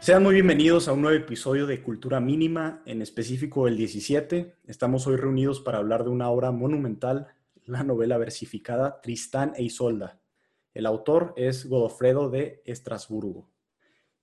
Sean 0.00 0.22
muy 0.22 0.32
bienvenidos 0.32 0.88
a 0.88 0.94
un 0.94 1.02
nuevo 1.02 1.14
episodio 1.14 1.66
de 1.66 1.82
Cultura 1.82 2.20
Mínima, 2.20 2.82
en 2.86 3.02
específico 3.02 3.68
el 3.68 3.76
17. 3.76 4.56
Estamos 4.66 5.06
hoy 5.06 5.16
reunidos 5.16 5.60
para 5.60 5.76
hablar 5.76 6.04
de 6.04 6.10
una 6.10 6.30
obra 6.30 6.52
monumental, 6.52 7.26
la 7.66 7.84
novela 7.84 8.16
versificada 8.16 9.02
Tristán 9.02 9.52
e 9.56 9.62
Isolda. 9.62 10.18
El 10.72 10.86
autor 10.86 11.34
es 11.36 11.68
Godofredo 11.68 12.30
de 12.30 12.62
Estrasburgo. 12.64 13.50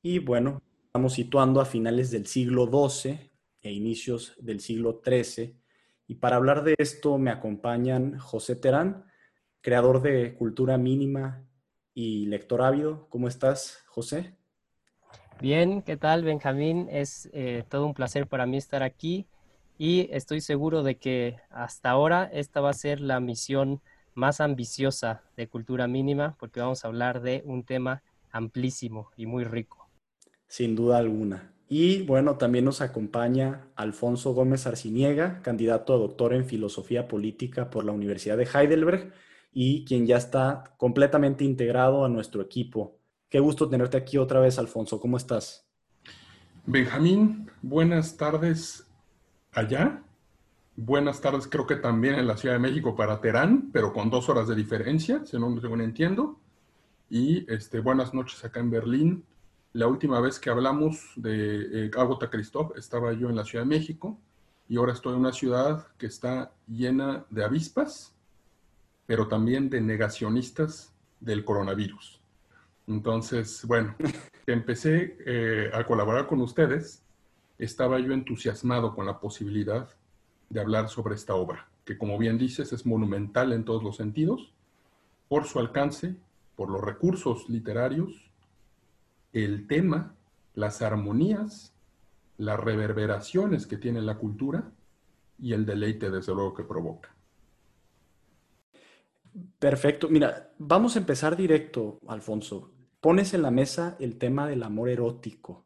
Y 0.02 0.18
bueno, 0.18 0.64
estamos 0.88 1.14
situando 1.14 1.62
a 1.62 1.66
finales 1.66 2.10
del 2.10 2.26
siglo 2.26 2.66
XII 2.66 3.30
e 3.62 3.72
inicios 3.72 4.34
del 4.40 4.62
siglo 4.62 5.04
XIII. 5.06 5.62
Y 6.08 6.16
para 6.16 6.38
hablar 6.38 6.64
de 6.64 6.74
esto 6.80 7.20
me 7.20 7.30
acompañan 7.30 8.18
José 8.18 8.56
Terán, 8.56 9.06
creador 9.62 10.02
de 10.02 10.34
Cultura 10.34 10.80
Mínima 10.80 11.48
y 11.94 12.26
lector 12.26 12.64
ávido. 12.64 13.08
¿Cómo 13.10 13.28
estás, 13.28 13.84
José? 13.86 14.37
Bien, 15.40 15.84
¿qué 15.84 15.98
tal 15.98 16.24
Benjamín? 16.24 16.88
Es 16.90 17.30
eh, 17.32 17.64
todo 17.70 17.86
un 17.86 17.94
placer 17.94 18.26
para 18.26 18.48
mí 18.48 18.58
estar 18.58 18.82
aquí 18.82 19.28
y 19.78 20.10
estoy 20.12 20.42
seguro 20.42 20.82
de 20.82 20.98
que 20.98 21.36
hasta 21.52 21.92
ahora 21.92 22.28
esta 22.34 22.60
va 22.60 22.72
a 22.72 22.74
ser 22.74 23.00
la 23.02 23.20
misión 23.20 23.80
más 24.16 24.42
ambiciosa 24.42 25.22
de 25.36 25.48
Cultura 25.48 25.88
Mínima 25.88 26.36
porque 26.40 26.60
vamos 26.60 26.84
a 26.84 26.88
hablar 26.88 27.22
de 27.22 27.44
un 27.46 27.64
tema 27.64 28.02
amplísimo 28.32 29.12
y 29.16 29.28
muy 29.28 29.44
rico. 29.44 29.88
Sin 30.48 30.76
duda 30.76 30.98
alguna. 30.98 31.54
Y 31.70 32.02
bueno, 32.02 32.38
también 32.38 32.66
nos 32.66 32.82
acompaña 32.82 33.68
Alfonso 33.76 34.34
Gómez 34.34 34.66
Arciniega, 34.66 35.44
candidato 35.44 35.94
a 35.94 35.98
doctor 35.98 36.34
en 36.34 36.46
filosofía 36.46 37.08
política 37.08 37.70
por 37.70 37.86
la 37.86 37.92
Universidad 37.92 38.38
de 38.38 38.48
Heidelberg 38.52 39.14
y 39.54 39.86
quien 39.86 40.08
ya 40.08 40.18
está 40.18 40.74
completamente 40.78 41.44
integrado 41.44 42.06
a 42.06 42.10
nuestro 42.10 42.42
equipo 42.42 42.97
Qué 43.38 43.42
gusto 43.42 43.70
tenerte 43.70 43.98
aquí 43.98 44.18
otra 44.18 44.40
vez, 44.40 44.58
Alfonso. 44.58 45.00
¿Cómo 45.00 45.16
estás? 45.16 45.64
Benjamín, 46.66 47.48
buenas 47.62 48.18
tardes 48.18 48.88
allá. 49.52 50.02
Buenas 50.76 51.22
tardes, 51.22 51.48
creo 51.48 51.68
que 51.68 51.76
también 51.76 52.16
en 52.16 52.26
la 52.26 52.36
Ciudad 52.36 52.56
de 52.56 52.60
México 52.60 52.96
para 52.96 53.22
Terán, 53.22 53.70
pero 53.72 53.94
con 53.94 54.10
dos 54.10 54.28
horas 54.28 54.48
de 54.48 54.56
diferencia, 54.56 55.24
según, 55.24 55.62
según 55.62 55.82
entiendo. 55.82 56.40
Y 57.12 57.46
este, 57.54 57.80
buenas 57.80 58.12
noches 58.12 58.44
acá 58.44 58.60
en 58.60 58.72
Berlín. 58.72 59.24
La 59.72 59.86
última 59.86 60.20
vez 60.20 60.40
que 60.40 60.50
hablamos 60.50 61.12
de 61.16 61.86
eh, 61.86 61.92
Agota 61.96 62.32
Christoph 62.32 62.76
estaba 62.76 63.14
yo 63.14 63.30
en 63.30 63.36
la 63.36 63.46
Ciudad 63.46 63.66
de 63.66 63.70
México 63.70 64.18
y 64.68 64.78
ahora 64.78 64.94
estoy 64.94 65.14
en 65.14 65.20
una 65.20 65.32
ciudad 65.32 65.86
que 66.00 66.08
está 66.08 66.54
llena 66.68 67.24
de 67.30 67.44
avispas, 67.44 68.16
pero 69.06 69.28
también 69.28 69.70
de 69.70 69.80
negacionistas 69.80 70.92
del 71.20 71.46
coronavirus. 71.46 72.17
Entonces, 72.88 73.66
bueno, 73.66 73.96
empecé 74.48 75.18
eh, 75.26 75.70
a 75.74 75.84
colaborar 75.86 76.26
con 76.26 76.40
ustedes, 76.42 77.04
estaba 77.60 78.00
yo 78.00 78.14
entusiasmado 78.14 78.96
con 78.96 79.06
la 79.06 79.20
posibilidad 79.20 79.90
de 80.50 80.62
hablar 80.62 80.88
sobre 80.88 81.16
esta 81.16 81.36
obra, 81.36 81.68
que 81.84 81.98
como 81.98 82.18
bien 82.18 82.38
dices 82.38 82.72
es 82.72 82.86
monumental 82.86 83.52
en 83.52 83.66
todos 83.66 83.84
los 83.84 83.98
sentidos, 83.98 84.54
por 85.28 85.46
su 85.46 85.60
alcance, 85.60 86.16
por 86.56 86.70
los 86.70 86.82
recursos 86.82 87.50
literarios, 87.50 88.32
el 89.34 89.68
tema, 89.68 90.16
las 90.56 90.82
armonías, 90.82 91.74
las 92.38 92.58
reverberaciones 92.58 93.68
que 93.68 93.78
tiene 93.78 94.02
la 94.02 94.18
cultura 94.18 94.72
y 95.38 95.52
el 95.52 95.66
deleite 95.66 96.10
desde 96.10 96.34
luego 96.34 96.54
que 96.54 96.64
provoca. 96.64 97.14
Perfecto. 99.60 100.08
Mira, 100.08 100.54
vamos 100.58 100.96
a 100.96 101.00
empezar 101.00 101.36
directo, 101.36 102.00
Alfonso 102.08 102.77
pones 103.08 103.34
en 103.34 103.42
la 103.42 103.52
mesa 103.52 103.96
el 104.02 104.18
tema 104.18 104.50
del 104.50 104.64
amor 104.64 104.90
erótico. 104.90 105.66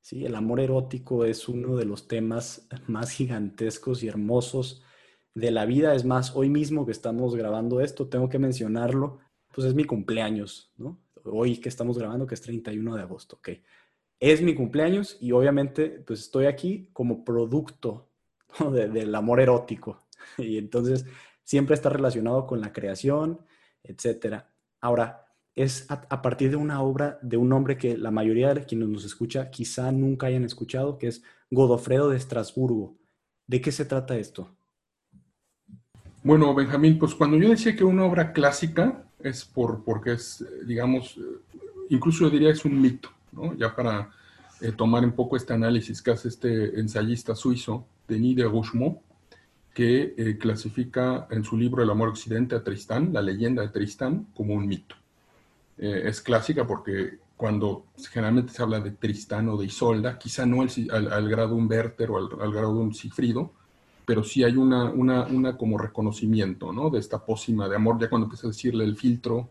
¿sí? 0.00 0.24
El 0.24 0.34
amor 0.34 0.60
erótico 0.60 1.26
es 1.26 1.46
uno 1.46 1.76
de 1.76 1.84
los 1.84 2.08
temas 2.08 2.66
más 2.86 3.10
gigantescos 3.10 4.02
y 4.02 4.08
hermosos 4.08 4.82
de 5.34 5.50
la 5.50 5.66
vida. 5.66 5.94
Es 5.94 6.06
más, 6.06 6.34
hoy 6.34 6.48
mismo 6.48 6.86
que 6.86 6.92
estamos 6.92 7.36
grabando 7.36 7.82
esto, 7.82 8.08
tengo 8.08 8.30
que 8.30 8.38
mencionarlo, 8.38 9.18
pues 9.54 9.66
es 9.66 9.74
mi 9.74 9.84
cumpleaños, 9.84 10.72
¿no? 10.78 10.98
Hoy 11.22 11.58
que 11.58 11.68
estamos 11.68 11.98
grabando, 11.98 12.26
que 12.26 12.34
es 12.34 12.40
31 12.40 12.96
de 12.96 13.02
agosto, 13.02 13.36
ok. 13.36 13.50
Es 14.18 14.40
mi 14.40 14.54
cumpleaños 14.54 15.18
y 15.20 15.32
obviamente 15.32 16.02
pues 16.06 16.20
estoy 16.20 16.46
aquí 16.46 16.88
como 16.94 17.26
producto 17.26 18.08
del 18.72 19.14
amor 19.14 19.40
erótico. 19.42 20.06
Y 20.38 20.56
entonces 20.56 21.04
siempre 21.44 21.74
está 21.74 21.90
relacionado 21.90 22.46
con 22.46 22.62
la 22.62 22.72
creación, 22.72 23.44
etc. 23.82 24.44
Ahora, 24.80 25.29
es 25.62 25.86
a, 25.90 26.22
partir 26.22 26.50
de 26.50 26.56
una 26.56 26.82
obra 26.82 27.18
de 27.22 27.36
un 27.36 27.52
hombre 27.52 27.76
que 27.76 27.96
la 27.96 28.10
mayoría 28.10 28.54
de 28.54 28.64
quienes 28.64 28.88
nos 28.88 29.04
escucha 29.04 29.50
quizá 29.50 29.90
nunca 29.92 30.26
hayan 30.26 30.44
escuchado, 30.44 30.98
que 30.98 31.08
es 31.08 31.22
Godofredo 31.50 32.10
de 32.10 32.16
Estrasburgo. 32.16 32.96
¿De 33.46 33.60
qué 33.60 33.72
se 33.72 33.84
trata 33.84 34.16
esto? 34.16 34.48
Bueno, 36.22 36.54
Benjamín, 36.54 36.98
pues 36.98 37.14
cuando 37.14 37.36
yo 37.36 37.48
decía 37.48 37.74
que 37.74 37.84
una 37.84 38.04
obra 38.04 38.32
clásica 38.32 39.04
es 39.18 39.44
por, 39.44 39.82
porque 39.84 40.12
es, 40.12 40.44
digamos, 40.66 41.18
incluso 41.88 42.24
yo 42.24 42.30
diría 42.30 42.50
es 42.50 42.64
un 42.64 42.80
mito, 42.80 43.10
¿no? 43.32 43.54
Ya 43.56 43.74
para 43.74 44.10
eh, 44.60 44.72
tomar 44.72 45.04
un 45.04 45.12
poco 45.12 45.36
este 45.36 45.52
análisis 45.52 46.02
que 46.02 46.10
hace 46.10 46.28
este 46.28 46.78
ensayista 46.78 47.34
suizo, 47.34 47.86
Denis 48.06 48.36
de 48.36 48.44
Rougemont, 48.44 48.98
que 49.74 50.14
eh, 50.16 50.36
clasifica 50.38 51.26
en 51.30 51.44
su 51.44 51.56
libro 51.56 51.82
El 51.82 51.90
amor 51.90 52.08
occidente 52.08 52.54
a 52.54 52.62
Tristán, 52.62 53.12
la 53.12 53.22
leyenda 53.22 53.62
de 53.62 53.68
Tristán, 53.68 54.26
como 54.34 54.54
un 54.54 54.66
mito. 54.66 54.99
Eh, 55.82 56.02
es 56.04 56.20
clásica 56.20 56.66
porque 56.66 57.18
cuando 57.38 57.86
generalmente 58.10 58.52
se 58.52 58.62
habla 58.62 58.80
de 58.80 58.90
Tristán 58.90 59.48
o 59.48 59.56
de 59.56 59.64
Isolda, 59.64 60.18
quizá 60.18 60.44
no 60.44 60.60
al, 60.60 61.28
grado 61.30 61.48
de 61.48 61.54
un 61.54 61.66
Werther 61.70 62.10
o 62.10 62.18
al, 62.18 62.52
grado 62.52 62.74
de 62.74 62.80
un 62.80 62.94
Sigfrido, 62.94 63.50
pero 64.04 64.22
sí 64.22 64.44
hay 64.44 64.58
una, 64.58 64.90
una, 64.90 65.56
como 65.56 65.78
reconocimiento, 65.78 66.70
¿no? 66.70 66.90
De 66.90 66.98
esta 66.98 67.24
pócima 67.24 67.66
de 67.66 67.76
amor, 67.76 67.98
ya 67.98 68.10
cuando 68.10 68.26
empieza 68.26 68.46
a 68.46 68.50
decirle 68.50 68.84
el 68.84 68.94
filtro, 68.94 69.48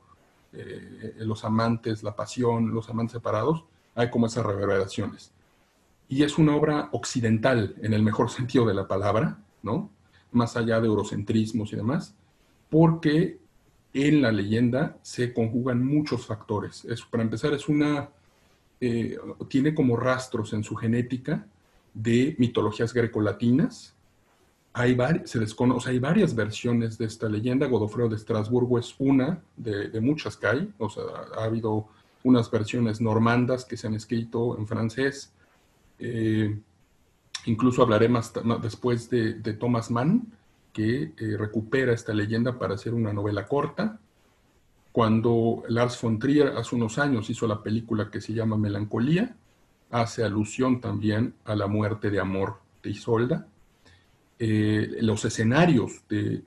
eh, 0.53 1.15
los 1.21 1.43
amantes, 1.45 2.03
la 2.03 2.15
pasión, 2.15 2.71
los 2.75 2.87
amantes 2.89 3.13
separados, 3.13 3.63
hay 3.95 4.11
como 4.11 4.27
esas 4.27 4.45
reverberaciones. 4.45 5.31
Y 6.09 6.21
es 6.21 6.37
una 6.37 6.55
obra 6.55 6.89
occidental, 6.91 7.73
en 7.81 7.93
el 7.93 8.03
mejor 8.03 8.29
sentido 8.37 8.67
de 8.67 8.75
la 8.75 8.87
palabra, 8.87 9.39
¿no? 9.63 9.89
Más 10.31 10.55
allá 10.55 10.79
de 10.79 10.85
eurocentrismos 10.85 11.73
y 11.73 11.75
demás, 11.75 12.13
porque 12.69 13.39
en 13.93 14.21
la 14.21 14.31
leyenda 14.31 14.97
se 15.01 15.33
conjugan 15.33 15.83
muchos 15.83 16.25
factores. 16.25 16.85
Es, 16.85 17.01
para 17.01 17.23
empezar, 17.23 17.53
es 17.53 17.67
una, 17.67 18.09
eh, 18.79 19.17
tiene 19.47 19.73
como 19.73 19.95
rastros 19.97 20.53
en 20.53 20.63
su 20.63 20.75
genética 20.75 21.47
de 21.93 22.35
mitologías 22.37 22.93
grecolatinas. 22.93 23.95
Hay, 24.73 24.95
se 25.25 25.39
desconoce, 25.39 25.89
hay 25.89 25.99
varias 25.99 26.35
versiones 26.35 26.97
de 26.97 27.05
esta 27.05 27.27
leyenda. 27.27 27.67
Godofredo 27.67 28.09
de 28.09 28.15
Estrasburgo 28.15 28.77
es 28.77 28.93
una 28.99 29.41
de, 29.57 29.99
muchas 29.99 30.37
que 30.37 30.47
hay. 30.47 30.73
O 30.77 30.89
sea, 30.89 31.03
ha 31.37 31.45
habido 31.45 31.87
unas 32.23 32.51
versiones 32.51 33.01
normandas 33.01 33.65
que 33.65 33.77
se 33.77 33.87
han 33.87 33.95
escrito 33.95 34.57
en 34.57 34.67
francés. 34.67 35.33
Eh, 35.97 36.59
incluso 37.45 37.81
hablaré 37.81 38.07
más, 38.07 38.31
después 38.61 39.09
de, 39.09 39.33
de 39.33 39.53
Thomas 39.53 39.89
Mann, 39.89 40.31
que 40.73 41.13
eh, 41.17 41.37
recupera 41.37 41.93
esta 41.93 42.13
leyenda 42.13 42.57
para 42.57 42.75
hacer 42.75 42.93
una 42.93 43.13
novela 43.13 43.47
corta. 43.47 43.99
Cuando 44.91 45.63
Lars 45.67 46.01
von 46.01 46.19
Trier 46.19 46.49
hace 46.57 46.75
unos 46.75 46.97
años 46.97 47.29
hizo 47.29 47.47
la 47.47 47.61
película 47.61 48.09
que 48.09 48.21
se 48.21 48.33
llama 48.33 48.57
Melancolía, 48.57 49.35
hace 49.91 50.23
alusión 50.23 50.81
también 50.81 51.33
a 51.45 51.55
la 51.55 51.67
muerte 51.67 52.09
de 52.09 52.19
amor 52.19 52.59
de 52.83 52.89
Isolda. 52.91 53.47
Eh, 54.37 54.97
los 55.01 55.25
escenarios 55.25 56.03
de, 56.07 56.41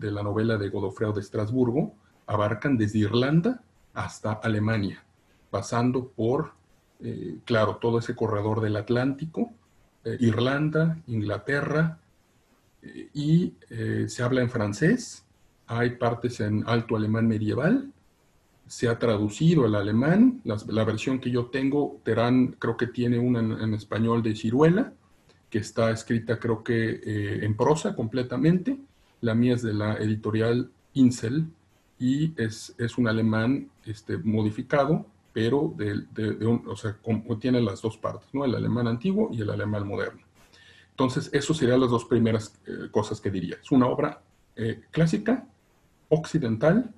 la 0.00 0.22
novela 0.22 0.58
de 0.58 0.68
Godofredo 0.68 1.12
de 1.12 1.20
Estrasburgo 1.20 1.94
abarcan 2.26 2.76
desde 2.76 2.98
Irlanda 2.98 3.62
hasta 3.94 4.32
Alemania, 4.32 5.02
pasando 5.50 6.08
por, 6.08 6.52
eh, 7.00 7.38
claro, 7.44 7.76
todo 7.76 7.98
ese 7.98 8.14
corredor 8.14 8.60
del 8.60 8.76
Atlántico, 8.76 9.52
Irlanda, 10.18 10.96
Inglaterra, 11.08 12.00
y 12.82 13.54
eh, 13.68 14.06
se 14.08 14.22
habla 14.22 14.42
en 14.42 14.50
francés, 14.50 15.24
hay 15.66 15.90
partes 15.90 16.40
en 16.40 16.64
alto 16.66 16.96
alemán 16.96 17.28
medieval, 17.28 17.92
se 18.66 18.88
ha 18.88 18.98
traducido 18.98 19.64
al 19.64 19.74
alemán. 19.74 20.40
La, 20.44 20.84
versión 20.84 21.18
que 21.18 21.30
yo 21.30 21.46
tengo, 21.46 22.00
Terán 22.04 22.56
creo 22.58 22.76
que 22.76 22.86
tiene 22.86 23.18
una 23.18 23.40
en, 23.40 23.74
español 23.74 24.22
de 24.22 24.36
Ciruela, 24.36 24.92
que 25.50 25.58
está 25.58 25.90
escrita 25.90 26.38
creo 26.38 26.62
que 26.62 27.00
eh, 27.04 27.44
en 27.44 27.56
prosa 27.56 27.96
completamente. 27.96 28.78
La 29.20 29.34
mía 29.34 29.54
es 29.54 29.62
de 29.62 29.74
la 29.74 29.94
editorial 29.94 30.70
Insel 30.94 31.46
y 31.98 32.32
es, 32.40 32.74
es 32.78 32.96
un 32.96 33.08
alemán 33.08 33.68
este, 33.84 34.16
modificado, 34.18 35.04
pero 35.32 35.74
de, 35.76 36.46
un, 36.46 36.62
o 36.66 36.76
sea, 36.76 36.96
tiene 37.40 37.60
las 37.60 37.82
dos 37.82 37.98
partes, 37.98 38.28
¿no? 38.32 38.44
el 38.44 38.54
alemán 38.54 38.86
antiguo 38.86 39.30
y 39.32 39.42
el 39.42 39.50
alemán 39.50 39.86
moderno. 39.86 40.22
Entonces, 41.00 41.30
eso 41.32 41.54
serían 41.54 41.80
las 41.80 41.90
dos 41.90 42.04
primeras 42.04 42.60
eh, 42.66 42.88
cosas 42.90 43.20
que 43.20 43.30
diría. 43.30 43.56
Es 43.62 43.70
una 43.70 43.86
obra 43.86 44.20
eh, 44.54 44.82
clásica, 44.90 45.46
occidental, 46.10 46.92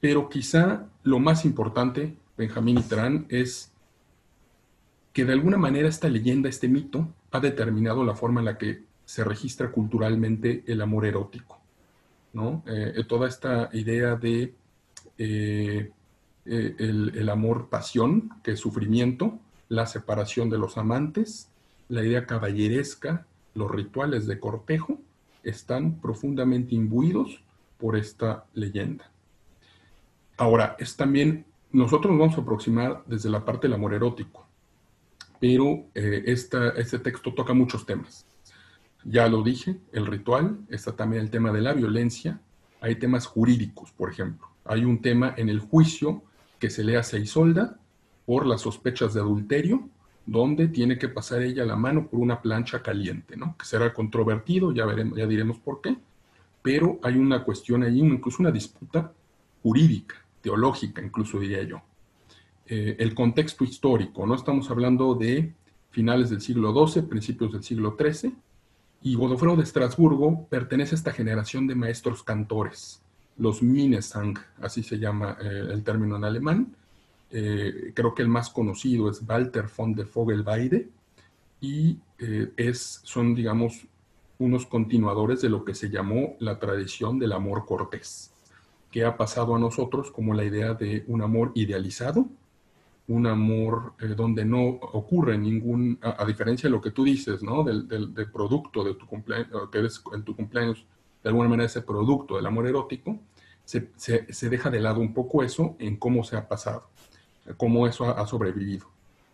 pero 0.00 0.30
quizá 0.30 0.86
lo 1.02 1.18
más 1.18 1.44
importante, 1.44 2.16
Benjamín 2.38 2.78
y 2.78 2.82
Terán, 2.82 3.26
es 3.28 3.70
que 5.12 5.26
de 5.26 5.34
alguna 5.34 5.58
manera 5.58 5.88
esta 5.88 6.08
leyenda, 6.08 6.48
este 6.48 6.68
mito, 6.68 7.08
ha 7.32 7.40
determinado 7.40 8.02
la 8.04 8.14
forma 8.14 8.40
en 8.40 8.46
la 8.46 8.56
que 8.56 8.84
se 9.04 9.24
registra 9.24 9.70
culturalmente 9.70 10.64
el 10.66 10.80
amor 10.80 11.04
erótico. 11.04 11.60
¿no? 12.32 12.62
Eh, 12.66 13.04
toda 13.06 13.28
esta 13.28 13.68
idea 13.72 14.16
de 14.16 14.54
eh, 15.18 15.90
eh, 16.46 16.74
el, 16.78 17.28
amor 17.28 17.68
pasión, 17.68 18.30
que 18.42 18.52
es 18.52 18.60
sufrimiento, 18.60 19.38
la 19.68 19.86
separación 19.86 20.50
de 20.50 20.58
los 20.58 20.76
amantes, 20.76 21.48
la 21.88 22.04
idea 22.04 22.26
caballeresca, 22.26 23.26
los 23.54 23.70
rituales 23.70 24.26
de 24.26 24.38
cortejo, 24.38 25.00
están 25.42 26.00
profundamente 26.00 26.74
imbuidos 26.74 27.42
por 27.78 27.96
esta 27.96 28.46
leyenda. 28.54 29.10
Ahora, 30.36 30.76
es 30.78 30.96
también, 30.96 31.44
nosotros 31.70 32.12
nos 32.12 32.20
vamos 32.20 32.38
a 32.38 32.40
aproximar 32.40 33.04
desde 33.06 33.30
la 33.30 33.44
parte 33.44 33.66
del 33.66 33.74
amor 33.74 33.94
erótico, 33.94 34.46
pero 35.38 35.84
eh, 35.94 36.24
este 36.26 36.98
texto 36.98 37.34
toca 37.34 37.52
muchos 37.54 37.86
temas. 37.86 38.26
Ya 39.04 39.28
lo 39.28 39.42
dije, 39.42 39.76
el 39.92 40.06
ritual, 40.06 40.58
está 40.70 40.96
también 40.96 41.22
el 41.22 41.30
tema 41.30 41.52
de 41.52 41.60
la 41.60 41.74
violencia, 41.74 42.40
hay 42.80 42.96
temas 42.96 43.26
jurídicos, 43.26 43.92
por 43.92 44.10
ejemplo. 44.10 44.48
Hay 44.64 44.84
un 44.84 45.02
tema 45.02 45.34
en 45.36 45.48
el 45.48 45.60
juicio 45.60 46.22
que 46.58 46.70
se 46.70 46.82
le 46.82 46.96
hace 46.96 47.18
a 47.18 47.20
Isolda 47.20 47.78
por 48.24 48.46
las 48.46 48.62
sospechas 48.62 49.12
de 49.12 49.20
adulterio, 49.20 49.88
donde 50.26 50.68
tiene 50.68 50.98
que 50.98 51.08
pasar 51.08 51.42
ella 51.42 51.64
la 51.64 51.76
mano 51.76 52.06
por 52.06 52.20
una 52.20 52.40
plancha 52.40 52.82
caliente, 52.82 53.36
¿no? 53.36 53.56
Que 53.58 53.66
será 53.66 53.92
controvertido, 53.92 54.72
ya 54.72 54.86
veremos, 54.86 55.18
ya 55.18 55.26
diremos 55.26 55.58
por 55.58 55.80
qué, 55.80 55.96
pero 56.62 56.98
hay 57.02 57.16
una 57.16 57.44
cuestión 57.44 57.82
ahí, 57.82 58.00
incluso 58.00 58.38
una 58.40 58.50
disputa 58.50 59.12
jurídica 59.62 60.16
teológica, 60.40 61.02
incluso 61.02 61.38
diría 61.38 61.62
yo. 61.62 61.82
Eh, 62.66 62.96
el 62.98 63.14
contexto 63.14 63.64
histórico, 63.64 64.26
¿no? 64.26 64.34
Estamos 64.34 64.70
hablando 64.70 65.14
de 65.14 65.52
finales 65.90 66.30
del 66.30 66.40
siglo 66.40 66.86
XII, 66.86 67.02
principios 67.02 67.52
del 67.52 67.62
siglo 67.62 67.96
XIII, 67.98 68.34
y 69.02 69.14
Godofredo 69.16 69.56
de 69.56 69.64
Estrasburgo 69.64 70.46
pertenece 70.48 70.94
a 70.94 70.98
esta 70.98 71.12
generación 71.12 71.66
de 71.66 71.74
maestros 71.74 72.22
cantores, 72.22 73.02
los 73.36 73.62
Minnesang, 73.62 74.38
así 74.60 74.82
se 74.82 74.98
llama 74.98 75.36
eh, 75.40 75.68
el 75.72 75.82
término 75.82 76.16
en 76.16 76.24
alemán. 76.24 76.76
Eh, 77.36 77.92
creo 77.94 78.14
que 78.14 78.22
el 78.22 78.28
más 78.28 78.48
conocido 78.48 79.10
es 79.10 79.22
Walter 79.28 79.66
von 79.76 79.94
der 79.94 80.06
Vogelweide, 80.06 80.88
y 81.60 81.98
es, 82.56 83.00
son, 83.04 83.34
digamos, 83.34 83.86
unos 84.38 84.66
continuadores 84.66 85.40
de 85.42 85.48
lo 85.48 85.64
que 85.64 85.74
se 85.74 85.90
llamó 85.90 86.36
la 86.38 86.58
tradición 86.58 87.18
del 87.18 87.32
amor 87.32 87.66
cortés 87.66 88.34
que 88.94 89.04
ha 89.04 89.16
pasado 89.16 89.56
a 89.56 89.58
nosotros 89.58 90.12
como 90.12 90.34
la 90.34 90.44
idea 90.44 90.74
de 90.74 91.02
un 91.08 91.20
amor 91.20 91.50
idealizado, 91.56 92.28
un 93.08 93.26
amor 93.26 93.94
eh, 94.00 94.14
donde 94.16 94.44
no 94.44 94.68
ocurre 94.68 95.36
ningún, 95.36 95.98
a, 96.00 96.24
diferencia 96.24 96.68
de 96.68 96.76
lo 96.76 96.80
que 96.80 96.92
tú 96.92 97.02
dices, 97.02 97.42
¿no? 97.42 97.64
Del, 97.64 97.88
del, 97.88 98.30
producto 98.30 98.84
de 98.84 98.94
tu 98.94 99.04
cumpleaños, 99.08 99.68
que 99.72 99.78
eres 99.78 100.00
en 100.12 100.22
tu 100.22 100.36
cumpleaños, 100.36 100.86
de 101.24 101.28
alguna 101.28 101.48
manera 101.48 101.66
ese 101.66 101.82
producto 101.82 102.36
del 102.36 102.46
amor 102.46 102.68
erótico, 102.68 103.18
se, 103.64 103.90
se, 103.96 104.32
se 104.32 104.48
deja 104.48 104.70
de 104.70 104.78
lado 104.78 105.00
un 105.00 105.12
poco 105.12 105.42
eso 105.42 105.74
en 105.80 105.96
cómo 105.96 106.22
se 106.22 106.36
ha 106.36 106.46
pasado, 106.46 106.88
cómo 107.56 107.86
eso 107.86 108.06
ha, 108.06 108.26
sobrevivido. 108.26 108.86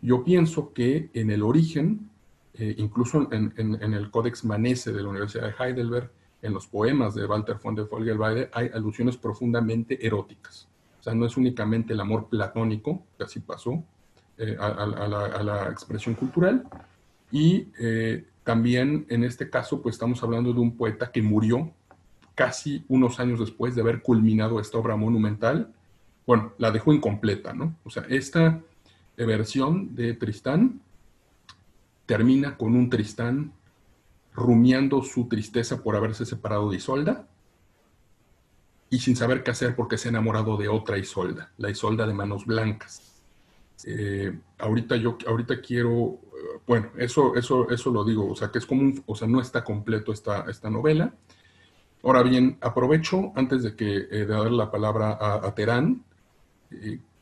Yo 0.02 0.24
pienso 0.24 0.72
que 0.72 1.10
en 1.14 1.30
el 1.30 1.42
origen, 1.42 2.10
eh, 2.54 2.74
incluso 2.78 3.28
en, 3.32 3.52
el 3.56 4.10
Codex 4.10 4.44
Manesse 4.44 4.92
de 4.92 5.02
la 5.02 5.08
Universidad 5.08 5.44
de 5.44 5.54
Heidelberg, 5.58 6.10
en 6.42 6.54
los 6.54 6.66
poemas 6.66 7.14
de 7.14 7.26
Walter 7.26 7.58
von 7.62 7.74
der 7.74 7.84
Vogelweide 7.84 8.48
hay 8.52 8.70
alusiones 8.72 9.16
profundamente 9.16 10.04
eróticas. 10.04 10.68
O 10.98 11.02
sea, 11.02 11.14
no 11.14 11.26
es 11.26 11.36
únicamente 11.36 11.92
el 11.92 12.00
amor 12.00 12.28
platónico, 12.28 13.02
que 13.16 13.24
así 13.24 13.40
pasó, 13.40 13.82
eh, 14.38 14.56
a, 14.58 15.42
la, 15.42 15.68
expresión 15.70 16.14
cultural. 16.14 16.66
Y 17.30 17.68
eh, 17.78 18.24
también 18.42 19.06
en 19.08 19.24
este 19.24 19.48
caso, 19.50 19.80
pues 19.82 19.94
estamos 19.94 20.22
hablando 20.22 20.52
de 20.52 20.60
un 20.60 20.76
poeta 20.76 21.10
que 21.12 21.22
murió 21.22 21.70
casi 22.34 22.84
unos 22.88 23.20
años 23.20 23.38
después 23.38 23.74
de 23.74 23.82
haber 23.82 24.02
culminado 24.02 24.60
esta 24.60 24.78
obra 24.78 24.96
monumental. 24.96 25.72
Bueno, 26.26 26.52
la 26.58 26.70
dejó 26.70 26.92
incompleta, 26.92 27.52
¿no? 27.52 27.76
O 27.84 27.90
sea, 27.90 28.04
esta 28.08 28.60
versión 29.16 29.94
de 29.94 30.14
Tristán 30.14 30.80
termina 32.06 32.56
con 32.56 32.74
un 32.74 32.88
Tristán 32.88 33.52
rumiando 34.32 35.02
su 35.02 35.28
tristeza 35.28 35.82
por 35.82 35.96
haberse 35.96 36.24
separado 36.24 36.70
de 36.70 36.76
Isolda 36.76 37.26
y 38.88 38.98
sin 38.98 39.16
saber 39.16 39.42
qué 39.42 39.52
hacer 39.52 39.76
porque 39.76 39.98
se 39.98 40.08
ha 40.08 40.10
enamorado 40.10 40.56
de 40.56 40.68
otra 40.68 40.98
Isolda, 40.98 41.52
la 41.58 41.70
Isolda 41.70 42.06
de 42.06 42.14
manos 42.14 42.46
blancas. 42.46 43.22
Eh, 43.86 44.36
ahorita 44.58 44.96
yo, 44.96 45.16
ahorita 45.26 45.60
quiero, 45.60 46.20
eh, 46.34 46.60
bueno, 46.66 46.90
eso, 46.98 47.34
eso, 47.36 47.70
eso 47.70 47.90
lo 47.90 48.04
digo, 48.04 48.30
o 48.30 48.36
sea, 48.36 48.50
que 48.50 48.58
es 48.58 48.66
como 48.66 48.92
o 49.06 49.14
sea, 49.14 49.28
no 49.28 49.40
está 49.40 49.64
completo 49.64 50.12
esta, 50.12 50.44
esta 50.50 50.68
novela. 50.68 51.14
Ahora 52.02 52.22
bien, 52.22 52.58
aprovecho 52.60 53.32
antes 53.36 53.62
de 53.62 53.76
que 53.76 53.96
eh, 53.96 54.06
de 54.10 54.26
dar 54.26 54.50
la 54.50 54.70
palabra 54.70 55.18
a, 55.20 55.54
Terán 55.54 56.04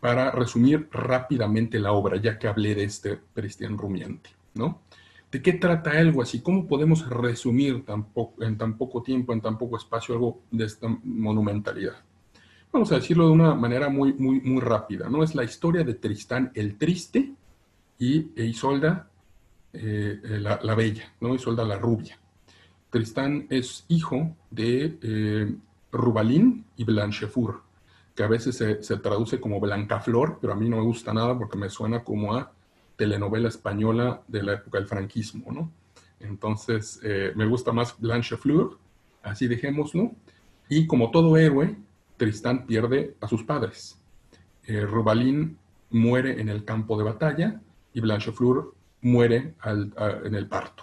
para 0.01 0.31
resumir 0.31 0.89
rápidamente 0.93 1.79
la 1.79 1.93
obra, 1.93 2.17
ya 2.17 2.39
que 2.39 2.49
hablé 2.49 2.75
de 2.75 2.85
este 2.85 3.19
Cristian 3.35 3.77
Rumiante, 3.77 4.31
¿no? 4.55 4.81
¿De 5.31 5.43
qué 5.43 5.53
trata 5.55 5.91
algo 5.91 6.23
así? 6.23 6.41
¿Cómo 6.41 6.67
podemos 6.67 7.09
resumir 7.09 7.85
en 8.41 8.57
tan 8.57 8.79
poco 8.79 9.03
tiempo, 9.03 9.33
en 9.33 9.43
tan 9.43 9.59
poco 9.59 9.77
espacio, 9.77 10.15
algo 10.15 10.41
de 10.51 10.65
esta 10.65 10.89
monumentalidad? 11.05 11.97
Vamos 12.73 12.93
a 12.93 12.97
decirlo 12.97 13.27
de 13.27 13.33
una 13.33 13.55
manera 13.55 13.89
muy, 13.89 14.15
muy, 14.15 14.41
muy 14.41 14.61
rápida, 14.61 15.09
¿no? 15.09 15.23
Es 15.23 15.35
la 15.35 15.45
historia 15.45 15.85
de 15.85 15.95
Tristán 15.95 16.51
el 16.55 16.77
Triste 16.77 17.33
y 17.99 18.31
Isolda 18.43 19.11
eh, 19.73 20.21
eh, 20.23 20.41
la, 20.41 20.75
Bella, 20.75 21.13
¿no? 21.21 21.35
Isolda 21.35 21.65
la 21.65 21.79
Rubia. 21.79 22.19
Tristán 22.91 23.47
es 23.51 23.85
hijo 23.89 24.35
de 24.51 24.99
eh, 25.03 25.55
Rubalín 25.93 26.65
y 26.77 26.85
Blanchefur, 26.85 27.63
que 28.19 28.25
a 28.25 28.27
veces 28.27 28.57
se, 28.57 28.83
se 28.83 28.97
traduce 28.97 29.39
como 29.39 29.61
Blancaflor, 29.61 30.39
pero 30.41 30.53
a 30.53 30.57
mí 30.57 30.69
no 30.69 30.79
me 30.79 30.83
gusta 30.83 31.15
nada 31.15 31.39
porque 31.39 31.57
me 31.57 31.71
suena 31.71 32.03
como 32.03 32.35
a 32.35 32.51
telenovela 32.97 33.47
española 33.47 34.23
de 34.27 34.43
la 34.43 34.55
época 34.55 34.79
del 34.79 34.89
franquismo, 34.89 35.53
¿no? 35.53 35.71
Entonces, 36.19 36.99
eh, 37.05 37.31
me 37.37 37.47
gusta 37.47 37.71
más 37.71 37.95
Blanche 37.97 38.37
Fleur, 38.37 38.77
así 39.23 39.47
dejémoslo. 39.47 40.11
Y 40.69 40.89
como 40.89 41.13
todo 41.13 41.37
héroe, 41.37 41.77
Tristán 42.17 42.67
pierde 42.67 43.15
a 43.21 43.29
sus 43.29 43.45
padres. 43.45 43.97
Eh, 44.65 44.81
Rubalín 44.81 45.57
muere 45.91 46.41
en 46.41 46.49
el 46.49 46.65
campo 46.65 46.99
de 46.99 47.05
batalla 47.05 47.61
y 47.95 48.01
Blanchefleur 48.01 48.75
muere 49.01 49.55
en 49.65 50.35
el 50.35 50.49
parto. 50.49 50.83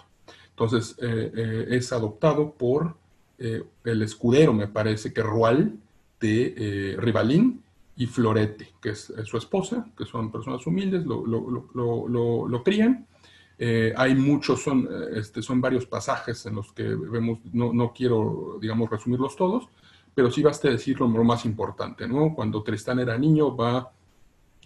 Entonces, 0.52 0.96
eh, 1.02 1.66
es 1.68 1.92
adoptado 1.92 2.52
por 2.52 2.96
el 3.38 4.00
escudero, 4.00 4.54
me 4.54 4.68
parece 4.68 5.12
que 5.12 5.22
Rual, 5.22 5.76
de 6.20 6.96
Rivalín, 6.98 7.62
y 7.96 8.06
Florete, 8.06 8.74
que 8.80 8.90
es, 8.90 9.12
su 9.24 9.38
esposa, 9.38 9.88
que 9.96 10.04
son 10.04 10.30
personas 10.30 10.66
humildes, 10.66 11.04
lo, 11.06 11.26
lo, 11.26 12.48
lo, 12.48 12.62
crían. 12.62 13.06
Eh, 13.58 13.94
hay 13.96 14.14
muchos, 14.14 14.62
son, 14.62 14.86
este, 15.14 15.40
son 15.40 15.62
varios 15.62 15.86
pasajes 15.86 16.44
en 16.44 16.56
los 16.56 16.72
que 16.72 16.82
vemos, 16.82 17.38
no, 17.54 17.72
no, 17.72 17.94
quiero, 17.94 18.58
digamos, 18.60 18.90
resumirlos 18.90 19.34
todos, 19.34 19.68
pero 20.14 20.30
sí 20.30 20.42
basta 20.42 20.68
decir 20.68 21.00
lo 21.00 21.08
más 21.08 21.46
importante, 21.46 22.06
¿no? 22.06 22.34
Cuando 22.34 22.62
Tristán 22.62 22.98
era 22.98 23.16
niño, 23.16 23.56
va, 23.56 23.90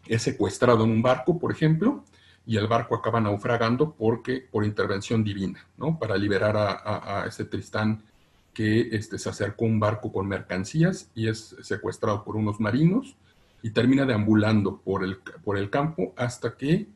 es 0.06 0.22
secuestrado 0.22 0.82
en 0.82 0.90
un 0.90 1.02
barco, 1.02 1.38
por 1.38 1.52
ejemplo, 1.52 2.02
y 2.46 2.56
el 2.56 2.66
barco 2.66 2.96
acaba 2.96 3.20
naufragando 3.20 3.92
porque, 3.92 4.44
por 4.50 4.64
intervención 4.64 5.22
divina, 5.22 5.68
¿no? 5.76 5.96
Para 6.00 6.16
liberar 6.16 6.56
a, 6.56 7.20
a, 7.22 7.26
ese 7.26 7.44
Tristán 7.44 8.02
que 8.60 8.94
este, 8.94 9.18
se 9.18 9.30
acercó 9.30 9.64
un 9.64 9.80
barco 9.80 10.12
con 10.12 10.28
mercancías 10.28 11.10
y 11.14 11.28
es 11.28 11.56
secuestrado 11.62 12.24
por 12.24 12.36
unos 12.36 12.60
marinos 12.60 13.16
y 13.62 13.70
termina 13.70 14.04
deambulando 14.04 14.82
por 14.84 15.02
el, 15.02 15.16
por 15.16 15.56
el 15.56 15.70
campo 15.70 16.12
hasta 16.14 16.58
que 16.58 16.86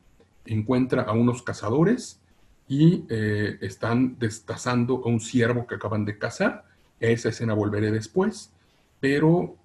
encuentra 0.45 1.01
a 1.01 1.13
unos 1.13 1.41
cazadores 1.41 2.21
y 2.67 3.05
eh, 3.09 3.57
están 3.61 4.19
destazando 4.19 5.01
a 5.03 5.07
un 5.07 5.19
ciervo 5.19 5.65
que 5.65 5.73
acaban 5.73 6.05
de 6.05 6.19
cazar. 6.19 6.65
Esa 6.99 7.29
escena 7.29 7.55
volveré 7.55 7.89
después, 7.89 8.53
pero 8.99 9.55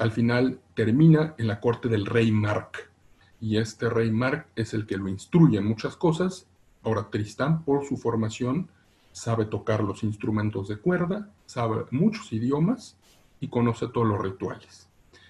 al 0.00 0.10
final 0.10 0.58
termina 0.74 1.36
en 1.38 1.46
la 1.46 1.60
corte 1.60 1.88
del 1.88 2.04
rey 2.04 2.32
Mark. 2.32 2.90
Y 3.40 3.58
este 3.58 3.88
rey 3.88 4.10
Mark 4.10 4.46
es 4.56 4.74
el 4.74 4.86
que 4.86 4.96
lo 4.96 5.08
instruye 5.08 5.58
en 5.58 5.66
muchas 5.66 5.94
cosas. 5.94 6.48
Ahora 6.82 7.10
Tristán, 7.12 7.64
por 7.64 7.86
su 7.86 7.96
formación, 7.96 8.68
sabe 9.12 9.44
tocar 9.44 9.82
los 9.82 10.02
instrumentos 10.02 10.68
de 10.68 10.76
cuerda, 10.76 11.30
sabe 11.46 11.84
muchos 11.90 12.32
idiomas 12.32 12.96
y 13.40 13.48
conoce 13.48 13.88
todos 13.88 14.06
los 14.06 14.20
rituales. 14.20 14.88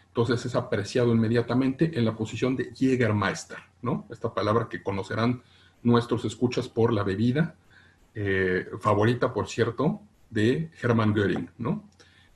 Entonces 0.09 0.45
es 0.45 0.55
apreciado 0.55 1.13
inmediatamente 1.13 1.97
en 1.97 2.05
la 2.05 2.17
posición 2.17 2.57
de 2.57 2.73
Jägermeister, 2.75 3.59
¿no? 3.83 4.07
Esta 4.11 4.35
palabra 4.35 4.69
que 4.69 4.83
conocerán 4.83 5.43
nuestros 5.83 6.25
escuchas 6.25 6.69
por 6.69 6.93
la 6.93 7.05
bebida, 7.05 7.55
eh, 8.15 8.67
favorita, 8.81 9.33
por 9.33 9.49
cierto, 9.49 10.01
de 10.29 10.71
Hermann 10.83 11.15
Göring, 11.15 11.51
¿no? 11.59 11.85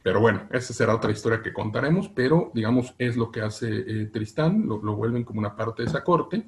Pero 0.03 0.21
bueno, 0.21 0.43
esa 0.53 0.73
será 0.73 0.95
otra 0.95 1.11
historia 1.11 1.43
que 1.43 1.53
contaremos, 1.53 2.09
pero 2.09 2.53
digamos 2.55 2.95
es 2.99 3.17
lo 3.17 3.33
que 3.33 3.41
hace 3.41 3.69
eh, 3.71 4.07
Tristán, 4.07 4.67
lo, 4.69 4.79
vuelven 4.79 5.25
como 5.25 5.41
una 5.41 5.57
parte 5.57 5.83
de 5.83 5.89
esa 5.89 6.05
corte. 6.05 6.47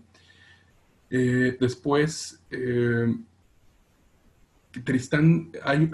Eh, 1.10 1.56
después, 1.58 2.40
Tristán, 4.84 5.52
hay, 5.62 5.90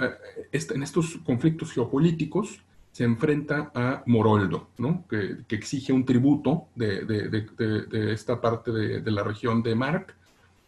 en 0.53 0.83
estos 0.83 1.19
conflictos 1.25 1.73
geopolíticos, 1.73 2.62
se 2.93 3.05
enfrenta 3.05 3.73
a 3.75 4.03
Moroldo, 4.07 4.69
que, 5.09 5.45
exige 5.49 5.93
un 5.93 6.05
tributo 6.05 6.67
de, 6.75 8.12
esta 8.12 8.41
parte 8.41 8.71
de, 8.71 9.11
la 9.11 9.23
región 9.23 9.62
de 9.62 9.75
Mark 9.75 10.15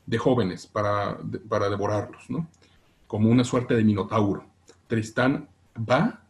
de 0.07 0.19
jóvenes 0.19 0.67
para, 0.67 1.19
devorarlos, 1.23 2.27
como 3.07 3.29
una 3.29 3.45
suerte 3.45 3.75
de 3.75 3.85
minotauro. 3.85 4.47
Tristán 4.87 5.49
va 5.77 6.23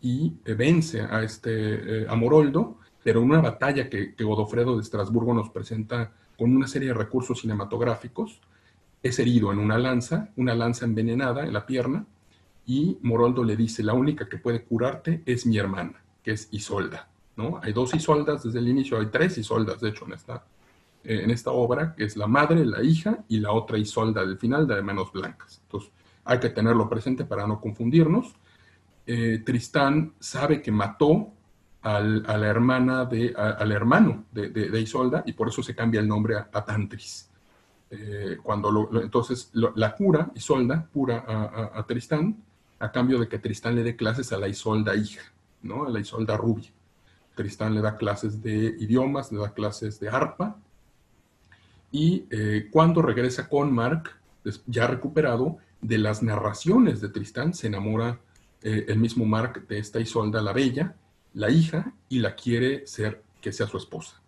y 0.00 0.34
vence 0.44 1.00
a, 1.00 1.22
este, 1.22 2.02
eh, 2.02 2.06
a 2.08 2.16
Moroldo, 2.16 2.78
pero 3.04 3.20
en 3.20 3.30
una 3.30 3.40
batalla 3.40 3.88
que, 3.88 4.14
que 4.14 4.24
Godofredo 4.24 4.76
de 4.76 4.82
Estrasburgo 4.82 5.32
nos 5.32 5.50
presenta 5.50 6.12
con 6.36 6.54
una 6.54 6.66
serie 6.66 6.88
de 6.88 6.94
recursos 6.94 7.40
cinematográficos, 7.40 8.40
es 9.02 9.18
herido 9.18 9.52
en 9.52 9.58
una 9.58 9.78
lanza, 9.78 10.30
una 10.36 10.54
lanza 10.54 10.84
envenenada 10.84 11.44
en 11.44 11.52
la 11.52 11.66
pierna, 11.66 12.06
y 12.66 12.98
Moroldo 13.02 13.44
le 13.44 13.56
dice, 13.56 13.82
la 13.82 13.94
única 13.94 14.28
que 14.28 14.38
puede 14.38 14.64
curarte 14.64 15.22
es 15.24 15.46
mi 15.46 15.58
hermana, 15.58 16.02
que 16.22 16.32
es 16.32 16.48
Isolda, 16.50 17.08
¿no? 17.36 17.60
Hay 17.62 17.72
dos 17.72 17.94
Isoldas 17.94 18.42
desde 18.42 18.58
el 18.58 18.68
inicio, 18.68 18.98
hay 18.98 19.06
tres 19.06 19.38
Isoldas, 19.38 19.80
de 19.80 19.90
hecho, 19.90 20.04
en 20.06 20.14
esta, 20.14 20.44
eh, 21.04 21.20
en 21.22 21.30
esta 21.30 21.52
obra, 21.52 21.94
que 21.94 22.04
es 22.04 22.16
la 22.16 22.26
madre, 22.26 22.66
la 22.66 22.82
hija 22.82 23.24
y 23.28 23.38
la 23.38 23.52
otra 23.52 23.78
Isolda 23.78 24.26
del 24.26 24.38
final, 24.38 24.66
de 24.66 24.82
manos 24.82 25.12
blancas. 25.12 25.60
Entonces, 25.62 25.92
hay 26.24 26.40
que 26.40 26.50
tenerlo 26.50 26.88
presente 26.88 27.24
para 27.24 27.46
no 27.46 27.60
confundirnos. 27.60 28.34
Eh, 29.06 29.42
Tristán 29.44 30.14
sabe 30.18 30.60
que 30.60 30.72
mató 30.72 31.32
al, 31.82 32.24
a 32.26 32.36
la 32.36 32.48
hermana 32.48 33.04
de, 33.04 33.32
al 33.36 33.70
hermano 33.70 34.24
de, 34.32 34.80
Isolda 34.80 35.22
y 35.24 35.32
por 35.34 35.48
eso 35.48 35.62
se 35.62 35.74
cambia 35.74 36.00
el 36.00 36.08
nombre 36.08 36.34
a, 36.36 36.64
Tantris. 36.64 37.30
Eh, 37.90 38.38
cuando 38.42 38.90
entonces 39.00 39.50
la 39.52 39.94
cura, 39.94 40.30
Isolda, 40.34 40.88
cura 40.92 41.24
a, 41.26 41.78
a 41.78 41.86
Tristán, 41.86 42.42
a 42.78 42.90
cambio 42.90 43.18
de 43.18 43.28
que 43.28 43.38
Tristán 43.38 43.74
le 43.76 43.82
dé 43.82 43.96
clases 43.96 44.32
a 44.32 44.38
la 44.38 44.48
Isolda 44.48 44.94
hija, 44.96 45.22
¿no? 45.62 45.86
A 45.86 45.90
la 45.90 46.00
Isolda 46.00 46.36
rubia. 46.36 46.70
Tristán 47.36 47.74
le 47.74 47.82
da 47.82 47.96
clases 47.96 48.42
de 48.42 48.74
idiomas, 48.80 49.30
le 49.30 49.38
da 49.38 49.52
clases 49.52 50.00
de 50.00 50.08
arpa. 50.08 50.56
Y 51.92 52.24
eh, 52.30 52.68
cuando 52.72 53.02
regresa 53.02 53.48
con 53.48 53.72
Mark, 53.72 54.10
ya 54.66 54.86
recuperado, 54.86 55.58
de 55.80 55.98
las 55.98 56.22
narraciones 56.22 57.00
de 57.00 57.10
Tristán, 57.10 57.54
se 57.54 57.68
enamora 57.68 58.18
eh, 58.62 58.86
el 58.88 58.98
mismo 58.98 59.24
Mark 59.26 59.66
de 59.68 59.78
esta 59.78 60.00
Isolda 60.00 60.40
la 60.42 60.52
Bella, 60.52 60.96
la 61.34 61.50
hija, 61.50 61.92
y 62.08 62.18
la 62.18 62.34
quiere 62.34 62.86
ser 62.86 63.22
que 63.40 63.52
sea 63.52 63.66
su 63.66 63.76
esposa. 63.76 64.20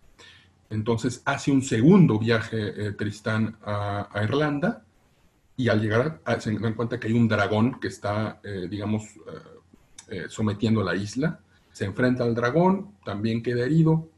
Entonces 0.71 1.23
hace 1.25 1.51
un 1.51 1.63
segundo 1.63 2.19
viaje 2.19 2.89
eh, 2.89 2.93
Tristán 2.93 3.57
a 3.65 4.09
Irlanda, 4.23 4.85
y 5.59 5.69
al 5.69 5.83
llegar 5.83 6.21
se 6.39 6.57
dan 6.57 6.75
cuenta 6.75 6.99
que 7.01 7.09
hay 7.09 7.15
un 7.15 7.27
dragón 7.27 7.81
que 7.81 7.89
está, 7.89 8.41
eh, 8.45 8.69
digamos, 8.71 9.03
eh, 9.03 9.11
eh, 10.11 10.25
sometiendo 10.29 10.81
a 10.81 10.85
la 10.85 10.95
isla. 10.95 11.41
Se 11.73 11.85
enfrenta 11.85 12.23
al 12.23 12.35
dragón, 12.35 12.93
también 13.05 13.43
queda 13.43 13.67
herido. 13.67 14.09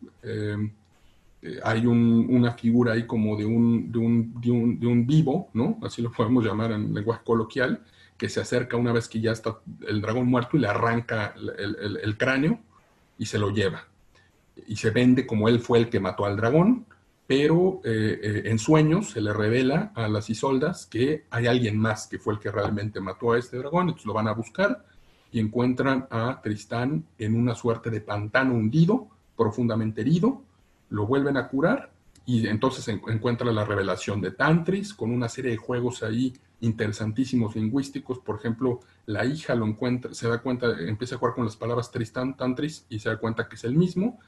hay 1.65 1.87
una 1.87 2.53
figura 2.53 2.93
ahí 2.93 3.07
como 3.07 3.39
de 3.39 3.47
un, 3.47 3.91
de 3.91 3.99
un, 3.99 4.41
de, 4.79 4.87
un, 4.87 5.07
vivo, 5.07 5.49
¿no? 5.55 5.79
Así 5.83 6.03
lo 6.03 6.13
podemos 6.13 6.45
llamar 6.45 6.73
en 6.73 6.93
lenguaje 6.93 7.23
coloquial, 7.25 7.81
que 8.19 8.29
se 8.29 8.41
acerca 8.41 8.77
una 8.77 8.93
vez 8.93 9.09
que 9.09 9.21
ya 9.21 9.33
está 9.33 9.61
el 9.89 10.03
dragón 10.03 10.27
muerto 10.27 10.59
y 10.59 10.61
le 10.61 10.69
arranca 10.69 11.35
el, 11.37 11.99
el 12.03 12.19
cráneo 12.19 12.61
y 13.17 13.25
se 13.25 13.39
lo 13.39 13.49
lleva. 13.49 13.87
Y 14.67 14.77
se 14.77 14.91
vende 14.91 15.27
como 15.27 15.49
él 15.49 15.61
fue 15.61 15.79
el 15.79 15.89
que 15.89 16.01
mató 16.01 16.25
al 16.25 16.37
dragón 16.37 16.87
pero 17.31 17.81
eh, 17.85 18.19
eh, 18.21 18.43
en 18.47 18.59
sueños 18.59 19.11
se 19.11 19.21
le 19.21 19.33
revela 19.33 19.93
a 19.95 20.09
las 20.09 20.29
Isoldas 20.31 20.87
que 20.87 21.27
hay 21.31 21.47
alguien 21.47 21.79
más 21.79 22.09
que 22.09 22.19
fue 22.19 22.35
el 22.35 22.41
que 22.41 22.51
realmente 22.51 23.01
mató 23.01 23.31
a 23.31 23.39
este 23.39 23.57
dragón, 23.57 23.83
entonces 23.83 24.07
lo 24.07 24.15
van 24.15 24.27
a 24.27 24.33
buscar 24.33 24.85
y 25.31 25.39
encuentran 25.39 26.09
a 26.11 26.41
Tristán 26.43 27.05
en 27.19 27.37
una 27.37 27.55
suerte 27.55 27.89
de 27.89 28.01
pantano 28.01 28.55
hundido, 28.55 29.07
profundamente 29.37 30.01
herido, 30.01 30.43
lo 30.89 31.07
vuelven 31.07 31.37
a 31.37 31.47
curar 31.47 31.93
y 32.27 32.49
entonces 32.49 32.89
encuentra 32.89 33.53
la 33.53 33.65
revelación 33.65 34.21
de 34.21 34.33
Tantris 34.33 34.93
con 34.93 35.13
una 35.13 35.29
serie 35.29 35.53
de 35.53 35.57
juegos 35.57 36.03
ahí 36.03 36.33
interesantísimos 36.59 37.55
lingüísticos, 37.55 38.19
por 38.19 38.41
ejemplo, 38.41 38.81
la 39.07 39.25
hija 39.25 39.55
lo 39.55 39.69
encuentra, 39.69 40.13
se 40.15 40.27
da 40.27 40.43
cuenta, 40.43 40.81
empieza 40.81 41.15
a 41.15 41.19
jugar 41.19 41.37
con 41.37 41.45
las 41.45 41.55
palabras 41.55 41.93
Tristán, 41.93 42.37
Tantris 42.37 42.87
y 42.89 42.99
se 42.99 43.09
da 43.09 43.19
cuenta 43.19 43.49
que 43.49 43.55
es 43.55 43.63
el 43.63 43.77
mismo, 43.77 44.19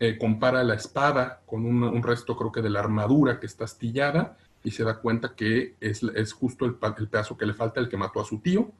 eh, 0.00 0.16
compara 0.18 0.62
la 0.62 0.74
espada 0.74 1.40
con 1.46 1.64
un, 1.64 2.02
resto, 2.02 2.36
creo 2.36 2.52
que 2.52 2.62
de 2.62 2.70
la 2.70 2.80
armadura 2.80 3.40
que 3.40 3.46
está 3.46 3.64
astillada, 3.64 4.36
y 4.62 4.70
se 4.70 4.84
da 4.84 4.98
cuenta 4.98 5.34
que 5.34 5.74
es, 5.80 6.02
es 6.02 6.32
justo 6.32 6.64
el, 6.64 6.76
el, 6.98 7.08
pedazo 7.08 7.36
que 7.36 7.46
le 7.46 7.54
falta, 7.54 7.80
el 7.80 7.88
que 7.88 7.96
mató 7.96 8.20
a 8.20 8.24
su 8.24 8.38
tío. 8.38 8.70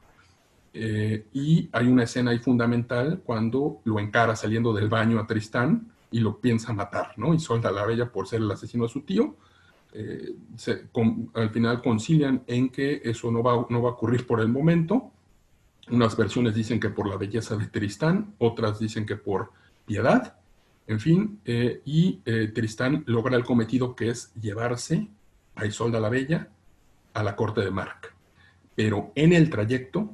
Eh, 0.73 1.25
y 1.33 1.69
hay 1.71 1.87
una 1.87 2.03
escena 2.03 2.31
ahí 2.31 2.39
fundamental 2.39 3.21
cuando 3.25 3.81
lo 3.85 3.99
encara 3.99 4.35
saliendo 4.35 4.73
del 4.73 4.87
baño 4.87 5.19
a 5.19 5.25
Tristán 5.25 5.91
y 6.11 6.19
lo 6.19 6.39
piensa 6.39 6.73
matar, 6.73 7.13
¿no? 7.17 7.33
Y 7.33 7.39
solta 7.39 7.69
a 7.69 7.71
la 7.71 7.85
bella 7.85 8.11
por 8.11 8.27
ser 8.27 8.41
el 8.41 8.51
asesino 8.51 8.83
de 8.83 8.89
su 8.89 9.01
tío. 9.01 9.35
Eh, 9.91 10.35
al 11.33 11.49
final 11.49 11.81
concilian 11.81 12.43
en 12.45 12.69
que 12.69 13.01
eso 13.03 13.31
no 13.31 13.41
va, 13.41 13.65
no 13.69 13.81
va 13.81 13.89
a 13.89 13.93
ocurrir 13.93 14.25
por 14.25 14.39
el 14.39 14.49
momento. 14.49 15.11
Unas 15.89 16.15
versiones 16.15 16.53
dicen 16.53 16.79
que 16.79 16.89
por 16.89 17.07
la 17.07 17.17
belleza 17.17 17.57
de 17.57 17.67
Tristán, 17.67 18.35
otras 18.37 18.79
dicen 18.79 19.05
que 19.05 19.15
por 19.15 19.51
piedad. 19.85 20.38
En 20.89 20.99
fin, 20.99 21.39
eh, 21.45 21.83
y 21.85 22.19
eh, 22.25 22.47
Tristán 22.47 23.03
logra 23.05 23.37
el 23.37 23.45
cometido 23.45 23.95
que 23.95 24.09
es 24.09 24.33
llevarse 24.33 25.07
a 25.53 25.67
Isolda 25.67 25.99
la 25.99 26.09
Bella 26.09 26.49
a 27.13 27.21
la 27.21 27.35
corte 27.35 27.61
de 27.61 27.69
Mark. 27.69 28.11
Pero 28.73 29.11
en 29.13 29.33
el 29.33 29.51
trayecto 29.51 30.11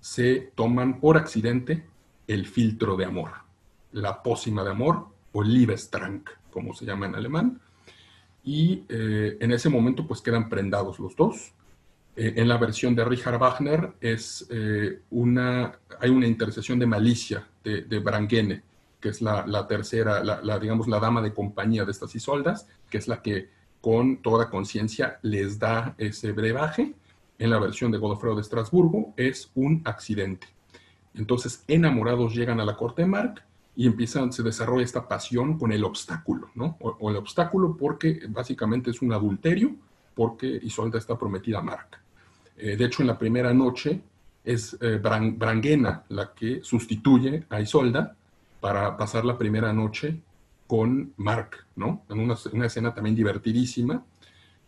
se 0.00 0.52
toman 0.54 1.00
por 1.00 1.18
accidente 1.18 1.84
el 2.26 2.46
filtro 2.46 2.96
de 2.96 3.04
amor, 3.04 3.30
la 3.92 4.22
pócima 4.22 4.64
de 4.64 4.70
amor 4.70 5.08
o 5.32 5.42
Liebestrank, 5.42 6.30
como 6.50 6.72
se 6.72 6.86
llama 6.86 7.04
en 7.04 7.16
alemán. 7.16 7.60
Y 8.44 8.84
eh, 8.88 9.36
en 9.38 9.52
ese 9.52 9.68
momento 9.68 10.06
pues 10.06 10.22
quedan 10.22 10.48
prendados 10.48 10.98
los 10.98 11.14
dos. 11.14 11.52
en 12.16 12.48
la 12.48 12.56
versión 12.56 12.94
de 12.94 13.04
Richard 13.04 13.38
Wagner 13.38 13.92
es, 14.00 14.48
una, 15.10 15.78
hay 16.00 16.08
una 16.08 16.26
intercesión 16.26 16.78
de 16.78 16.86
malicia 16.86 17.46
de, 17.62 17.82
de 17.82 17.98
Brangene, 17.98 18.62
que 19.00 19.10
es 19.10 19.22
la, 19.22 19.66
tercera, 19.68 20.22
la, 20.22 20.58
digamos, 20.58 20.88
la 20.88 20.98
dama 20.98 21.22
de 21.22 21.32
compañía 21.32 21.84
de 21.84 21.92
estas 21.92 22.14
Isoldas, 22.14 22.66
que 22.90 22.98
es 22.98 23.08
la 23.08 23.22
que 23.22 23.50
con 23.80 24.22
toda 24.22 24.50
conciencia 24.50 25.18
les 25.22 25.58
da 25.58 25.94
ese 25.98 26.32
brebaje. 26.32 26.94
En 27.38 27.50
la 27.50 27.60
versión 27.60 27.92
de 27.92 27.98
Godofredo 27.98 28.34
de 28.34 28.42
Estrasburgo 28.42 29.14
es 29.16 29.50
un 29.54 29.82
accidente. 29.84 30.48
Entonces, 31.14 31.64
enamorados 31.68 32.34
llegan 32.34 32.60
a 32.60 32.64
la 32.64 32.76
corte 32.76 33.02
de 33.02 33.08
Mark 33.08 33.44
y 33.76 33.86
empiezan, 33.86 34.32
se 34.32 34.42
desarrolla 34.42 34.84
esta 34.84 35.06
pasión 35.06 35.56
con 35.56 35.70
el 35.70 35.84
obstáculo, 35.84 36.50
¿no? 36.56 36.76
O, 36.80 37.10
el 37.10 37.16
obstáculo 37.16 37.76
porque 37.76 38.22
básicamente 38.28 38.90
es 38.90 39.00
un 39.02 39.12
adulterio, 39.12 39.76
porque 40.16 40.58
Isolda 40.62 40.98
está 40.98 41.16
prometida 41.16 41.60
a 41.60 41.62
Mark. 41.62 42.00
Eh, 42.56 42.76
de 42.76 42.84
hecho, 42.84 43.02
en 43.02 43.06
la 43.06 43.16
primera 43.16 43.54
noche 43.54 44.00
es 44.42 44.76
eh, 44.80 44.98
Brangena 44.98 46.02
la 46.08 46.32
que 46.34 46.60
sustituye 46.64 47.44
a 47.48 47.60
Isolda 47.60 48.16
para 48.60 48.96
pasar 48.96 49.24
la 49.24 49.38
primera 49.38 49.72
noche 49.72 50.20
con 50.66 51.12
Mark, 51.16 51.66
¿no? 51.76 52.02
En 52.08 52.20
una, 52.20 52.66
escena 52.66 52.94
también 52.94 53.16
divertidísima. 53.16 54.04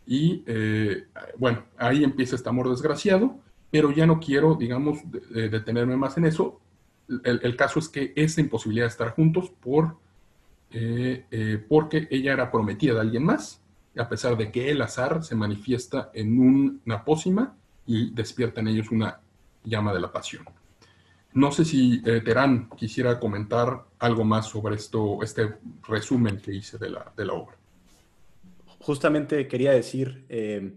Y 0.07 0.43
eh, 0.47 1.07
bueno, 1.37 1.65
ahí 1.77 2.03
empieza 2.03 2.37
este 2.37 2.49
amor 2.49 2.71
desgraciado, 2.71 3.39
pero 3.71 3.93
ya 3.93 4.07
no 4.07 4.19
quiero, 4.19 4.55
digamos, 4.55 4.99
detenerme 5.31 5.97
más 5.97 6.17
en 6.17 6.25
eso. 6.25 6.61
El, 7.25 7.57
caso 7.57 7.79
es 7.79 7.89
que 7.89 8.13
esa 8.17 8.41
imposibilidad 8.41 8.87
de 8.87 8.91
estar 8.91 9.11
juntos 9.11 9.51
por, 9.51 9.97
eh, 10.71 11.27
eh, 11.31 11.65
porque 11.69 12.07
ella 12.11 12.33
era 12.33 12.51
prometida 12.51 12.95
de 12.95 13.01
alguien 13.01 13.25
más, 13.25 13.61
a 13.97 14.09
pesar 14.09 14.37
de 14.37 14.53
que 14.53 14.71
el 14.71 14.81
azar 14.81 15.25
se 15.25 15.35
manifiesta 15.35 16.11
en 16.15 16.39
una 16.41 17.05
pócima 17.05 17.57
y 17.87 18.11
despierta 18.13 18.61
en 18.61 18.69
ellos 18.69 18.91
una 18.91 19.21
llama 19.65 19.93
de 19.93 20.01
la 20.01 20.13
pasión. 20.13 20.45
No 21.33 21.53
sé 21.53 21.65
si 21.65 22.03
eh, 22.05 22.21
Terán 22.25 22.69
quisiera 22.71 23.21
comentar 23.21 23.85
algo 24.01 24.25
más 24.25 24.49
sobre 24.49 24.75
esto, 24.75 25.23
este 25.23 25.55
resumen 25.87 26.39
que 26.39 26.53
hice 26.53 26.77
de 26.77 26.91
la, 26.91 27.13
de 27.17 27.25
la 27.25 27.35
obra. 27.35 27.57
Justamente 28.81 29.47
quería 29.47 29.71
decir, 29.73 30.25
eh, 30.29 30.73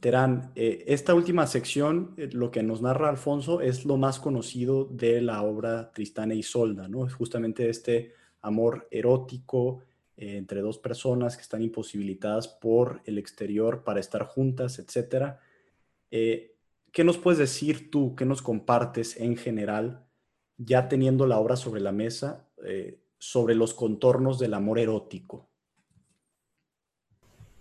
Terán, 0.00 0.50
eh, 0.56 0.84
esta 0.88 1.14
última 1.14 1.46
sección, 1.46 2.14
lo 2.32 2.50
que 2.50 2.62
nos 2.62 2.82
narra 2.82 3.08
Alfonso, 3.08 3.60
es 3.60 3.84
lo 3.84 3.96
más 3.96 4.18
conocido 4.18 4.84
de 4.84 5.20
la 5.20 5.42
obra 5.42 5.92
Tristán 5.92 6.32
e 6.32 6.36
Isolda, 6.36 6.88
¿no? 6.88 7.06
Es 7.06 7.14
justamente 7.14 7.68
este 7.68 8.14
amor 8.40 8.88
erótico 8.90 9.82
entre 10.16 10.60
dos 10.60 10.78
personas 10.78 11.36
que 11.36 11.42
están 11.42 11.62
imposibilitadas 11.62 12.48
por 12.48 13.00
el 13.04 13.18
exterior 13.18 13.84
para 13.84 14.00
estar 14.00 14.24
juntas, 14.24 14.80
etc. 14.80 15.36
¿Qué 16.92 17.04
nos 17.04 17.18
puedes 17.18 17.38
decir 17.38 17.90
tú, 17.90 18.14
qué 18.16 18.24
nos 18.24 18.42
compartes 18.42 19.18
en 19.20 19.36
general, 19.36 20.06
ya 20.56 20.88
teniendo 20.88 21.26
la 21.26 21.38
obra 21.38 21.56
sobre 21.56 21.80
la 21.80 21.92
mesa, 21.92 22.48
sobre 23.18 23.54
los 23.54 23.74
contornos 23.74 24.38
del 24.38 24.54
amor 24.54 24.78
erótico? 24.78 25.48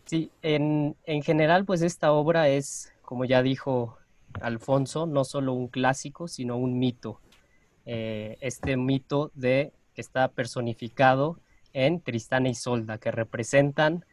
Sí, 0.08 0.32
en, 0.42 0.96
general, 1.24 1.66
pues 1.66 1.82
esta 1.82 2.14
obra 2.14 2.48
es, 2.48 2.94
como 3.02 3.26
ya 3.26 3.42
dijo 3.42 3.98
Alfonso, 4.40 5.06
no 5.06 5.26
solo 5.26 5.52
un 5.52 5.68
clásico, 5.68 6.30
sino 6.30 6.56
un 6.56 6.80
mito. 6.80 7.20
Eh, 7.86 8.38
este 8.40 8.78
mito 8.78 9.32
de 9.36 9.74
que 9.94 10.00
está 10.02 10.30
personificado 10.30 11.40
en 11.74 12.00
Tristán 12.00 12.46
y 12.46 12.50
e 12.50 12.52
Isolda, 12.52 13.00
que 13.00 13.12
representan 13.12 14.06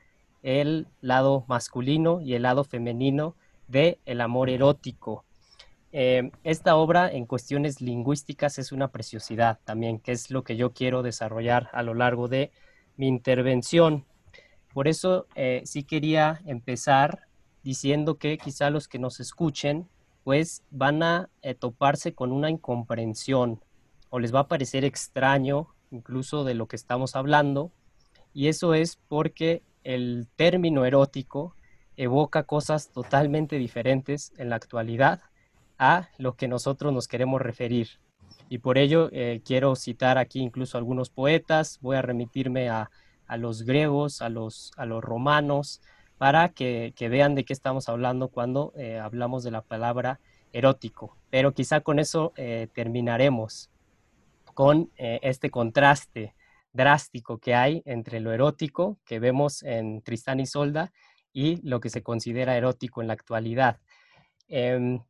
el 0.42 0.88
lado 1.00 1.44
masculino 1.46 2.20
y 2.20 2.34
el 2.34 2.42
lado 2.42 2.64
femenino 2.64 3.36
del 3.68 3.98
el 4.04 4.20
amor 4.20 4.50
erótico. 4.50 5.24
Eh, 5.92 6.32
esta 6.42 6.74
obra 6.74 7.10
en 7.10 7.24
cuestiones 7.24 7.80
lingüísticas 7.80 8.58
es 8.58 8.72
una 8.72 8.88
preciosidad 8.88 9.60
también, 9.64 10.00
que 10.00 10.12
es 10.12 10.30
lo 10.30 10.42
que 10.42 10.56
yo 10.56 10.72
quiero 10.72 11.02
desarrollar 11.02 11.70
a 11.72 11.82
lo 11.82 11.94
largo 11.94 12.26
de 12.26 12.50
mi 12.96 13.06
intervención. 13.06 14.04
Por 14.72 14.88
eso 14.88 15.26
eh, 15.36 15.62
sí 15.64 15.84
quería 15.84 16.42
empezar 16.46 17.28
diciendo 17.62 18.18
que 18.18 18.38
quizá 18.38 18.70
los 18.70 18.88
que 18.88 18.98
nos 18.98 19.20
escuchen 19.20 19.88
pues 20.24 20.64
van 20.70 21.02
a 21.02 21.28
eh, 21.42 21.54
toparse 21.54 22.14
con 22.14 22.32
una 22.32 22.50
incomprensión 22.50 23.62
o 24.10 24.18
les 24.18 24.34
va 24.34 24.40
a 24.40 24.48
parecer 24.48 24.84
extraño 24.84 25.68
incluso 25.90 26.44
de 26.44 26.54
lo 26.54 26.66
que 26.66 26.76
estamos 26.76 27.14
hablando 27.14 27.70
y 28.32 28.48
eso 28.48 28.74
es 28.74 28.98
porque 29.08 29.62
el 29.84 30.26
término 30.34 30.84
erótico 30.84 31.54
evoca 31.96 32.42
cosas 32.44 32.90
totalmente 32.90 33.56
diferentes 33.56 34.32
en 34.38 34.50
la 34.50 34.56
actualidad 34.56 35.20
a 35.78 36.08
lo 36.18 36.34
que 36.36 36.48
nosotros 36.48 36.92
nos 36.92 37.08
queremos 37.08 37.40
referir. 37.40 37.88
Y 38.48 38.58
por 38.58 38.78
ello 38.78 39.08
eh, 39.12 39.42
quiero 39.44 39.74
citar 39.76 40.18
aquí 40.18 40.40
incluso 40.40 40.78
algunos 40.78 41.10
poetas, 41.10 41.78
voy 41.80 41.96
a 41.96 42.02
remitirme 42.02 42.68
a 42.68 42.90
a 43.26 43.36
los 43.36 43.62
griegos, 43.62 44.22
a 44.22 44.28
los, 44.28 44.72
a 44.76 44.86
los 44.86 45.02
romanos, 45.02 45.80
para 46.18 46.50
que, 46.50 46.92
vean 46.98 47.34
de 47.34 47.44
qué 47.44 47.52
estamos 47.52 47.88
hablando 47.88 48.28
cuando 48.28 48.72
eh, 48.76 48.98
hablamos 48.98 49.44
de 49.44 49.50
la 49.50 49.62
palabra 49.62 50.20
erótico. 50.52 51.16
Pero 51.30 51.52
quizá 51.52 51.80
con 51.80 51.98
eso 51.98 52.32
eh, 52.36 52.68
terminaremos 52.72 53.70
con 54.54 54.92
este 54.96 55.50
contraste 55.50 56.32
drástico 56.72 57.38
que 57.38 57.56
hay 57.56 57.82
entre 57.86 58.20
lo 58.20 58.32
erótico 58.32 58.98
que 59.04 59.18
vemos 59.18 59.64
en 59.64 60.00
Tristán 60.00 60.38
y 60.38 60.46
Solda 60.46 60.92
y 61.34 61.56
lo 61.68 61.80
que 61.80 61.90
se 61.90 62.02
considera 62.02 62.56
erótico 62.56 63.02
en 63.02 63.08
la 63.08 63.12
actualidad. 63.14 63.80
Em, 64.48 65.00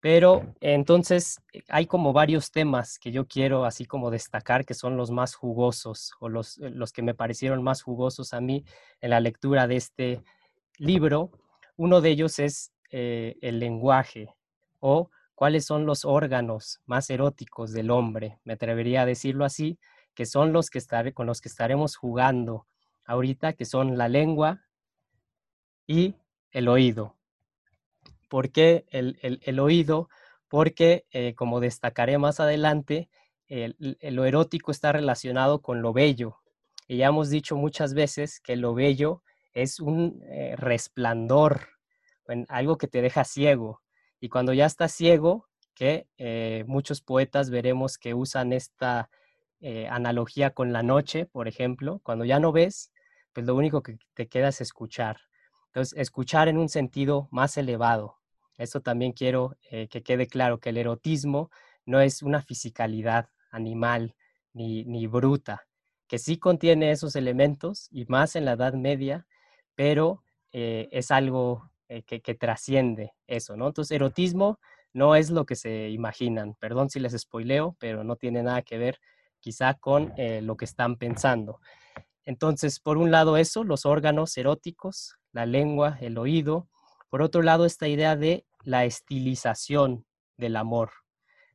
pero 0.00 0.54
entonces 0.60 1.40
eh, 1.52 1.62
hay 1.68 1.86
como 1.86 2.12
varios 2.12 2.50
temas 2.50 2.98
que 2.98 3.12
yo 3.12 3.26
quiero 3.28 3.66
así 3.66 3.84
como 3.84 4.10
destacar 4.10 4.64
que 4.64 4.74
son 4.74 4.96
los 4.96 5.10
más 5.10 5.34
jugosos 5.34 6.12
o 6.20 6.28
los, 6.28 6.58
eh, 6.58 6.70
los 6.70 6.92
que 6.92 7.02
me 7.02 7.14
parecieron 7.14 7.62
más 7.62 7.82
jugosos 7.82 8.32
a 8.32 8.40
mí 8.40 8.64
en 9.00 9.10
la 9.10 9.20
lectura 9.20 9.66
de 9.68 9.76
este 9.76 10.22
libro. 10.78 11.30
Uno 11.76 12.00
de 12.00 12.10
ellos 12.10 12.38
es 12.38 12.72
eh, 12.90 13.36
el 13.42 13.58
lenguaje 13.58 14.34
o 14.80 15.10
cuáles 15.34 15.66
son 15.66 15.84
los 15.84 16.06
órganos 16.06 16.80
más 16.86 17.10
eróticos 17.10 17.72
del 17.72 17.90
hombre, 17.90 18.38
me 18.44 18.54
atrevería 18.54 19.02
a 19.02 19.06
decirlo 19.06 19.44
así, 19.44 19.78
que 20.14 20.26
son 20.26 20.52
los 20.52 20.70
que 20.70 20.78
estaré, 20.78 21.12
con 21.12 21.26
los 21.26 21.40
que 21.40 21.48
estaremos 21.48 21.96
jugando 21.96 22.66
ahorita, 23.06 23.52
que 23.52 23.64
son 23.64 23.96
la 23.96 24.08
lengua 24.08 24.62
y 25.90 26.14
el 26.52 26.68
oído. 26.68 27.16
¿Por 28.28 28.52
qué 28.52 28.86
el, 28.90 29.58
oído? 29.58 30.08
Porque, 30.46 31.04
eh, 31.10 31.34
como 31.34 31.58
destacaré 31.58 32.16
más 32.16 32.38
adelante, 32.38 33.08
lo 33.48 34.24
erótico 34.24 34.70
está 34.70 34.92
relacionado 34.92 35.62
con 35.62 35.82
lo 35.82 35.92
bello. 35.92 36.36
Y 36.86 36.98
ya 36.98 37.08
hemos 37.08 37.28
dicho 37.28 37.56
muchas 37.56 37.94
veces 37.94 38.38
que 38.38 38.54
lo 38.54 38.72
bello 38.72 39.24
es 39.52 39.80
un 39.80 40.22
eh, 40.28 40.54
resplandor, 40.56 41.70
algo 42.48 42.78
que 42.78 42.86
te 42.86 43.02
deja 43.02 43.24
ciego. 43.24 43.82
Y 44.20 44.28
cuando 44.28 44.52
ya 44.52 44.66
estás 44.66 44.92
ciego, 44.92 45.48
que 45.74 46.06
eh, 46.18 46.62
muchos 46.68 47.00
poetas 47.00 47.50
veremos 47.50 47.98
que 47.98 48.14
usan 48.14 48.52
esta 48.52 49.10
analogía 49.90 50.50
con 50.52 50.72
la 50.72 50.82
noche, 50.82 51.26
por 51.26 51.46
ejemplo, 51.46 52.00
cuando 52.02 52.24
ya 52.24 52.40
no 52.40 52.50
ves, 52.50 52.92
pues 53.34 53.44
lo 53.44 53.54
único 53.54 53.82
que 53.82 53.98
te 54.14 54.26
queda 54.26 54.48
es 54.48 54.62
escuchar. 54.62 55.18
Entonces, 55.70 55.96
escuchar 55.98 56.48
en 56.48 56.58
un 56.58 56.68
sentido 56.68 57.28
más 57.30 57.56
elevado, 57.56 58.18
esto 58.58 58.82
también 58.82 59.12
quiero 59.12 59.56
eh, 59.70 59.86
que 59.88 60.02
quede 60.02 60.26
claro, 60.26 60.58
que 60.58 60.70
el 60.70 60.78
erotismo 60.78 61.50
no 61.86 62.00
es 62.00 62.22
una 62.22 62.42
fisicalidad 62.42 63.28
animal 63.52 64.16
ni, 64.52 65.06
bruta, 65.06 65.66
que 66.08 66.18
sí 66.18 66.38
contiene 66.38 66.90
esos 66.90 67.14
elementos 67.14 67.88
y 67.92 68.04
más 68.06 68.34
en 68.34 68.44
la 68.44 68.52
Edad 68.52 68.74
Media, 68.74 69.28
pero 69.76 70.24
eh, 70.50 70.88
es 70.90 71.12
algo 71.12 71.70
eh, 71.88 72.02
que, 72.02 72.34
trasciende 72.34 73.12
eso, 73.28 73.56
¿no? 73.56 73.68
Entonces, 73.68 73.92
erotismo 73.92 74.58
no 74.92 75.14
es 75.14 75.30
lo 75.30 75.46
que 75.46 75.54
se 75.54 75.88
imaginan. 75.90 76.56
Perdón 76.56 76.90
si 76.90 76.98
les 76.98 77.16
spoileo, 77.16 77.76
pero 77.78 78.02
no 78.02 78.16
tiene 78.16 78.42
nada 78.42 78.62
que 78.62 78.76
ver 78.76 78.98
quizá 79.38 79.74
con 79.74 80.12
lo 80.42 80.56
que 80.56 80.64
están 80.64 80.96
pensando. 80.96 81.60
Entonces, 82.24 82.80
por 82.80 82.98
un 82.98 83.10
lado 83.10 83.36
eso, 83.36 83.64
los 83.64 83.86
órganos 83.86 84.36
eróticos, 84.36 85.19
la 85.32 85.46
lengua, 85.46 85.98
el 86.00 86.18
oído. 86.18 86.68
Por 87.08 87.22
otro 87.22 87.42
lado, 87.42 87.66
esta 87.66 87.88
idea 87.88 88.16
de 88.16 88.46
la 88.62 88.84
estilización 88.84 90.04
del 90.36 90.56
amor, 90.56 90.90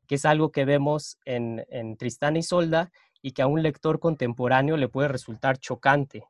que 0.07 0.15
es 0.15 0.25
algo 0.25 0.51
que 0.51 0.65
vemos 0.65 1.17
en, 1.25 1.65
en 1.69 1.97
Tristán 1.97 2.37
y 2.37 2.43
Solda 2.43 2.91
y 3.21 3.31
que 3.31 3.41
a 3.41 3.47
un 3.47 3.63
lector 3.63 3.99
contemporáneo 3.99 4.77
le 4.77 4.87
puede 4.87 5.07
resultar 5.07 5.57
chocante, 5.57 6.23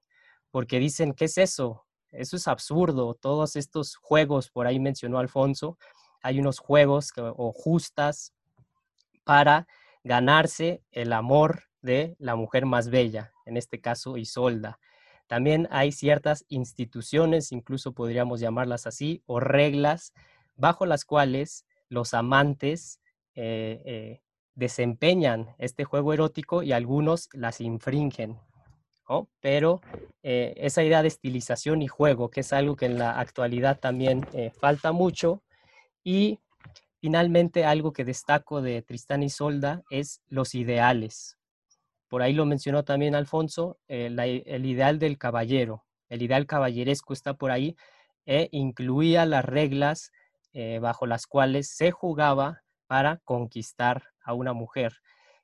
porque 0.52 0.80
dicen, 0.80 1.14
¿qué 1.14 1.26
es 1.26 1.38
eso? 1.38 1.86
Eso 2.12 2.38
es 2.38 2.48
absurdo, 2.48 3.14
todos 3.16 3.56
estos 3.58 3.98
juegos, 3.98 4.50
por 4.50 4.68
ahí 4.68 4.80
mencionó 4.80 5.20
Alfonso, 5.20 5.78
hay 6.22 6.40
unos 6.40 6.60
juegos 6.60 7.12
o 7.18 7.52
justas 7.52 8.34
para 9.26 9.68
ganarse 10.04 10.82
el 10.92 11.12
amor 11.12 11.64
de 11.82 12.16
la 12.20 12.36
mujer 12.36 12.66
más 12.66 12.90
bella, 12.90 13.34
en 13.46 13.58
este 13.58 13.82
caso 13.82 14.18
Isolda. 14.18 14.80
También 15.28 15.68
hay 15.72 15.92
ciertas 15.92 16.46
instituciones, 16.50 17.52
incluso 17.52 17.94
podríamos 17.94 18.40
llamarlas 18.40 18.86
así, 18.86 19.24
o 19.26 19.40
reglas 19.40 20.14
bajo 20.56 20.86
las 20.86 21.06
cuales 21.06 21.66
los 21.90 22.14
amantes 22.14 23.00
eh, 23.34 23.82
eh, 23.86 24.22
desempeñan 24.54 25.54
este 25.58 25.84
juego 25.84 26.14
erótico 26.14 26.64
y 26.64 26.72
algunos 26.72 27.30
las 27.34 27.60
infringen. 27.62 28.40
Pero 29.40 29.82
eh, 30.24 30.54
esa 30.58 30.84
idea 30.84 31.04
de 31.04 31.10
estilización 31.10 31.82
y 31.84 31.88
juego, 31.88 32.30
que 32.30 32.40
es 32.40 32.54
algo 32.54 32.76
que 32.76 32.88
en 32.88 32.98
la 32.98 33.20
actualidad 33.20 33.80
también 33.80 34.26
falta 34.60 34.94
mucho. 34.94 35.44
Y 36.04 36.40
finalmente 37.02 37.66
algo 37.66 37.94
que 37.94 38.04
destaco 38.04 38.62
de 38.62 38.82
Tristán 38.82 39.22
y 39.22 39.30
Solda 39.30 39.84
es 39.92 40.22
los 40.28 40.56
ideales. 40.56 41.35
Por 42.16 42.22
ahí 42.22 42.32
lo 42.32 42.46
mencionó 42.46 42.86
también 42.86 43.14
Alfonso, 43.14 43.78
el 43.90 44.66
ideal 44.66 45.00
del 45.00 45.18
caballero. 45.18 45.84
El 46.08 46.22
ideal 46.22 46.48
caballeresco 46.48 47.12
está 47.12 47.34
por 47.34 47.52
ahí 47.52 47.76
e 48.26 48.48
incluía 48.54 49.26
las 49.26 49.44
reglas 49.44 50.14
eh, 50.54 50.80
bajo 50.80 51.08
las 51.08 51.28
cuales 51.28 51.68
se 51.68 51.92
jugaba 51.92 52.62
para 52.88 53.18
conquistar 53.26 54.14
a 54.24 54.34
una 54.34 54.54
mujer. 54.54 54.94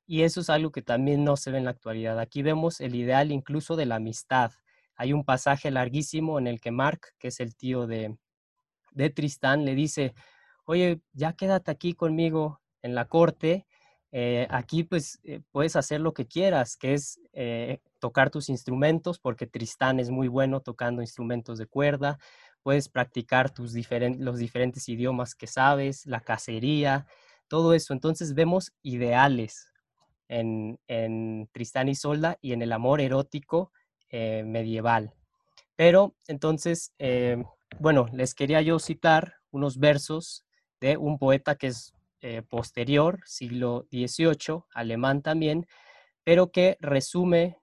Y 0.07 0.21
eso 0.21 0.39
es 0.39 0.49
algo 0.49 0.71
que 0.71 0.81
también 0.81 1.25
no 1.25 1.35
se 1.35 1.51
ve 1.51 1.57
en 1.57 1.65
la 1.65 1.71
actualidad. 1.71 2.17
Aquí 2.17 2.41
vemos 2.41 2.79
el 2.79 2.95
ideal 2.95 3.33
incluso 3.33 3.75
de 3.75 3.85
la 3.85 3.95
amistad. 3.95 4.53
Hay 4.95 5.11
un 5.11 5.25
pasaje 5.25 5.71
larguísimo 5.71 6.39
en 6.39 6.47
el 6.47 6.61
que 6.61 6.71
Mark, 6.71 7.01
que 7.19 7.27
es 7.27 7.41
el 7.41 7.53
tío 7.57 7.85
de, 7.85 8.15
de 8.91 9.09
Tristán, 9.09 9.65
le 9.65 9.75
dice, 9.75 10.13
oye, 10.63 11.01
ya 11.11 11.33
quédate 11.33 11.69
aquí 11.69 11.95
conmigo 11.95 12.61
en 12.81 12.95
la 12.95 13.09
corte. 13.09 13.67
Eh, 14.11 14.45
aquí 14.49 14.83
pues 14.83 15.19
eh, 15.23 15.41
puedes 15.51 15.75
hacer 15.75 16.01
lo 16.01 16.13
que 16.13 16.27
quieras, 16.27 16.75
que 16.75 16.93
es 16.93 17.19
tocar 17.99 18.29
tus 18.29 18.49
instrumentos, 18.49 19.19
porque 19.19 19.47
Tristán 19.47 19.99
es 19.99 20.09
muy 20.09 20.27
bueno 20.27 20.59
tocando 20.59 21.01
instrumentos 21.01 21.57
de 21.57 21.67
cuerda, 21.67 22.19
puedes 22.63 22.89
practicar 22.89 23.51
tus 23.51 23.73
los 24.19 24.37
diferentes 24.37 24.89
idiomas 24.89 25.35
que 25.35 25.47
sabes, 25.47 26.05
la 26.05 26.21
cacería. 26.21 27.07
todo 27.47 27.73
eso. 27.73 27.93
Entonces 27.93 28.33
vemos 28.33 28.73
ideales 28.81 29.71
en, 30.29 30.79
en 30.87 31.49
Tristán 31.51 31.89
y 31.89 31.95
Solda 31.95 32.37
y 32.41 32.53
en 32.53 32.61
el 32.61 32.71
amor 32.71 33.01
erótico 33.01 33.71
eh, 34.09 34.43
medieval. 34.45 35.13
Pero 35.75 36.15
entonces, 36.27 36.93
eh, 36.99 37.43
bueno, 37.79 38.07
les 38.13 38.33
quería 38.33 38.61
yo 38.61 38.79
citar 38.79 39.35
unos 39.51 39.77
versos 39.77 40.45
de 40.79 40.97
un 40.97 41.17
poeta 41.17 41.55
que 41.55 41.67
es 41.67 41.93
eh, 42.21 42.41
posterior, 42.41 43.19
siglo 43.25 43.87
XVIII, 43.91 44.63
alemán 44.73 45.21
también, 45.21 45.67
pero 46.23 46.51
que 46.51 46.77
resume 46.79 47.57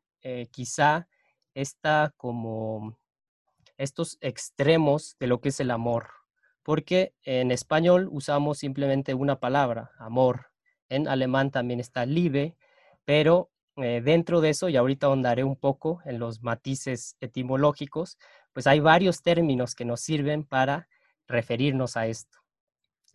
quizá 0.50 1.08
esta 1.54 2.12
como 2.16 2.98
estos 3.78 4.18
extremos 4.20 5.16
de 5.18 5.28
lo 5.28 5.40
que 5.40 5.50
es 5.50 5.60
el 5.60 5.70
amor, 5.70 6.08
porque 6.62 7.14
en 7.22 7.50
español 7.50 8.08
usamos 8.10 8.58
simplemente 8.58 9.14
una 9.14 9.40
palabra, 9.40 9.92
amor. 9.98 10.48
En 10.88 11.08
alemán 11.08 11.50
también 11.50 11.80
está 11.80 12.04
Liebe, 12.04 12.56
pero 13.04 13.50
eh, 13.76 14.02
dentro 14.04 14.40
de 14.40 14.50
eso, 14.50 14.68
y 14.68 14.76
ahorita 14.76 15.06
ahondaré 15.06 15.44
un 15.44 15.56
poco 15.56 16.00
en 16.04 16.18
los 16.18 16.42
matices 16.42 17.16
etimológicos, 17.20 18.18
pues 18.52 18.66
hay 18.66 18.80
varios 18.80 19.22
términos 19.22 19.74
que 19.74 19.84
nos 19.84 20.00
sirven 20.00 20.44
para 20.44 20.88
referirnos 21.28 21.96
a 21.96 22.06
esto. 22.06 22.37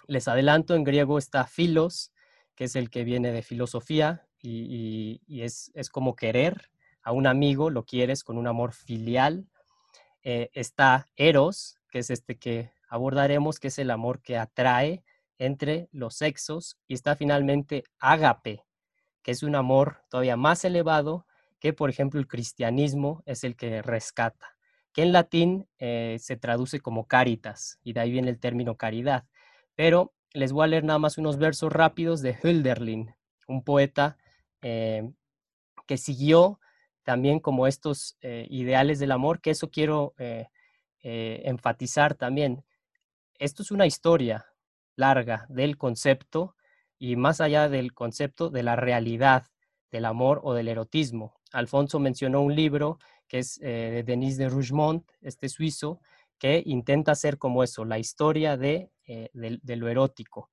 Les 0.07 0.27
adelanto, 0.27 0.75
en 0.75 0.83
griego 0.83 1.17
está 1.17 1.45
filos, 1.45 2.11
que 2.55 2.65
es 2.65 2.75
el 2.75 2.89
que 2.89 3.03
viene 3.03 3.31
de 3.31 3.41
filosofía 3.41 4.27
y, 4.41 5.21
es, 5.27 5.71
como 5.91 6.15
querer 6.15 6.69
a 7.01 7.11
un 7.11 7.27
amigo, 7.27 7.69
lo 7.69 7.85
quieres 7.85 8.23
con 8.23 8.37
un 8.37 8.47
amor 8.47 8.73
filial. 8.73 9.47
Eh, 10.23 10.49
está 10.53 11.07
eros, 11.15 11.77
que 11.89 11.99
es 11.99 12.09
este 12.09 12.37
que 12.37 12.71
abordaremos, 12.87 13.59
que 13.59 13.67
es 13.69 13.79
el 13.79 13.91
amor 13.91 14.21
que 14.21 14.37
atrae 14.37 15.03
entre 15.37 15.89
los 15.91 16.15
sexos, 16.15 16.77
y 16.87 16.93
está 16.93 17.15
finalmente 17.15 17.83
ágape, 17.99 18.63
que 19.21 19.31
es 19.31 19.43
un 19.43 19.55
amor 19.55 20.03
todavía 20.09 20.37
más 20.37 20.63
elevado 20.63 21.25
que, 21.59 21.73
por 21.73 21.89
ejemplo, 21.89 22.19
el 22.19 22.27
cristianismo 22.27 23.23
es 23.25 23.43
el 23.43 23.55
que 23.55 23.81
rescata, 23.81 24.55
que 24.93 25.01
en 25.01 25.11
latín 25.11 25.67
eh, 25.79 26.17
se 26.19 26.37
traduce 26.37 26.79
como 26.79 27.07
caritas, 27.07 27.79
y 27.83 27.93
de 27.93 28.01
ahí 28.01 28.11
viene 28.11 28.29
el 28.29 28.39
término 28.39 28.75
caridad. 28.75 29.25
Pero 29.75 30.13
les 30.33 30.51
voy 30.51 30.63
a 30.65 30.67
leer 30.67 30.83
nada 30.83 30.99
más 30.99 31.17
unos 31.17 31.38
versos 31.38 31.71
rápidos 31.71 32.21
de 32.21 32.38
Hölderlin, 32.41 33.15
un 33.47 33.63
poeta 33.63 34.17
eh, 34.62 35.12
que 35.88 35.97
siguió 35.97 36.59
también 37.03 37.39
como 37.39 37.67
estos 37.67 38.17
eh, 38.21 38.47
ideales 38.49 38.99
del 38.99 39.12
amor, 39.12 39.41
que 39.41 39.51
eso 39.51 39.69
quiero 39.69 40.13
enfatizar 41.05 42.15
también 42.15 42.63
esto 43.43 43.62
es 43.62 43.71
una 43.71 43.86
historia 43.86 44.45
larga 44.95 45.45
del 45.49 45.77
concepto 45.77 46.55
y 46.97 47.15
más 47.15 47.41
allá 47.41 47.67
del 47.67 47.93
concepto 47.93 48.49
de 48.49 48.63
la 48.63 48.77
realidad 48.77 49.47
del 49.91 50.05
amor 50.05 50.39
o 50.43 50.53
del 50.53 50.69
erotismo. 50.69 51.33
Alfonso 51.51 51.99
mencionó 51.99 52.41
un 52.41 52.55
libro 52.55 52.99
que 53.27 53.39
es 53.39 53.59
eh, 53.62 53.91
de 53.91 54.03
Denis 54.03 54.38
de 54.38 54.47
Rougemont, 54.47 55.05
este 55.21 55.49
suizo, 55.49 55.99
que 56.43 56.62
intenta 56.65 57.13
hacer 57.13 57.38
como 57.38 57.63
eso, 57.63 57.86
la 57.86 57.99
historia 57.99 58.58
de, 58.58 58.91
eh, 59.08 59.29
lo 59.34 59.88
erótico. 59.88 60.49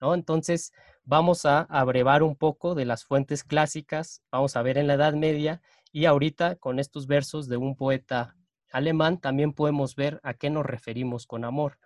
Entonces, 0.00 0.72
vamos 1.04 1.46
a 1.46 1.62
abrevar 1.62 2.22
un 2.22 2.36
poco 2.36 2.76
de 2.76 2.84
las 2.84 3.04
fuentes 3.04 3.42
clásicas, 3.42 4.22
vamos 4.30 4.56
a 4.56 4.62
ver 4.62 4.78
en 4.78 4.86
la 4.86 4.94
Edad 4.94 5.14
Media 5.14 5.60
y 5.90 6.04
ahorita 6.04 6.56
con 6.56 6.78
estos 6.78 7.06
versos 7.06 7.48
de 7.48 7.56
un 7.56 7.74
poeta 7.74 8.36
alemán 8.70 9.20
también 9.20 9.52
podemos 9.52 9.96
ver 9.96 10.20
a 10.22 10.34
qué 10.34 10.48
nos 10.48 10.64
referimos 10.64 11.26
con 11.26 11.44
amor 11.44 11.78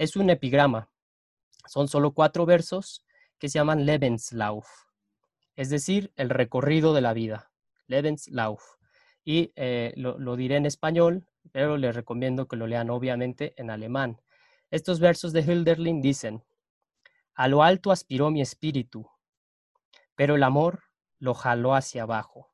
es 0.00 0.16
un 0.16 0.30
epigrama. 0.30 0.88
Son 1.66 1.86
solo 1.86 2.14
cuatro 2.14 2.46
versos 2.46 3.04
que 3.38 3.50
se 3.50 3.58
llaman 3.58 3.84
Lebenslauf, 3.84 4.66
es 5.56 5.68
decir, 5.68 6.10
el 6.16 6.30
recorrido 6.30 6.94
de 6.94 7.02
la 7.02 7.12
vida. 7.12 7.52
Lebenslauf. 7.86 8.62
Y 9.24 9.52
eh, 9.56 9.92
lo, 9.96 10.36
diré 10.36 10.56
en 10.56 10.64
español, 10.64 11.28
pero 11.52 11.76
les 11.76 11.94
recomiendo 11.94 12.48
que 12.48 12.56
lo 12.56 12.66
lean 12.66 12.90
obviamente 12.90 13.54
en 13.56 13.70
alemán. 13.70 14.20
Estos 14.70 15.00
versos 15.00 15.32
de 15.32 15.40
Hölderlin 15.40 16.00
dicen, 16.00 16.44
a 17.34 17.48
lo 17.48 17.62
alto 17.62 17.90
aspiró 17.90 18.30
mi 18.30 18.40
espíritu, 18.40 19.08
pero 20.14 20.36
el 20.36 20.42
amor 20.42 20.84
lo 21.18 21.34
jaló 21.34 21.74
hacia 21.74 22.02
abajo. 22.02 22.50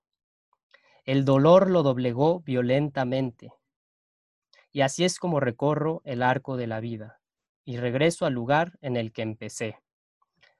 El 1.04 1.24
dolor 1.24 1.70
lo 1.70 1.82
doblegó 1.82 2.40
violentamente. 2.40 3.52
Y 4.72 4.80
así 4.82 5.04
es 5.04 5.18
como 5.18 5.40
recorro 5.40 6.02
el 6.04 6.22
arco 6.22 6.56
de 6.56 6.66
la 6.66 6.80
vida 6.80 7.20
y 7.64 7.78
regreso 7.78 8.26
al 8.26 8.32
lugar 8.32 8.78
en 8.80 8.96
el 8.96 9.12
que 9.12 9.22
empecé. 9.22 9.78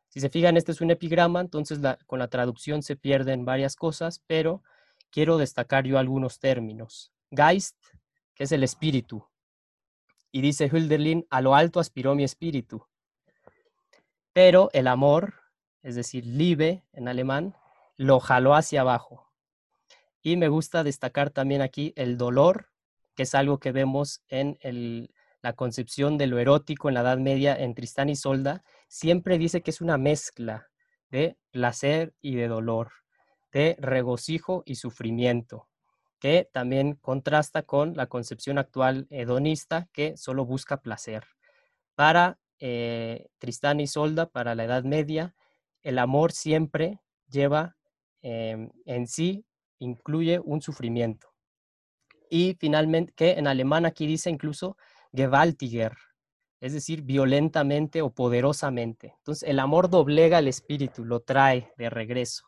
Si 0.09 0.21
se 0.21 0.31
fijan, 0.31 0.57
este 0.57 0.73
es 0.73 0.81
un 0.81 0.91
epigrama, 0.91 1.41
entonces 1.41 1.79
con 2.07 2.19
la 2.19 2.29
traducción 2.29 2.83
se 2.83 2.97
pierden 2.97 3.45
varias 3.45 3.77
cosas, 3.77 4.23
pero 4.27 4.63
quiero 5.11 5.37
destacar 5.37 5.85
yo 5.85 5.99
algunos 5.99 6.39
términos. 6.39 7.13
Geist, 7.31 7.77
que 8.37 8.45
es 8.45 8.53
el 8.53 8.63
espíritu. 8.63 9.27
Y 10.31 10.43
dice 10.43 10.71
Hölderlin, 10.71 11.27
a 11.31 11.41
lo 11.41 11.57
alto 11.57 11.81
aspiró 11.81 12.15
mi 12.15 12.23
espíritu. 12.23 12.87
Pero 14.33 14.69
el 14.75 14.87
amor, 14.87 15.35
es 15.83 15.97
decir, 15.97 16.27
Liebe 16.27 16.85
en 16.93 17.09
alemán, 17.09 17.57
lo 17.97 18.21
jaló 18.21 18.55
hacia 18.55 18.83
abajo. 18.83 19.33
Y 20.23 20.37
me 20.37 20.49
gusta 20.49 20.85
destacar 20.85 21.31
también 21.31 21.63
aquí 21.63 21.95
el 21.97 22.19
dolor, 22.19 22.71
que 23.15 23.23
es 23.23 23.35
algo 23.35 23.59
que 23.59 23.73
vemos 23.73 24.23
en 24.29 24.59
el, 24.61 25.15
la 25.41 25.55
concepción 25.55 26.19
de 26.19 26.27
lo 26.27 26.39
erótico 26.39 26.89
en 26.89 26.95
la 26.95 27.01
Edad 27.01 27.19
Media 27.19 27.57
en 27.57 27.75
Tristán 27.75 28.11
y 28.11 28.17
Solda, 28.17 28.63
siempre 28.89 29.39
dice 29.39 29.63
que 29.63 29.71
es 29.71 29.81
una 29.81 29.97
mezcla 29.97 30.69
de 31.09 31.39
placer 31.51 32.15
y 32.21 32.35
de 32.35 32.49
dolor, 32.49 32.91
de 33.53 33.77
regocijo 33.79 34.63
y 34.67 34.75
sufrimiento, 34.75 35.69
que 36.19 36.49
también 36.53 36.95
contrasta 36.95 37.63
con 37.63 37.97
la 37.97 38.07
concepción 38.07 38.59
actual 38.59 39.07
hedonista 39.11 39.89
que 39.93 40.17
solo 40.17 40.45
busca 40.45 40.81
placer. 40.81 41.25
Para 41.95 42.39
eh, 42.59 43.29
Tristán 43.39 43.81
y 43.81 43.87
Solda, 43.87 44.27
para 44.27 44.55
la 44.55 44.65
Edad 44.65 44.85
Media, 44.85 45.35
el 45.83 45.99
amor 45.99 46.33
siempre 46.33 47.01
lleva 47.29 47.77
em, 48.23 48.71
en 48.87 49.07
sí, 49.07 49.45
incluye 49.79 50.41
un 50.41 50.63
sufrimiento. 50.63 51.29
Y 52.31 52.57
finalmente, 52.59 53.13
que 53.15 53.33
en 53.33 53.47
alemán 53.47 53.87
aquí 53.87 54.07
dice 54.07 54.31
incluso 54.31 54.77
gewaltiger, 55.13 55.97
es 56.61 56.73
decir, 56.73 57.03
violentamente 57.03 58.03
o 58.03 58.11
poderosamente. 58.11 59.15
Entonces, 59.19 59.49
el 59.49 59.59
amor 59.59 59.91
doblega 59.91 60.39
el 60.39 60.49
espíritu, 60.49 61.05
lo 61.05 61.21
trae 61.21 61.73
de 61.77 61.91
regreso. 61.91 62.47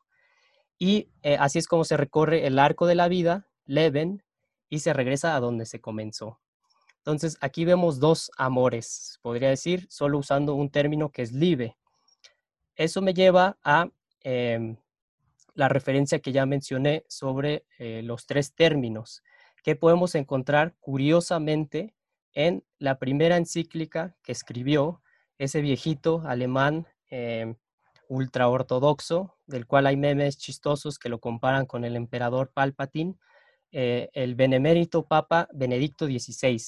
Y 0.78 1.10
eh, 1.22 1.36
así 1.38 1.58
es 1.58 1.66
como 1.66 1.84
se 1.84 1.96
recorre 1.96 2.46
el 2.46 2.58
arco 2.58 2.86
de 2.86 2.94
la 2.94 3.08
vida, 3.08 3.46
Leben, 3.68 4.24
y 4.68 4.80
se 4.80 4.92
regresa 4.92 5.36
a 5.36 5.40
donde 5.40 5.66
se 5.66 5.80
comenzó. 5.80 6.40
Entonces, 6.98 7.38
aquí 7.40 7.64
vemos 7.64 8.00
dos 8.00 8.30
amores, 8.36 9.18
podría 9.22 9.48
decir, 9.48 9.86
solo 9.88 10.18
usando 10.18 10.54
un 10.54 10.70
término 10.70 11.10
que 11.10 11.22
es 11.22 11.32
libe. 11.32 11.76
Eso 12.76 13.00
me 13.00 13.14
lleva 13.14 13.56
a 13.62 13.88
em, 14.20 14.76
la 15.54 15.68
referencia 15.68 16.18
que 16.18 16.32
ya 16.32 16.44
mencioné 16.44 17.04
sobre 17.08 17.64
eh, 17.78 18.02
los 18.02 18.26
tres 18.26 18.54
términos, 18.54 19.22
que 19.62 19.74
podemos 19.74 20.14
encontrar 20.14 20.74
curiosamente 20.80 21.94
en 22.34 22.64
la 22.78 22.98
primera 22.98 23.36
encíclica 23.36 24.16
que 24.22 24.32
escribió 24.32 25.02
ese 25.38 25.60
viejito 25.60 26.22
alemán 26.26 26.86
eh, 27.10 27.54
ultraortodoxo, 28.08 29.36
del 29.46 29.66
cual 29.66 29.86
hay 29.86 29.96
memes 29.96 30.36
chistosos 30.36 30.98
que 30.98 31.08
lo 31.08 31.20
comparan 31.20 31.66
con 31.66 31.84
el 31.84 31.96
emperador 31.96 32.52
Palpatine, 32.52 33.16
eh, 33.70 34.08
el 34.14 34.34
benemérito 34.34 35.06
Papa 35.06 35.48
Benedicto 35.52 36.06
XVI. 36.06 36.58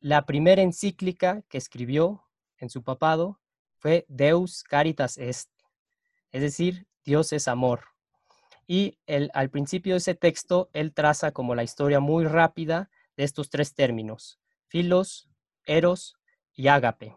La 0.00 0.26
primera 0.26 0.60
encíclica 0.60 1.42
que 1.48 1.58
escribió 1.58 2.24
en 2.58 2.68
su 2.68 2.82
papado 2.82 3.40
fue 3.78 4.04
Deus 4.08 4.62
Caritas 4.62 5.16
Est, 5.16 5.50
es 6.30 6.42
decir, 6.42 6.86
Dios 7.04 7.32
es 7.32 7.48
amor. 7.48 7.84
Y 8.66 8.98
al 9.06 9.50
principio 9.50 9.94
de 9.94 9.98
ese 9.98 10.14
texto, 10.14 10.70
él 10.72 10.94
traza 10.94 11.32
como 11.32 11.54
la 11.54 11.64
historia 11.64 12.00
muy 12.00 12.24
rápida 12.24 12.90
de 13.16 13.24
estos 13.24 13.50
tres 13.50 13.74
términos, 13.74 14.38
Filos, 14.68 15.28
Eros 15.64 16.16
y 16.54 16.68
Ágape. 16.68 17.16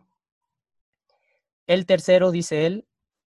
El 1.67 1.85
tercero, 1.85 2.31
dice 2.31 2.65
él, 2.65 2.87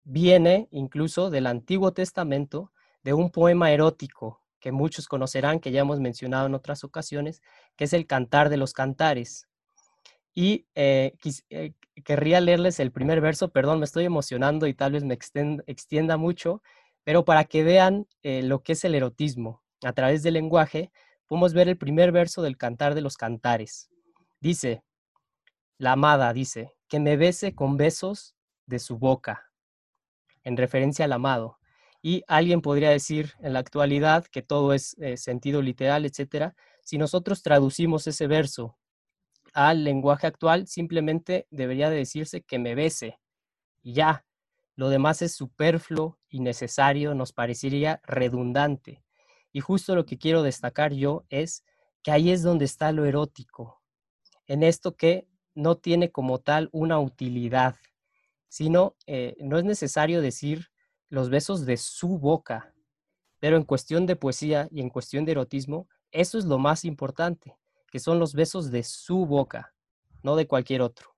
viene 0.04 0.68
incluso 0.72 1.30
del 1.30 1.48
Antiguo 1.48 1.94
Testamento 1.94 2.72
de 3.04 3.14
un 3.14 3.30
poema 3.32 3.72
erótico 3.72 4.42
que 4.60 4.72
muchos 4.72 5.08
conocerán, 5.08 5.60
que 5.60 5.72
ya 5.72 5.82
hemos 5.82 6.00
mencionado 6.00 6.48
en 6.48 6.56
otras 6.56 6.84
ocasiones, 6.84 7.42
que 7.76 7.86
es 7.86 7.94
el 7.94 8.06
Cantar 8.06 8.50
de 8.50 8.58
los 8.58 8.74
Cantares. 8.74 9.48
Y 10.34 10.68
eh, 10.76 11.14
eh, 11.50 11.74
querría 12.04 12.40
leerles 12.42 12.80
el 12.80 12.92
primer 12.92 13.22
verso, 13.22 13.50
perdón, 13.50 13.80
me 13.80 13.86
estoy 13.86 14.06
emocionando 14.06 14.68
y 14.68 14.74
tal 14.74 14.94
vez 14.94 15.04
me 15.04 15.16
extienda 15.16 16.18
mucho, 16.18 16.62
pero 17.04 17.26
para 17.26 17.46
que 17.46 17.64
vean 17.64 18.08
eh, 18.24 18.44
lo 18.44 18.62
que 18.62 18.74
es 18.74 18.84
el 18.84 18.96
erotismo 18.96 19.64
a 19.84 19.94
través 19.94 20.24
del 20.24 20.36
lenguaje, 20.36 20.92
podemos 21.28 21.54
ver 21.54 21.70
el 21.70 21.78
primer 21.78 22.12
verso 22.12 22.42
del 22.42 22.58
Cantar 22.58 22.96
de 22.96 23.02
los 23.02 23.18
Cantares. 23.18 23.90
Dice, 24.40 24.84
la 25.78 25.94
amada 25.94 26.34
dice, 26.34 26.74
que 26.88 27.00
me 27.00 27.18
bese 27.18 27.56
con 27.56 27.78
besos 27.78 28.36
de 28.66 28.80
su 28.80 28.98
boca, 28.98 29.52
en 30.44 30.58
referencia 30.58 31.06
al 31.06 31.14
amado. 31.14 31.59
Y 32.02 32.24
alguien 32.28 32.62
podría 32.62 32.90
decir 32.90 33.34
en 33.40 33.54
la 33.54 33.60
actualidad 33.60 34.26
que 34.26 34.42
todo 34.42 34.74
es 34.74 34.96
eh, 35.00 35.18
sentido 35.18 35.62
literal, 35.62 36.06
etcétera. 36.06 36.56
Si 36.82 36.98
nosotros 36.98 37.42
traducimos 37.42 38.08
ese 38.08 38.28
verso 38.28 38.78
al 39.54 39.84
lenguaje 39.84 40.28
actual, 40.28 40.68
simplemente 40.68 41.48
debería 41.50 41.90
de 41.90 41.98
decirse 41.98 42.42
que 42.42 42.60
me 42.60 42.76
bese. 42.76 43.20
Y 43.82 43.94
ya, 43.94 44.26
lo 44.76 44.90
demás 44.90 45.22
es 45.22 45.36
superfluo, 45.36 46.18
innecesario, 46.30 47.14
nos 47.16 47.34
parecería 47.34 48.02
redundante. 48.06 49.04
Y 49.52 49.60
justo 49.60 49.96
lo 49.96 50.06
que 50.06 50.18
quiero 50.18 50.44
destacar 50.44 50.94
yo 50.94 51.26
es 51.30 51.66
que 52.02 52.12
ahí 52.12 52.32
es 52.32 52.44
donde 52.44 52.66
está 52.66 52.92
lo 52.92 53.06
erótico, 53.06 53.82
en 54.48 54.64
esto 54.64 54.96
que 54.96 55.28
no 55.54 55.78
tiene 55.78 56.12
como 56.12 56.40
tal 56.40 56.70
una 56.72 57.00
utilidad, 57.00 57.76
sino 58.48 58.96
eh, 59.06 59.36
no 59.40 59.58
es 59.58 59.66
necesario 59.66 60.22
decir 60.22 60.70
los 61.10 61.30
besos 61.30 61.66
de 61.66 61.78
su 61.78 62.18
boca, 62.18 62.74
pero 63.40 63.58
en 63.58 63.64
cuestión 63.64 64.06
de 64.06 64.16
poesía 64.16 64.68
y 64.72 64.82
en 64.82 64.90
cuestión 64.90 65.26
de 65.26 65.34
erotismo, 65.34 65.88
eso 66.12 66.38
es 66.38 66.46
lo 66.46 66.58
más 66.58 66.86
importante, 66.86 67.58
que 67.92 68.00
son 68.00 68.20
los 68.20 68.34
besos 68.34 68.72
de 68.72 68.84
su 68.84 69.26
boca, 69.26 69.74
no 70.24 70.36
de 70.36 70.48
cualquier 70.48 70.82
otro. 70.82 71.16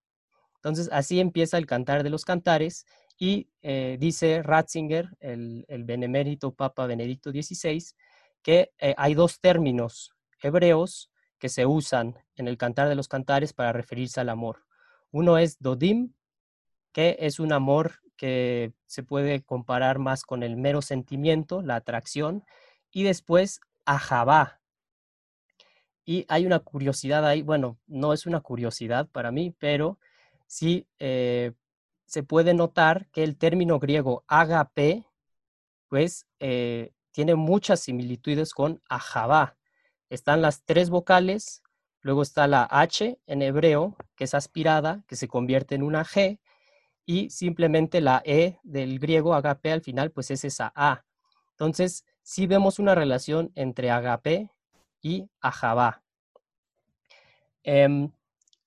Entonces, 0.56 0.90
así 0.92 1.20
empieza 1.20 1.58
el 1.58 1.66
cantar 1.66 2.04
de 2.04 2.10
los 2.10 2.24
cantares 2.24 2.86
y 3.18 3.50
eh, 3.62 3.98
dice 4.00 4.42
Ratzinger, 4.44 5.10
el, 5.20 5.66
benemérito 5.84 6.54
Papa 6.54 6.86
Benedicto 6.86 7.32
XVI, 7.32 7.84
que 8.42 8.72
eh, 8.80 8.94
hay 8.98 9.14
dos 9.14 9.40
términos 9.40 10.12
hebreos 10.42 11.12
que 11.38 11.50
se 11.50 11.66
usan 11.66 12.16
en 12.36 12.48
el 12.48 12.58
cantar 12.58 12.88
de 12.90 12.96
los 12.96 13.08
cantares 13.08 13.54
para 13.54 13.74
referirse 13.74 14.20
al 14.20 14.30
amor. 14.30 14.66
Uno 15.12 15.38
es 15.38 15.60
Dodim, 15.60 16.14
que 16.92 17.18
es 17.20 17.40
un 17.40 17.54
amor 17.54 18.02
que 18.22 18.72
se 18.86 19.02
puede 19.02 19.42
comparar 19.42 19.98
más 19.98 20.26
con 20.26 20.44
el 20.44 20.56
mero 20.56 20.84
sentimiento, 20.84 21.64
la 21.64 21.76
atracción, 21.76 22.46
y 22.92 23.02
después 23.02 23.62
Ahabá. 23.84 24.62
Y 26.06 26.28
hay 26.30 26.46
una 26.46 26.60
curiosidad 26.60 27.26
ahí, 27.26 27.42
bueno, 27.42 27.80
no 27.88 28.14
es 28.14 28.28
una 28.28 28.40
curiosidad 28.42 29.10
para 29.10 29.32
mí, 29.32 29.56
pero 29.58 29.98
sí 30.46 30.88
eh, 31.00 31.54
se 32.06 32.22
puede 32.22 32.54
notar 32.54 33.08
que 33.08 33.24
el 33.24 33.38
término 33.38 33.80
griego 33.80 34.24
agape, 34.28 35.04
pues 35.88 36.28
eh, 36.40 36.94
tiene 37.12 37.34
muchas 37.34 37.80
similitudes 37.80 38.54
con 38.54 38.84
Ahabá. 38.88 39.58
Están 40.12 40.44
las 40.44 40.64
tres 40.64 40.92
vocales, 40.92 41.64
luego 42.02 42.22
está 42.22 42.46
la 42.46 42.68
H 42.70 43.18
en 43.26 43.42
hebreo, 43.42 43.96
que 44.16 44.26
es 44.26 44.36
aspirada, 44.36 45.04
que 45.08 45.16
se 45.16 45.28
convierte 45.28 45.74
en 45.74 45.82
una 45.82 46.06
G, 46.06 46.40
y 47.12 47.30
simplemente 47.30 48.00
la 48.00 48.22
E 48.24 48.58
del 48.64 48.98
griego 48.98 49.34
agape 49.34 49.74
al 49.74 49.82
final, 49.82 50.12
pues 50.12 50.32
es 50.32 50.46
esa 50.46 50.72
A. 50.74 51.04
Entonces, 51.50 52.06
sí 52.22 52.48
vemos 52.48 52.80
una 52.80 52.96
relación 52.96 53.52
entre 53.56 53.92
agape 53.92 54.50
y 55.02 55.30
ajabá. 55.42 56.04
Em, 57.64 58.14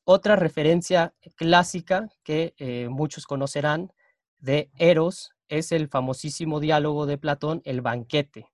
otra 0.04 0.36
referencia 0.36 1.14
clásica 1.36 2.10
que 2.22 2.52
eh, 2.58 2.88
muchos 2.90 3.24
conocerán 3.24 3.94
de 4.40 4.70
Eros 4.76 5.32
es 5.48 5.72
el 5.72 5.88
famosísimo 5.88 6.60
diálogo 6.60 7.06
de 7.06 7.16
Platón, 7.16 7.62
El 7.64 7.80
banquete. 7.80 8.48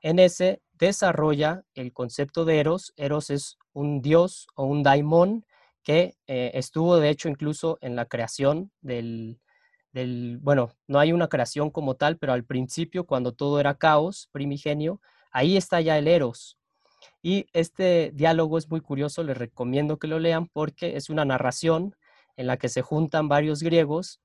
En 0.00 0.18
ese 0.18 0.62
desarrolla 0.72 1.66
el 1.74 1.92
concepto 1.92 2.46
de 2.46 2.58
Eros. 2.58 2.94
Eros 2.96 3.28
es 3.28 3.58
un 3.74 4.00
dios 4.00 4.46
o 4.54 4.64
un 4.64 4.82
daimón 4.82 5.44
que 5.82 6.16
eh, 6.26 6.50
estuvo 6.54 6.98
de 6.98 7.08
hecho 7.08 7.28
incluso 7.28 7.78
en 7.80 7.96
la 7.96 8.06
creación 8.06 8.70
del, 8.80 9.40
bueno, 10.40 10.70
no 10.86 10.98
hay 10.98 11.12
una 11.12 11.28
creación 11.28 11.70
como 11.70 11.96
tal, 11.96 12.18
pero 12.18 12.32
al 12.32 12.44
principio, 12.44 13.06
cuando 13.06 13.32
todo 13.32 13.60
era 13.60 13.78
caos 13.78 14.28
primigenio, 14.32 15.00
ahí 15.32 15.56
está 15.56 15.80
ya 15.80 15.98
el 15.98 16.08
Eros. 16.08 16.58
Y 17.22 17.46
este 17.52 18.12
diálogo 18.14 18.58
es 18.58 18.70
muy 18.70 18.80
curioso, 18.80 19.22
les 19.22 19.36
recomiendo 19.36 19.98
que 19.98 20.06
lo 20.06 20.18
lean 20.18 20.48
porque 20.48 20.96
es 20.96 21.10
una 21.10 21.24
narración 21.24 21.96
en 22.36 22.46
la 22.46 22.56
que 22.56 22.68
se 22.68 22.82
juntan 22.82 23.28
varios 23.28 23.62
griegos, 23.62 24.20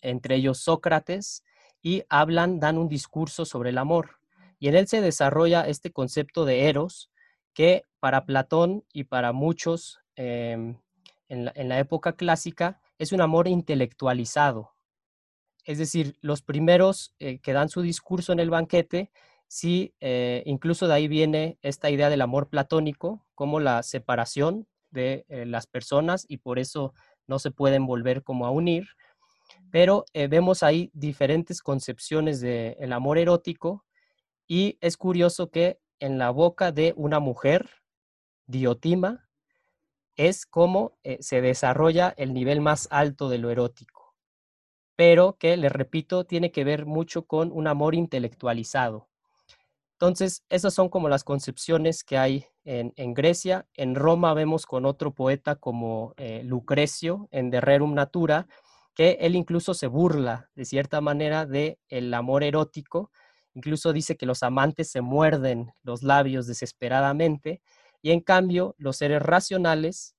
entre 0.00 0.36
ellos 0.36 0.58
Sócrates, 0.58 1.44
y 1.82 2.04
hablan, 2.08 2.60
dan 2.60 2.78
un 2.78 2.88
discurso 2.88 3.44
sobre 3.44 3.70
el 3.70 3.78
amor. 3.78 4.18
Y 4.58 4.68
en 4.68 4.76
él 4.76 4.86
se 4.86 5.00
desarrolla 5.00 5.66
este 5.66 5.90
concepto 5.90 6.44
de 6.44 6.68
Eros, 6.68 7.10
que 7.52 7.84
para 7.98 8.24
Platón 8.24 8.84
y 8.92 9.04
para 9.04 9.32
muchos 9.32 10.01
Em, 10.24 10.76
en, 11.28 11.68
la, 11.68 11.78
época 11.80 12.12
clásica 12.12 12.80
es 12.96 13.10
un 13.10 13.20
amor 13.20 13.48
intelectualizado. 13.48 14.70
Es 15.64 15.78
decir, 15.78 16.16
los 16.20 16.42
primeros 16.42 17.12
eh, 17.18 17.40
que 17.40 17.52
dan 17.52 17.68
su 17.68 17.82
discurso 17.82 18.32
en 18.32 18.38
el 18.38 18.48
banquete, 18.48 19.10
sí, 19.48 19.94
eh, 20.00 20.44
incluso 20.46 20.86
de 20.86 20.94
ahí 20.94 21.08
viene 21.08 21.58
esta 21.62 21.90
idea 21.90 22.08
del 22.08 22.20
amor 22.20 22.48
platónico 22.48 23.26
como 23.34 23.58
la 23.58 23.82
separación 23.82 24.68
de 24.90 25.24
eh, 25.28 25.44
las 25.44 25.66
personas 25.66 26.24
y 26.28 26.36
por 26.36 26.60
eso 26.60 26.94
no 27.26 27.40
se 27.40 27.50
pueden 27.50 27.84
volver 27.84 28.22
como 28.22 28.46
a 28.46 28.50
unir. 28.50 28.86
Pero 29.72 30.04
vemos 30.14 30.62
ahí 30.62 30.90
diferentes 30.94 31.62
concepciones 31.62 32.40
del 32.40 32.92
amor 32.92 33.18
erótico 33.18 33.84
y 34.46 34.78
es 34.80 34.96
curioso 34.96 35.50
que 35.50 35.80
en 35.98 36.18
la 36.18 36.30
boca 36.30 36.72
de 36.72 36.94
una 36.96 37.20
mujer, 37.20 37.70
Diotima, 38.46 39.28
es 40.16 40.46
cómo 40.46 40.98
eh, 41.04 41.18
se 41.20 41.40
desarrolla 41.40 42.14
el 42.16 42.34
nivel 42.34 42.60
más 42.60 42.88
alto 42.90 43.28
de 43.28 43.38
lo 43.38 43.50
erótico, 43.50 44.14
pero 44.96 45.36
que, 45.38 45.56
les 45.56 45.72
repito, 45.72 46.24
tiene 46.24 46.52
que 46.52 46.64
ver 46.64 46.86
mucho 46.86 47.26
con 47.26 47.50
un 47.52 47.66
amor 47.66 47.94
intelectualizado. 47.94 49.08
Entonces, 49.92 50.44
esas 50.48 50.74
son 50.74 50.88
como 50.88 51.08
las 51.08 51.22
concepciones 51.22 52.02
que 52.02 52.18
hay 52.18 52.46
en, 52.64 53.14
Grecia. 53.14 53.68
En 53.74 53.94
Roma 53.94 54.34
vemos 54.34 54.66
con 54.66 54.84
otro 54.84 55.14
poeta 55.14 55.54
como 55.54 56.14
eh, 56.16 56.42
Lucrecio 56.44 57.28
en 57.30 57.50
De 57.50 57.60
Rerum 57.60 57.94
Natura, 57.94 58.48
que 58.94 59.18
él 59.20 59.36
incluso 59.36 59.74
se 59.74 59.86
burla 59.86 60.50
de 60.54 60.64
cierta 60.64 61.00
manera 61.00 61.46
del 61.46 61.78
el 61.88 62.12
amor 62.14 62.42
erótico, 62.42 63.10
incluso 63.54 63.92
dice 63.92 64.16
que 64.16 64.26
los 64.26 64.42
amantes 64.42 64.90
se 64.90 65.00
muerden 65.00 65.72
los 65.82 66.02
labios 66.02 66.46
desesperadamente, 66.46 67.62
y 68.02 68.10
en 68.10 68.20
cambio, 68.20 68.74
los 68.78 68.96
seres 68.96 69.22
racionales, 69.22 70.16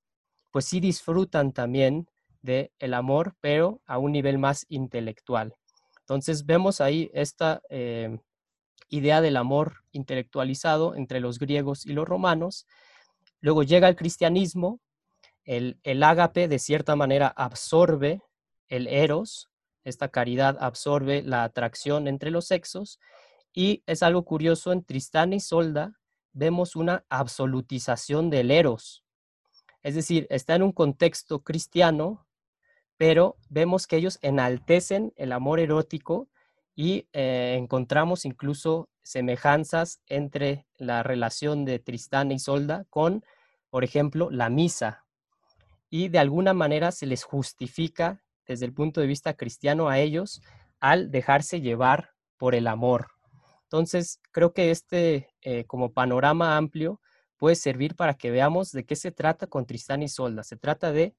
pues 0.50 0.64
sí 0.64 0.80
disfrutan 0.80 1.52
también 1.52 2.08
del 2.40 2.70
el 2.78 2.94
amor, 2.94 3.36
pero 3.40 3.82
a 3.86 3.98
un 3.98 4.12
nivel 4.12 4.38
más 4.38 4.64
intelectual. 4.68 5.54
Entonces 6.00 6.46
vemos 6.46 6.80
ahí 6.80 7.10
esta 7.14 7.62
eh, 7.68 8.18
idea 8.88 9.20
del 9.20 9.36
amor 9.36 9.84
intelectualizado 9.92 10.94
entre 10.94 11.20
los 11.20 11.38
griegos 11.38 11.86
y 11.86 11.92
los 11.92 12.06
romanos. 12.06 12.66
Luego 13.40 13.62
llega 13.62 13.88
el 13.88 13.96
cristianismo, 13.96 14.80
el, 15.44 15.78
el 15.82 16.02
ágape 16.02 16.48
de 16.48 16.58
cierta 16.58 16.96
manera 16.96 17.28
absorbe 17.28 18.22
el 18.68 18.86
eros, 18.86 19.50
esta 19.84 20.08
caridad 20.08 20.56
absorbe 20.60 21.22
la 21.22 21.44
atracción 21.44 22.08
entre 22.08 22.30
los 22.30 22.46
sexos, 22.46 22.98
y 23.52 23.82
es 23.86 24.02
algo 24.02 24.24
curioso 24.24 24.72
en 24.72 24.84
Tristán 24.84 25.32
y 25.32 25.40
Solda, 25.40 25.98
vemos 26.34 26.76
una 26.76 27.04
absolutización 27.08 28.28
del 28.28 28.50
eros. 28.50 29.04
Es 29.82 29.94
decir, 29.94 30.26
está 30.30 30.54
en 30.54 30.62
un 30.62 30.72
contexto 30.72 31.42
cristiano, 31.42 32.26
pero 32.96 33.36
vemos 33.48 33.86
que 33.86 33.96
ellos 33.96 34.18
enaltecen 34.22 35.12
el 35.16 35.32
amor 35.32 35.60
erótico 35.60 36.28
y 36.74 37.08
eh, 37.12 37.56
encontramos 37.58 38.24
incluso 38.24 38.88
semejanzas 39.02 40.00
entre 40.06 40.66
la 40.76 41.02
relación 41.02 41.64
de 41.64 41.78
Tristán 41.78 42.32
y 42.32 42.38
Solda 42.38 42.84
con, 42.90 43.24
por 43.70 43.84
ejemplo, 43.84 44.30
la 44.30 44.48
misa. 44.48 45.04
Y 45.90 46.08
de 46.08 46.18
alguna 46.18 46.54
manera 46.54 46.90
se 46.90 47.06
les 47.06 47.22
justifica 47.24 48.22
desde 48.46 48.66
el 48.66 48.72
punto 48.72 49.00
de 49.00 49.06
vista 49.06 49.34
cristiano 49.34 49.88
a 49.88 49.98
ellos 49.98 50.42
al 50.80 51.10
dejarse 51.10 51.60
llevar 51.60 52.10
por 52.36 52.54
el 52.54 52.66
amor. 52.66 53.13
Entonces, 53.64 54.20
creo 54.30 54.52
que 54.52 54.70
este 54.70 55.28
eh, 55.42 55.64
como 55.64 55.92
panorama 55.92 56.56
amplio 56.56 57.00
puede 57.36 57.56
servir 57.56 57.96
para 57.96 58.14
que 58.14 58.30
veamos 58.30 58.72
de 58.72 58.84
qué 58.84 58.96
se 58.96 59.12
trata 59.12 59.46
con 59.46 59.66
Tristán 59.66 60.02
y 60.02 60.08
Solda. 60.08 60.44
Se 60.44 60.56
trata 60.56 60.92
de 60.92 61.14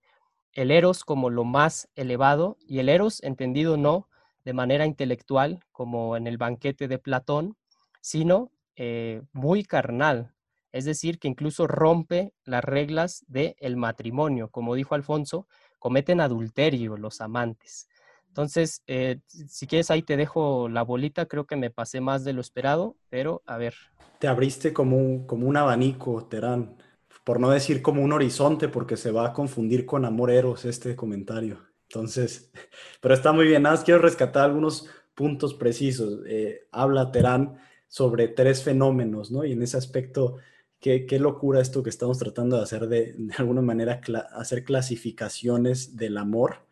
el 0.54 0.72
eros 0.72 1.04
como 1.04 1.30
lo 1.30 1.44
más 1.44 1.90
elevado 1.96 2.58
y 2.60 2.80
el 2.80 2.90
eros 2.90 3.22
entendido 3.24 3.78
no 3.78 4.10
de 4.46 4.54
manera 4.54 4.86
intelectual 4.86 5.60
como 5.72 6.16
en 6.16 6.28
el 6.28 6.38
banquete 6.38 6.88
de 6.88 7.00
Platón, 7.00 7.58
sino 8.02 8.52
eh, 8.76 9.22
muy 9.34 9.64
carnal, 9.64 10.34
es 10.72 10.86
decir, 10.86 11.20
que 11.20 11.28
incluso 11.28 11.68
rompe 11.68 12.34
las 12.44 12.64
reglas 12.64 13.24
del 13.28 13.78
matrimonio. 13.78 14.50
Como 14.50 14.76
dijo 14.76 14.94
Alfonso, 14.94 15.48
cometen 15.80 16.22
adulterio 16.22 16.98
los 16.98 17.22
amantes. 17.22 17.88
Entonces, 18.36 18.82
eh, 18.86 19.22
si 19.48 19.66
quieres, 19.66 19.90
ahí 19.90 20.02
te 20.02 20.18
dejo 20.18 20.68
la 20.68 20.82
bolita. 20.82 21.26
Creo 21.26 21.46
que 21.46 21.56
me 21.56 21.70
pasé 21.70 22.02
más 22.02 22.26
de 22.26 22.34
lo 22.34 22.42
esperado, 22.42 22.98
pero 23.10 23.42
a 23.46 23.56
ver. 23.56 23.76
Te 24.20 24.28
abriste 24.28 24.74
como 24.74 24.98
un, 24.98 25.26
como 25.26 25.48
un 25.48 25.56
abanico, 25.56 26.26
Terán. 26.26 26.76
Por 27.24 27.40
no 27.40 27.50
decir 27.50 27.82
como 27.82 28.04
un 28.04 28.12
horizonte, 28.12 28.68
porque 28.68 28.98
se 28.98 29.12
va 29.12 29.28
a 29.28 29.32
confundir 29.32 29.86
con 29.86 30.04
amor 30.04 30.32
eros 30.32 30.66
este 30.66 30.98
comentario. 30.98 31.62
Entonces, 31.84 32.52
pero 33.00 33.14
está 33.14 33.32
muy 33.32 33.48
bien. 33.48 33.64
Nada 33.64 33.78
más 33.78 33.86
quiero 33.86 34.02
rescatar 34.02 34.44
algunos 34.44 34.90
puntos 35.14 35.54
precisos. 35.54 36.20
Eh, 36.28 36.68
habla 36.74 37.14
Terán 37.14 37.58
sobre 37.88 38.28
tres 38.28 38.64
fenómenos, 38.64 39.32
¿no? 39.32 39.46
Y 39.46 39.54
en 39.54 39.62
ese 39.62 39.78
aspecto, 39.78 40.40
qué, 40.82 41.06
qué 41.06 41.20
locura 41.20 41.62
esto 41.62 41.84
que 41.84 41.90
estamos 41.90 42.18
tratando 42.18 42.58
de 42.58 42.64
hacer, 42.64 42.88
de, 42.88 43.14
de 43.18 43.34
alguna 43.38 43.62
manera, 43.62 44.02
hacer 44.34 44.66
clasificaciones 44.66 45.96
del 45.96 46.18
amor 46.18 46.65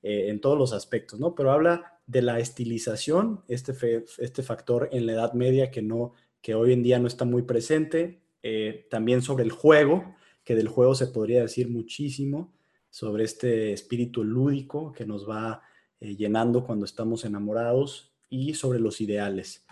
eh, 0.00 0.28
en 0.28 0.40
todos 0.40 0.56
los 0.56 0.72
aspectos, 0.72 1.18
¿no? 1.18 1.34
Pero 1.34 1.50
habla 1.50 1.98
de 2.06 2.22
la 2.22 2.38
estilización, 2.38 3.42
este, 3.48 4.04
este 4.18 4.42
factor 4.44 4.88
en 4.92 5.06
la 5.06 5.12
Edad 5.14 5.32
Media 5.32 5.72
que, 5.72 5.82
no, 5.82 6.12
que 6.40 6.54
hoy 6.54 6.72
en 6.72 6.84
día 6.84 7.00
no 7.00 7.08
está 7.08 7.24
muy 7.24 7.42
presente, 7.42 8.22
eh, 8.44 8.86
también 8.90 9.22
sobre 9.22 9.42
el 9.42 9.50
juego, 9.50 10.14
que 10.44 10.54
del 10.54 10.68
juego 10.68 10.94
se 10.94 11.08
podría 11.08 11.42
decir 11.42 11.68
muchísimo, 11.68 12.54
sobre 12.90 13.24
este 13.24 13.72
espíritu 13.72 14.22
lúdico 14.22 14.92
que 14.92 15.04
nos 15.04 15.28
va 15.28 15.62
eh, 16.00 16.14
llenando 16.14 16.64
cuando 16.64 16.84
estamos 16.84 17.24
enamorados 17.24 18.14
y 18.30 18.54
sobre 18.54 18.78
los 18.78 19.00
ideales. 19.00 19.66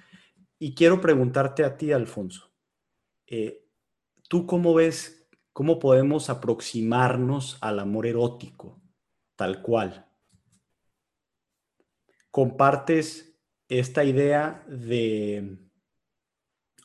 Y 0.58 0.74
quiero 0.74 1.00
preguntarte 1.00 1.62
a 1.62 1.76
ti, 1.76 1.92
Alfonso, 1.92 2.50
¿tú 4.28 4.46
cómo 4.46 4.74
ves, 4.74 5.28
cómo 5.52 5.78
podemos 5.78 6.30
aproximarnos 6.30 7.58
al 7.60 7.78
amor 7.78 8.06
erótico, 8.06 8.80
tal 9.36 9.62
cual? 9.62 10.05
Compartes 12.36 13.34
esta 13.66 14.04
idea 14.04 14.62
de, 14.68 15.56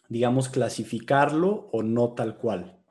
digamos, 0.07 0.47
clasificarlo 0.47 1.67
o 1.73 1.83
no 1.83 2.13
tal 2.13 2.37
cual. 2.37 2.81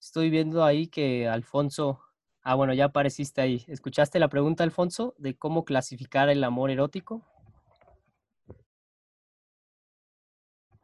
Estoy 0.00 0.30
viendo 0.30 0.64
ahí 0.64 0.86
que 0.86 1.26
Alfonso, 1.26 1.98
ah, 2.42 2.54
bueno, 2.54 2.72
ya 2.72 2.84
apareciste 2.84 3.40
ahí. 3.40 3.64
¿Escuchaste 3.66 4.20
la 4.20 4.28
pregunta, 4.28 4.62
Alfonso, 4.62 5.16
de 5.18 5.36
cómo 5.36 5.64
clasificar 5.64 6.28
el 6.28 6.44
amor 6.44 6.70
erótico? 6.70 7.26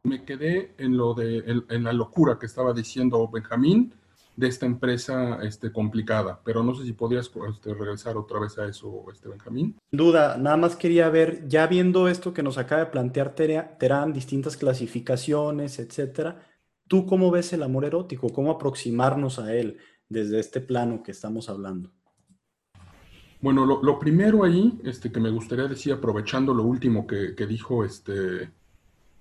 Me 0.02 0.24
quedé 0.24 0.74
en 0.78 0.96
lo 0.96 1.14
de 1.14 1.44
en 1.68 1.84
la 1.84 1.92
locura 1.92 2.40
que 2.40 2.46
estaba 2.46 2.72
diciendo 2.72 3.28
Benjamín 3.28 3.94
de 4.36 4.48
esta 4.48 4.66
empresa 4.66 5.38
este, 5.42 5.72
complicada. 5.72 6.40
Pero 6.44 6.62
no 6.62 6.74
sé 6.74 6.84
si 6.84 6.92
podrías 6.92 7.30
este, 7.48 7.74
regresar 7.74 8.16
otra 8.16 8.40
vez 8.40 8.58
a 8.58 8.66
eso, 8.66 9.04
este, 9.12 9.28
Benjamín. 9.28 9.76
Duda, 9.90 10.36
nada 10.36 10.56
más 10.56 10.76
quería 10.76 11.08
ver, 11.08 11.46
ya 11.48 11.66
viendo 11.66 12.08
esto 12.08 12.34
que 12.34 12.42
nos 12.42 12.58
acaba 12.58 12.84
de 12.84 12.90
plantear 12.90 13.34
Terán, 13.34 14.12
distintas 14.12 14.56
clasificaciones, 14.56 15.78
etcétera, 15.78 16.40
¿tú 16.88 17.06
cómo 17.06 17.30
ves 17.30 17.52
el 17.52 17.62
amor 17.62 17.84
erótico? 17.84 18.28
¿Cómo 18.30 18.50
aproximarnos 18.50 19.38
a 19.38 19.54
él 19.54 19.78
desde 20.08 20.40
este 20.40 20.60
plano 20.60 21.02
que 21.02 21.12
estamos 21.12 21.48
hablando? 21.48 21.92
Bueno, 23.40 23.66
lo, 23.66 23.98
primero 23.98 24.42
ahí 24.42 24.80
este, 24.84 25.12
que 25.12 25.20
me 25.20 25.30
gustaría 25.30 25.66
decir, 25.66 25.92
aprovechando 25.92 26.54
lo 26.54 26.62
último 26.62 27.06
que, 27.06 27.34
dijo 27.46 27.84
este, 27.84 28.50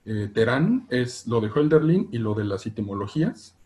eh, 0.06 0.32
Terán, 0.34 0.88
es 0.90 1.28
lo 1.28 1.42
de 1.42 1.50
Hölderlin 1.50 2.08
y 2.10 2.20
lo 2.20 2.34
de 2.34 2.46
las 2.46 2.66
etimologías 2.66 3.58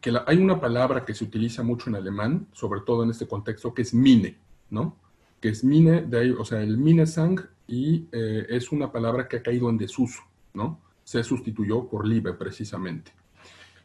que 0.00 0.12
hay 0.26 0.38
una 0.38 0.60
palabra 0.60 1.04
que 1.04 1.14
se 1.14 1.24
utiliza 1.24 1.62
mucho 1.62 1.90
en 1.90 1.96
alemán, 1.96 2.46
sobre 2.52 2.80
todo 2.82 3.02
en 3.02 3.10
este 3.10 3.26
contexto, 3.26 3.74
que 3.74 3.82
es 3.82 3.94
mine, 3.94 4.36
¿no? 4.70 4.96
Que 5.40 5.48
es 5.48 5.64
mine, 5.64 6.02
de 6.02 6.18
ahí, 6.18 6.30
o 6.30 6.44
sea, 6.44 6.62
el 6.62 6.78
minesang, 6.78 7.40
y 7.66 8.06
eh, 8.12 8.46
es 8.48 8.72
una 8.72 8.90
palabra 8.90 9.28
que 9.28 9.38
ha 9.38 9.42
caído 9.42 9.68
en 9.70 9.78
desuso, 9.78 10.22
¿no? 10.54 10.80
Se 11.04 11.22
sustituyó 11.22 11.88
por 11.88 12.06
libe, 12.06 12.32
precisamente. 12.32 13.12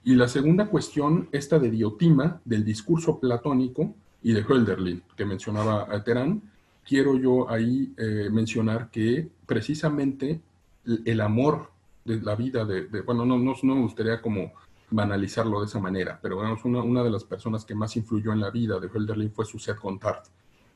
Y 0.03 0.15
la 0.15 0.27
segunda 0.27 0.67
cuestión, 0.67 1.29
esta 1.31 1.59
de 1.59 1.71
diotima, 1.71 2.41
del 2.43 2.63
discurso 2.63 3.19
platónico 3.19 3.95
y 4.21 4.33
de 4.33 4.41
Hölderlin, 4.41 5.03
que 5.15 5.25
mencionaba 5.25 5.87
Terán, 6.03 6.41
quiero 6.85 7.17
yo 7.17 7.49
ahí 7.49 7.93
eh, 7.97 8.29
mencionar 8.31 8.89
que 8.89 9.29
precisamente 9.45 10.41
el, 10.85 11.21
amor 11.21 11.71
de 12.03 12.21
la 12.21 12.35
vida 12.35 12.65
de, 12.65 12.83
bueno, 13.01 13.25
no, 13.25 13.37
no, 13.37 13.53
no 13.63 13.75
me 13.75 13.81
gustaría 13.81 14.21
como 14.21 14.51
banalizarlo 14.89 15.59
de 15.59 15.65
esa 15.65 15.79
manera, 15.79 16.19
pero 16.21 16.39
una, 16.39 16.83
una, 16.83 17.03
de 17.03 17.09
las 17.09 17.23
personas 17.23 17.65
que 17.65 17.75
más 17.75 17.95
influyó 17.95 18.31
en 18.31 18.41
la 18.41 18.51
vida 18.51 18.79
de 18.79 18.87
Hölderlin 18.87 19.31
fue 19.31 19.45
Suzette 19.45 19.79
Gontard, 19.79 20.23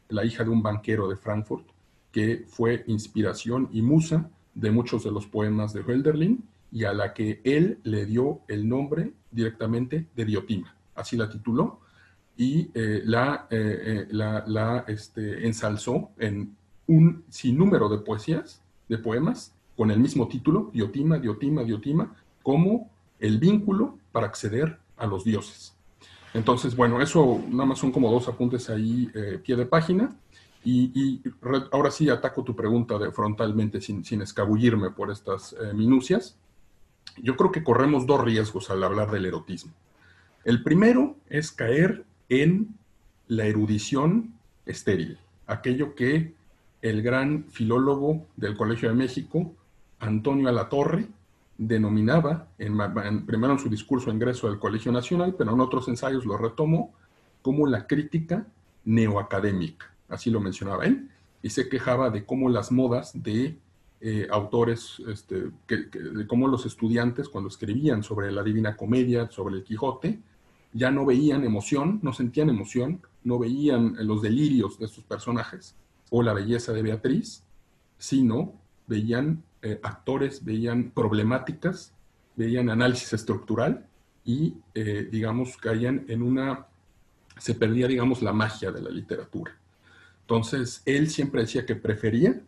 la 0.09 0.25
hija 0.25 0.43
de 0.43 0.49
un 0.49 0.61
banquero 0.63 1.07
de 1.07 1.15
Frankfurt, 1.15 1.67
que 2.11 2.45
fue 2.47 2.83
inspiración 2.87 3.69
y 3.71 3.81
musa 3.81 4.29
de 4.55 4.71
muchos 4.71 5.03
de 5.03 5.11
los 5.11 5.27
poemas 5.27 5.73
de 5.73 5.81
Hölderlin 5.81 6.43
y 6.71 6.85
a 6.85 6.93
la 6.93 7.13
que 7.13 7.41
él 7.43 7.79
le 7.83 8.05
dio 8.05 8.41
el 8.47 8.67
nombre 8.67 9.13
directamente 9.31 10.07
de 10.15 10.25
Diotima, 10.25 10.75
así 10.95 11.15
la 11.15 11.29
tituló, 11.29 11.79
y 12.35 12.69
eh, 12.73 13.01
la, 13.05 13.47
eh, 13.49 13.79
eh, 13.85 14.07
la, 14.11 14.43
la 14.47 14.85
este, 14.87 15.45
ensalzó 15.45 16.11
en 16.17 16.55
un 16.87 17.23
sinnúmero 17.29 17.89
de 17.89 17.97
poesías, 17.99 18.61
de 18.87 18.97
poemas, 18.97 19.53
con 19.75 19.91
el 19.91 19.99
mismo 19.99 20.27
título, 20.27 20.69
Diotima, 20.73 21.19
Diotima, 21.19 21.63
Diotima, 21.63 22.15
como 22.41 22.89
el 23.19 23.39
vínculo 23.39 23.97
para 24.11 24.27
acceder 24.27 24.77
a 24.97 25.05
los 25.05 25.23
dioses. 25.23 25.75
Entonces, 26.33 26.75
bueno, 26.75 27.01
eso 27.01 27.41
nada 27.49 27.65
más 27.65 27.79
son 27.79 27.91
como 27.91 28.11
dos 28.11 28.27
apuntes 28.27 28.69
ahí, 28.69 29.09
eh, 29.13 29.39
pie 29.43 29.55
de 29.55 29.65
página. 29.65 30.15
Y, 30.63 31.21
ahora 31.71 31.91
sí 31.91 32.09
ataco 32.09 32.43
tu 32.43 32.53
pregunta 32.55 32.97
de, 32.97 33.11
frontalmente 33.11 33.79
sin, 33.79 34.03
sin 34.03 34.21
escabullirme 34.21 34.91
por 34.91 35.09
estas 35.11 35.53
eh, 35.53 35.73
minucias. 35.73 36.37
Yo 37.21 37.37
creo 37.37 37.51
que 37.51 37.63
corremos 37.63 38.05
dos 38.05 38.21
riesgos 38.21 38.69
al 38.69 38.83
hablar 38.83 39.09
del 39.09 39.25
erotismo. 39.25 39.71
El 40.43 40.63
primero 40.63 41.15
es 41.29 41.51
caer 41.51 42.05
en 42.29 42.75
la 43.27 43.45
erudición 43.45 44.33
estéril, 44.65 45.17
aquello 45.45 45.95
que 45.95 46.33
el 46.81 47.01
gran 47.01 47.45
filólogo 47.45 48.25
del 48.35 48.55
Colegio 48.55 48.89
de 48.89 48.95
México, 48.95 49.53
Antonio 49.99 50.49
Alatorre, 50.49 51.07
denominaba, 51.57 52.47
en, 52.57 53.25
primero 53.25 53.53
en 53.53 53.59
su 53.59 53.69
discurso 53.69 54.11
ingreso 54.11 54.47
del 54.47 54.59
Colegio 54.59 54.91
Nacional, 54.91 55.35
pero 55.37 55.53
en 55.53 55.59
otros 55.59 55.87
ensayos 55.87 56.25
lo 56.25 56.37
retomó 56.37 56.93
como 57.41 57.67
la 57.67 57.87
crítica 57.87 58.47
neoacadémica, 58.85 59.91
así 60.09 60.29
lo 60.29 60.39
mencionaba 60.39 60.85
él, 60.85 61.09
y 61.41 61.49
se 61.49 61.69
quejaba 61.69 62.09
de 62.09 62.25
cómo 62.25 62.49
las 62.49 62.71
modas 62.71 63.11
de 63.21 63.57
eh, 63.99 64.27
autores, 64.29 65.01
este, 65.07 65.51
de 65.67 66.27
cómo 66.27 66.47
los 66.47 66.65
estudiantes 66.65 67.29
cuando 67.29 67.49
escribían 67.49 68.03
sobre 68.03 68.31
la 68.31 68.43
Divina 68.43 68.75
Comedia, 68.75 69.29
sobre 69.31 69.55
el 69.55 69.63
Quijote, 69.63 70.19
ya 70.73 70.91
no 70.91 71.05
veían 71.05 71.43
emoción, 71.43 71.99
no 72.03 72.13
sentían 72.13 72.49
emoción, 72.49 73.01
no 73.23 73.39
veían 73.39 73.95
los 74.05 74.21
delirios 74.21 74.77
de 74.77 74.85
estos 74.85 75.03
personajes 75.03 75.75
o 76.11 76.21
la 76.21 76.33
belleza 76.33 76.73
de 76.73 76.83
Beatriz, 76.83 77.43
sino 77.97 78.53
veían 78.85 79.43
eh, 79.67 79.79
actores 79.83 80.45
veían 80.45 80.91
problemáticas, 80.91 81.93
veían 82.37 82.69
análisis 82.69 83.11
estructural 83.11 83.85
y, 84.23 84.55
eh, 84.73 85.09
digamos, 85.11 85.57
caían 85.57 86.05
en 86.07 86.21
una, 86.21 86.67
se 87.37 87.53
perdía, 87.53 87.87
digamos, 87.87 88.21
la 88.21 88.31
magia 88.31 88.71
de 88.71 88.81
la 88.81 88.89
literatura. 88.89 89.57
Entonces, 90.21 90.81
él 90.85 91.09
siempre 91.09 91.41
decía 91.41 91.65
que 91.65 91.75
prefería 91.75 92.41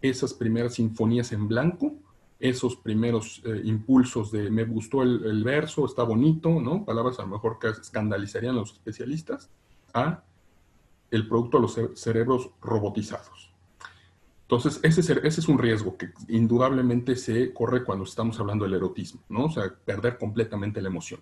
esas 0.00 0.32
primeras 0.32 0.74
sinfonías 0.74 1.32
en 1.32 1.46
blanco, 1.46 1.94
esos 2.40 2.76
primeros 2.76 3.42
eh, 3.44 3.60
impulsos 3.64 4.32
de 4.32 4.50
me 4.50 4.64
gustó 4.64 5.02
el, 5.02 5.24
el, 5.26 5.44
verso, 5.44 5.84
está 5.84 6.04
bonito, 6.04 6.58
¿no? 6.58 6.86
Palabras 6.86 7.18
a 7.18 7.22
lo 7.22 7.28
mejor 7.28 7.58
que 7.58 7.68
escandalizarían 7.68 8.54
a 8.54 8.60
los 8.60 8.72
especialistas, 8.72 9.50
a 9.92 10.24
el 11.10 11.28
producto 11.28 11.58
de 11.58 11.62
los 11.62 12.00
cerebros 12.00 12.50
robotizados. 12.62 13.51
Entonces, 14.52 14.80
ese 14.82 15.00
es, 15.00 15.08
ese 15.08 15.40
es 15.40 15.48
un 15.48 15.58
riesgo 15.58 15.96
que 15.96 16.10
indudablemente 16.28 17.16
se 17.16 17.54
corre 17.54 17.84
cuando 17.84 18.04
estamos 18.04 18.38
hablando 18.38 18.66
del 18.66 18.74
erotismo, 18.74 19.22
¿no? 19.30 19.46
O 19.46 19.50
sea, 19.50 19.74
perder 19.86 20.18
completamente 20.18 20.82
la 20.82 20.90
emoción. 20.90 21.20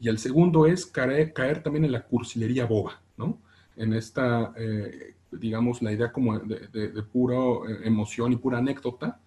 Y 0.00 0.08
el 0.08 0.18
segundo 0.18 0.66
es 0.66 0.84
caer, 0.84 1.32
caer 1.32 1.62
también 1.62 1.84
en 1.84 1.92
la 1.92 2.04
cursilería 2.04 2.66
boba, 2.66 3.00
¿no? 3.16 3.38
En 3.76 3.92
esta, 3.92 4.52
eh, 4.56 5.14
digamos, 5.30 5.80
la 5.80 5.92
idea 5.92 6.10
como 6.10 6.36
de, 6.40 6.66
de, 6.66 7.02
pura 7.04 7.36
eh, 7.36 7.82
emoción 7.84 8.32
y 8.32 8.36
pura 8.36 8.58
anécdota, 8.58 9.20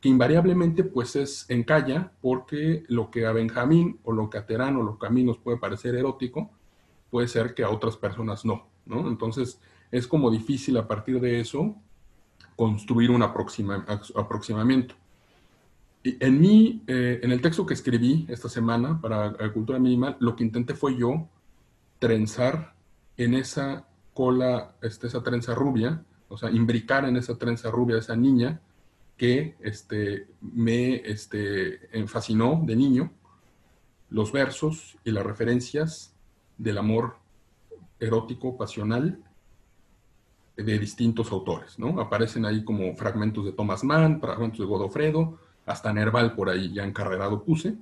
que 0.00 0.08
invariablemente 0.08 0.82
pues 0.82 1.14
es 1.14 1.44
encalla 1.50 2.12
porque 2.22 2.84
lo 2.88 3.10
que 3.10 3.26
a 3.26 3.32
Benjamín 3.32 4.00
o 4.04 4.12
lo 4.12 4.30
que 4.30 4.38
a 4.38 4.46
Terán 4.46 4.78
o 4.78 4.82
lo 4.82 4.98
que 4.98 5.06
a 5.06 5.10
mí 5.10 5.22
nos 5.22 5.36
puede 5.36 5.58
parecer 5.58 5.96
erótico, 5.96 6.50
puede 7.10 7.28
ser 7.28 7.52
que 7.52 7.62
a 7.62 7.68
otras 7.68 7.98
personas 7.98 8.46
no, 8.46 8.68
¿no? 8.86 9.06
Entonces 9.06 9.60
es 9.90 10.06
como 10.06 10.30
difícil 10.30 10.78
a 10.78 10.88
partir 10.88 11.20
de 11.20 11.40
eso 11.40 11.76
construir 12.56 13.10
un 13.10 13.22
aproximamiento. 13.22 14.94
En 16.04 16.40
mí, 16.40 16.82
eh, 16.86 17.20
en 17.22 17.30
el 17.30 17.40
texto 17.40 17.64
que 17.64 17.74
escribí 17.74 18.26
esta 18.28 18.48
semana 18.48 19.00
para 19.00 19.32
Cultura 19.52 19.78
Minimal, 19.78 20.16
lo 20.20 20.34
que 20.34 20.44
intenté 20.44 20.74
fue 20.74 20.96
yo 20.96 21.28
trenzar 21.98 22.74
en 23.16 23.34
esa 23.34 23.86
cola, 24.12 24.74
este, 24.82 25.06
esa 25.06 25.22
trenza 25.22 25.54
rubia, 25.54 26.04
o 26.28 26.36
sea, 26.36 26.50
imbricar 26.50 27.04
en 27.04 27.16
esa 27.16 27.38
trenza 27.38 27.70
rubia 27.70 27.98
esa 27.98 28.16
niña 28.16 28.60
que 29.16 29.56
este, 29.60 30.26
me 30.40 30.96
este, 30.96 31.78
fascinó 32.06 32.62
de 32.64 32.74
niño, 32.74 33.12
los 34.10 34.32
versos 34.32 34.98
y 35.04 35.12
las 35.12 35.24
referencias 35.24 36.14
del 36.58 36.78
amor 36.78 37.16
erótico, 38.00 38.56
pasional, 38.56 39.22
de 40.56 40.78
distintos 40.78 41.32
autores, 41.32 41.78
¿no? 41.78 42.00
Aparecen 42.00 42.44
ahí 42.44 42.64
como 42.64 42.94
fragmentos 42.94 43.44
de 43.44 43.52
Thomas 43.52 43.84
Mann, 43.84 44.20
fragmentos 44.20 44.60
de 44.60 44.66
Godofredo, 44.66 45.38
hasta 45.66 45.92
Nerval 45.92 46.34
por 46.34 46.50
ahí 46.50 46.72
ya 46.72 46.84
encarrerado 46.84 47.42
puse. 47.42 47.76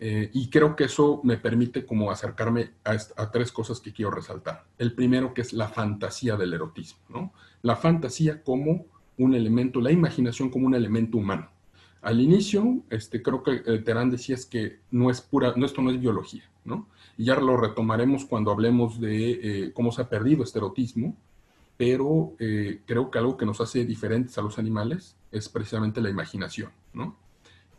Eh, 0.00 0.30
y 0.32 0.50
creo 0.50 0.74
que 0.74 0.84
eso 0.84 1.20
me 1.22 1.36
permite 1.36 1.86
como 1.86 2.10
acercarme 2.10 2.72
a, 2.84 3.30
tres 3.30 3.52
cosas 3.52 3.80
que 3.80 3.92
quiero 3.92 4.10
resaltar. 4.10 4.64
El 4.76 4.92
primero 4.92 5.32
que 5.32 5.42
es 5.42 5.52
la 5.52 5.68
fantasía 5.68 6.36
del 6.36 6.52
erotismo, 6.52 7.00
¿no? 7.08 7.32
La 7.62 7.76
fantasía 7.76 8.42
como 8.42 8.86
un 9.16 9.34
elemento, 9.34 9.80
la 9.80 9.92
imaginación 9.92 10.50
como 10.50 10.66
un 10.66 10.74
elemento 10.74 11.16
humano. 11.16 11.48
Al 12.02 12.20
inicio, 12.20 12.82
este, 12.90 13.22
creo 13.22 13.42
que 13.42 13.62
eh, 13.64 13.78
Terán 13.78 14.10
decía 14.10 14.34
es 14.34 14.44
que 14.44 14.80
no 14.90 15.10
es 15.10 15.20
pura, 15.20 15.54
no, 15.56 15.64
esto 15.64 15.80
no 15.80 15.90
es 15.90 16.00
biología, 16.00 16.44
¿no? 16.64 16.88
Y 17.16 17.26
ya 17.26 17.36
lo 17.36 17.56
retomaremos 17.56 18.24
cuando 18.24 18.50
hablemos 18.50 19.00
de 19.00 19.30
eh, 19.30 19.72
cómo 19.72 19.92
se 19.92 20.02
ha 20.02 20.08
perdido 20.08 20.42
este 20.42 20.58
erotismo, 20.58 21.16
pero 21.76 22.34
creo 22.38 23.10
que 23.10 23.18
algo 23.18 23.36
que 23.36 23.46
nos 23.46 23.60
hace 23.60 23.84
diferentes 23.84 24.38
a 24.38 24.42
los 24.42 24.58
animales 24.58 25.16
es 25.32 25.48
precisamente 25.48 26.00
la 26.00 26.10
imaginación, 26.10 26.70
¿no? 26.92 27.16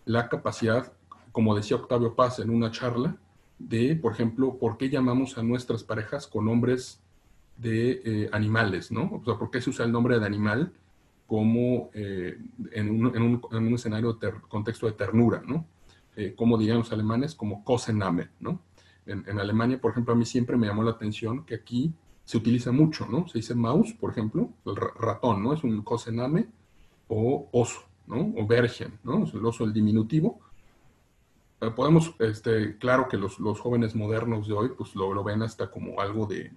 La 0.05 0.27
capacidad 0.27 0.91
como 1.35 1.53
decía 1.53 1.75
Octavio 1.75 2.15
Paz 2.15 2.39
en 2.39 2.49
una 2.49 2.71
charla, 2.71 3.17
de, 3.59 3.97
por 3.97 4.13
ejemplo, 4.13 4.57
por 4.57 4.77
qué 4.77 4.89
llamamos 4.89 5.37
a 5.37 5.43
nuestras 5.43 5.83
parejas 5.83 6.27
con 6.27 6.45
nombres 6.45 7.01
de 7.57 8.01
eh, 8.05 8.29
animales, 8.31 8.89
¿no? 8.89 9.19
O 9.21 9.25
sea, 9.25 9.35
por 9.37 9.51
qué 9.51 9.59
se 9.59 9.69
usa 9.69 9.85
el 9.85 9.91
nombre 9.91 10.17
de 10.17 10.25
animal 10.25 10.71
como 11.27 11.89
eh, 11.93 12.37
en, 12.71 13.05
un, 13.05 13.73
escenario 13.73 14.13
de 14.13 14.31
contexto 14.47 14.85
de 14.85 14.93
ternura, 14.93 15.43
¿no? 15.45 15.65
Eh, 16.15 16.33
como 16.37 16.57
dirían 16.57 16.77
los 16.77 16.93
alemanes, 16.93 17.35
como 17.35 17.65
Kosename, 17.65 18.29
¿no? 18.39 18.61
En, 19.05 19.25
en, 19.27 19.37
Alemania, 19.37 19.77
por 19.81 19.91
ejemplo, 19.91 20.13
a 20.13 20.17
mí 20.17 20.23
siempre 20.23 20.55
me 20.55 20.67
llamó 20.67 20.83
la 20.83 20.91
atención 20.91 21.43
que 21.43 21.55
aquí 21.55 21.93
se 22.26 22.38
utiliza 22.38 22.71
mucho, 22.71 23.07
¿no? 23.07 23.28
Se 23.28 23.38
dice 23.39 23.55
mouse, 23.55 23.93
por 23.93 24.11
ejemplo, 24.11 24.49
el 24.65 24.76
ratón, 24.76 25.43
¿no? 25.43 25.53
Es 25.53 25.63
un 25.63 25.82
Kosename 25.84 26.47
o 27.07 27.47
oso, 27.51 27.82
¿no? 28.07 28.34
O 28.38 28.47
Bergen, 28.47 28.99
¿no? 29.03 29.23
Es 29.23 29.34
el 29.34 29.45
oso, 29.45 29.63
el 29.63 29.73
diminutivo, 29.73 30.39
eh, 31.61 31.71
podemos, 31.71 32.13
este, 32.19 32.78
claro 32.78 33.07
que 33.07 33.17
los, 33.17 33.38
jóvenes 33.59 33.95
modernos 33.95 34.47
de 34.47 34.53
hoy, 34.53 34.69
pues 34.78 34.95
lo, 34.95 35.23
ven 35.23 35.41
hasta 35.41 35.71
como 35.71 36.01
algo 36.01 36.26
de, 36.26 36.51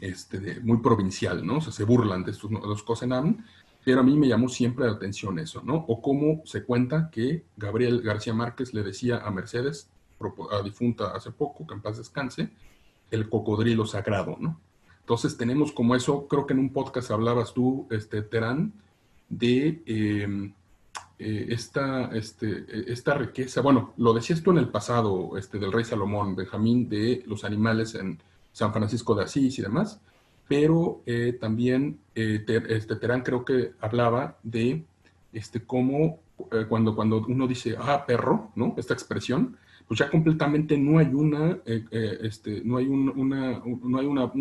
este, 0.00 0.38
de 0.38 0.60
muy 0.60 0.78
provincial, 0.78 1.44
¿no? 1.44 1.58
O 1.58 1.60
sea, 1.60 1.72
se 1.72 1.84
burlan 1.84 2.24
de 2.24 2.30
estos, 2.30 2.50
los 2.50 2.82
Cosenam, 2.82 3.44
pero 3.84 4.00
a 4.00 4.02
mí 4.02 4.16
me 4.16 4.28
llamó 4.28 4.48
siempre 4.48 4.86
la 4.86 4.92
atención 4.92 5.38
eso, 5.38 5.62
¿no? 5.62 5.84
O 5.88 6.00
cómo 6.00 6.42
se 6.44 6.64
cuenta 6.64 7.10
que 7.10 7.44
Gabriel 7.56 8.00
García 8.02 8.34
Márquez 8.34 8.74
le 8.74 8.82
decía 8.82 9.18
a 9.18 9.30
Mercedes, 9.30 9.90
a 10.50 10.62
difunta 10.62 11.10
hace 11.10 11.30
poco, 11.32 11.66
que 11.66 11.74
en 11.74 11.82
paz 11.82 11.98
descanse, 11.98 12.50
el 13.10 13.28
cocodrilo 13.28 13.86
sagrado, 13.86 14.36
¿no? 14.40 14.60
Entonces 15.00 15.36
tenemos 15.36 15.72
como 15.72 15.94
eso, 15.94 16.26
creo 16.26 16.46
que 16.46 16.54
en 16.54 16.58
un 16.60 16.72
podcast 16.72 17.10
hablabas 17.10 17.54
tú, 17.54 17.86
este, 17.90 18.22
Terán, 18.22 18.72
de... 19.28 19.82
Em, 19.86 20.52
eh, 21.18 21.46
esta, 21.48 22.10
este, 22.14 22.66
eh, 22.68 22.84
esta 22.88 23.14
riqueza, 23.14 23.62
bueno, 23.62 23.94
lo 23.96 24.12
decías 24.12 24.42
tú 24.42 24.50
en 24.50 24.58
el 24.58 24.68
pasado 24.68 25.38
este, 25.38 25.58
del 25.58 25.72
rey 25.72 25.84
Salomón, 25.84 26.36
Benjamín, 26.36 26.90
de 26.90 27.22
los 27.26 27.42
animales 27.44 27.94
en 27.94 28.18
San 28.52 28.70
Francisco 28.74 29.14
de 29.14 29.24
Asís 29.24 29.58
y 29.58 29.62
demás, 29.62 29.98
pero 30.46 31.00
eh, 31.06 31.36
también 31.40 31.98
este, 32.14 32.96
Terán 32.96 33.22
creo 33.22 33.46
que 33.46 33.72
hablaba 33.80 34.36
de 34.42 34.84
este, 35.32 35.64
cómo 35.64 36.20
cuando, 36.68 36.94
cuando 36.94 37.24
uno 37.26 37.46
dice, 37.46 37.76
ah, 37.78 38.04
perro, 38.06 38.50
¿no? 38.54 38.74
Esta 38.76 38.92
expresión, 38.92 39.56
pues 39.86 40.00
ya 40.00 40.10
completamente 40.10 40.76
no 40.76 40.98
hay 40.98 41.08
una, 41.08 41.58
este, 41.64 42.62
no 42.64 42.76
hay 42.76 42.86
una, 42.86 43.62
no 43.64 43.98
hay 43.98 44.06
una, 44.06 44.32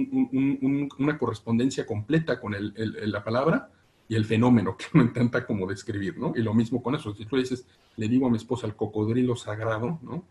una 0.98 1.18
correspondencia 1.18 1.86
completa 1.86 2.40
con 2.40 2.56
el, 2.56 2.74
la 3.12 3.24
palabra, 3.24 3.70
y 4.08 4.16
el 4.16 4.26
fenómeno 4.26 4.78
que 4.78 4.86
uno 4.94 5.04
intenta 5.04 5.46
como 5.46 5.68
describir, 5.68 6.18
¿no? 6.18 6.34
Y 6.36 6.42
lo 6.42 6.54
mismo 6.54 6.82
con 6.82 6.96
eso, 6.96 7.14
si 7.16 7.26
tú 7.26 7.38
dices, 7.38 7.66
le 7.98 8.08
digo 8.08 8.28
a 8.28 8.30
mi 8.30 8.38
esposa 8.38 8.68
el 8.68 8.76
cocodrilo 8.76 9.36
sagrado, 9.36 10.00
¿no? 10.02 10.26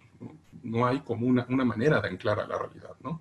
No 0.62 0.87
hay 0.87 1.01
como 1.01 1.27
una, 1.27 1.45
manera 1.47 2.01
de 2.01 2.09
anclar 2.09 2.41
a 2.41 2.47
la 2.47 2.59
realidad, 2.59 2.95
¿no? 3.03 3.21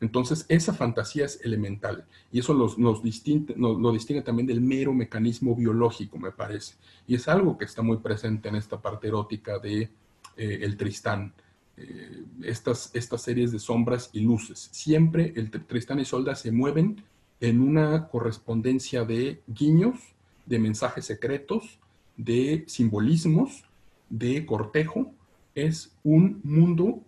Entonces, 0.00 0.44
esa 0.48 0.74
fantasía 0.74 1.24
es 1.24 1.40
elemental 1.44 2.04
y 2.30 2.40
eso 2.40 2.52
nos, 2.52 2.76
nos 2.78 3.02
distingue, 3.02 3.54
lo 3.56 3.92
distingue 3.92 4.22
también 4.22 4.46
del 4.46 4.60
mero 4.60 4.92
mecanismo 4.92 5.54
biológico, 5.54 6.18
me 6.18 6.32
parece. 6.32 6.74
Y 7.06 7.14
es 7.14 7.28
algo 7.28 7.56
que 7.56 7.64
está 7.64 7.80
muy 7.80 7.98
presente 7.98 8.48
en 8.48 8.56
esta 8.56 8.82
parte 8.82 9.08
erótica 9.08 9.58
de 9.58 9.90
eh, 10.36 10.60
el 10.62 10.76
Tristán. 10.76 11.32
Eh, 11.76 12.22
estas, 12.42 12.90
estas 12.94 13.22
series 13.22 13.50
de 13.50 13.58
sombras 13.58 14.10
y 14.12 14.20
luces. 14.20 14.68
Siempre 14.70 15.32
el 15.34 15.50
Tristán 15.50 15.98
y 15.98 16.04
Solda 16.04 16.36
se 16.36 16.52
mueven 16.52 17.02
en 17.40 17.60
una 17.60 18.06
correspondencia 18.08 19.04
de 19.04 19.42
guiños, 19.48 19.98
de 20.46 20.60
mensajes 20.60 21.04
secretos, 21.06 21.80
de 22.16 22.64
simbolismos, 22.68 23.64
de 24.08 24.46
cortejo, 24.46 25.12
es 25.56 25.92
un 26.02 26.40
mundo 26.42 27.02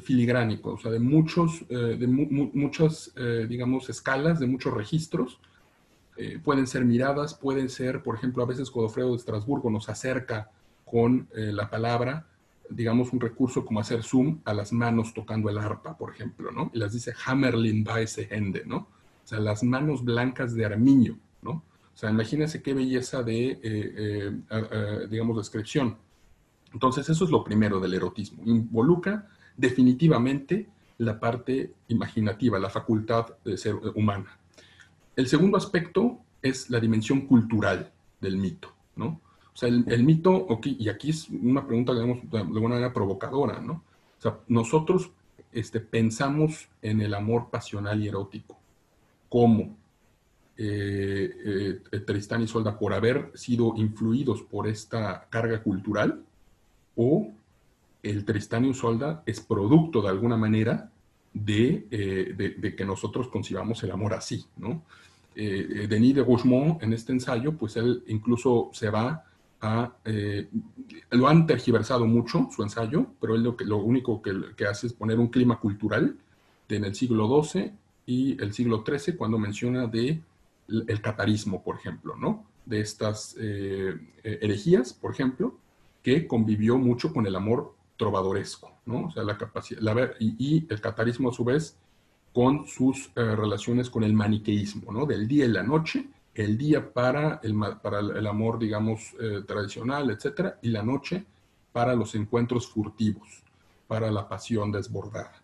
filigránico, 0.00 0.74
o 0.74 0.78
sea, 0.78 0.90
de, 0.90 0.98
muchos, 0.98 1.64
eh, 1.68 1.96
de 1.98 2.06
muchas, 2.06 3.12
digamos, 3.48 3.88
escalas, 3.88 4.40
de 4.40 4.46
muchos 4.46 4.74
registros. 4.74 5.40
Pueden 6.44 6.66
ser 6.66 6.84
miradas, 6.84 7.34
pueden 7.34 7.68
ser, 7.68 8.02
por 8.02 8.16
ejemplo, 8.16 8.42
a 8.42 8.46
veces 8.46 8.70
Godofredo 8.70 9.10
de 9.10 9.16
Estrasburgo 9.16 9.70
nos 9.70 9.88
acerca 9.88 10.50
con 10.84 11.28
la 11.32 11.70
palabra, 11.70 12.26
digamos, 12.70 13.12
un 13.12 13.20
recurso 13.20 13.64
como 13.64 13.80
hacer 13.80 14.02
zoom 14.02 14.40
a 14.44 14.54
las 14.54 14.72
manos 14.72 15.12
tocando 15.14 15.50
el 15.50 15.58
arpa, 15.58 15.96
por 15.96 16.12
ejemplo, 16.12 16.50
¿no? 16.50 16.70
Y 16.72 16.78
las 16.78 16.92
dice 16.92 17.12
Hammerlin 17.26 17.86
Weisse 17.86 18.28
Hände, 18.30 18.64
¿no? 18.66 18.88
o 19.24 19.26
sea, 19.26 19.40
las 19.40 19.62
manos 19.62 20.04
blancas 20.04 20.54
de 20.54 20.64
Armiño, 20.64 21.18
¿no? 21.42 21.50
O 21.52 21.96
sea, 21.96 22.10
imagínense 22.10 22.62
qué 22.62 22.74
belleza 22.74 23.22
de, 23.22 23.60
eh, 23.62 24.40
eh, 24.50 25.06
digamos, 25.10 25.36
descripción. 25.36 25.96
Entonces, 26.72 27.08
eso 27.08 27.24
es 27.24 27.30
lo 27.30 27.44
primero 27.44 27.78
del 27.80 27.94
erotismo. 27.94 28.42
Involucra 28.46 29.28
definitivamente 29.56 30.68
la 30.98 31.20
parte 31.20 31.72
imaginativa, 31.88 32.58
la 32.58 32.70
facultad 32.70 33.26
de 33.44 33.56
ser 33.58 33.74
humana. 33.94 34.38
El 35.14 35.28
segundo 35.28 35.58
aspecto 35.58 36.20
es 36.40 36.70
la 36.70 36.80
dimensión 36.80 37.26
cultural 37.26 37.92
del 38.20 38.38
mito, 38.38 38.74
¿no? 38.96 39.20
O 39.54 39.56
sea, 39.56 39.68
el, 39.68 40.04
mito, 40.04 40.46
y 40.64 40.88
aquí 40.88 41.10
es 41.10 41.28
una 41.28 41.66
pregunta, 41.66 41.92
digamos, 41.92 42.18
de 42.30 42.38
alguna 42.38 42.76
manera 42.76 42.92
provocadora, 42.92 43.60
¿no? 43.60 43.82
O 44.18 44.22
sea, 44.22 44.38
nosotros 44.48 45.10
este, 45.52 45.80
pensamos 45.80 46.68
en 46.80 47.00
el 47.02 47.12
amor 47.12 47.50
pasional 47.50 48.02
y 48.02 48.08
erótico 48.08 48.58
como 49.28 49.76
eh, 50.56 51.80
eh, 51.90 51.98
Tristán 52.00 52.42
y 52.42 52.46
Solda 52.46 52.78
por 52.78 52.92
haber 52.92 53.30
sido 53.34 53.74
influidos 53.76 54.42
por 54.42 54.68
esta 54.68 55.26
carga 55.30 55.62
cultural 55.62 56.22
o 56.96 57.32
el 58.02 58.24
Tristán 58.24 58.66
y 58.66 58.74
Solda 58.74 59.22
es 59.26 59.40
producto 59.40 60.02
de 60.02 60.08
alguna 60.08 60.36
manera 60.36 60.90
de, 61.32 61.86
eh, 61.90 62.74
que 62.76 62.84
nosotros 62.84 63.28
concibamos 63.28 63.82
el 63.82 63.90
amor 63.90 64.12
así, 64.14 64.44
¿no? 64.56 64.82
Denis 65.34 66.14
de 66.14 66.22
Rougemont 66.22 66.82
en 66.82 66.92
este 66.92 67.12
ensayo, 67.12 67.52
pues 67.56 67.76
él 67.76 68.04
incluso 68.06 68.68
se 68.74 68.90
va 68.90 69.24
a... 69.62 69.92
lo 71.10 71.28
han 71.28 71.46
tergiversado 71.46 72.04
mucho 72.04 72.48
su 72.54 72.62
ensayo, 72.62 73.06
pero 73.20 73.34
él 73.34 73.42
lo, 73.42 73.76
único 73.78 74.20
que, 74.20 74.66
hace 74.66 74.88
es 74.88 74.92
poner 74.92 75.18
un 75.18 75.28
clima 75.28 75.58
cultural 75.58 76.16
de 76.68 76.76
en 76.76 76.84
el 76.84 76.94
siglo 76.94 77.42
XII 77.42 77.72
y 78.06 78.42
el 78.42 78.52
siglo 78.52 78.84
XIII 78.86 79.16
cuando 79.16 79.38
menciona 79.38 79.86
de 79.86 80.20
el 80.68 81.00
catarismo, 81.00 81.62
por 81.62 81.76
ejemplo, 81.76 82.16
¿no? 82.16 82.46
De 82.64 82.80
estas 82.80 83.36
eh, 83.38 83.94
eh, 84.22 84.38
herejías, 84.40 84.92
por 84.92 85.12
ejemplo, 85.12 85.58
que 86.02 86.26
convivió 86.26 86.78
mucho 86.78 87.12
con 87.12 87.26
el 87.26 87.36
amor 87.36 87.74
trovadoresco, 87.96 88.72
¿no? 88.86 89.06
O 89.06 89.10
sea, 89.10 89.22
la 89.22 89.36
capacidad, 89.36 90.14
y, 90.18 90.66
el 90.68 90.80
catarismo 90.80 91.30
a 91.30 91.32
su 91.32 91.44
vez 91.44 91.76
con 92.32 92.66
sus 92.66 93.10
eh, 93.14 93.36
relaciones 93.36 93.90
con 93.90 94.04
el 94.04 94.14
maniqueísmo, 94.14 94.92
¿no? 94.92 95.06
Del 95.06 95.28
día 95.28 95.44
y 95.44 95.48
la 95.48 95.62
noche, 95.62 96.06
el 96.34 96.56
día 96.56 96.92
para 96.92 97.40
el, 97.42 98.26
amor, 98.26 98.58
digamos, 98.58 99.14
tradicional, 99.46 100.10
etcétera, 100.10 100.58
y 100.62 100.70
la 100.70 100.82
noche 100.82 101.26
para 101.72 101.94
los 101.94 102.14
encuentros 102.14 102.68
furtivos, 102.68 103.42
para 103.86 104.10
la 104.10 104.28
pasión 104.28 104.70
desbordada. 104.72 105.42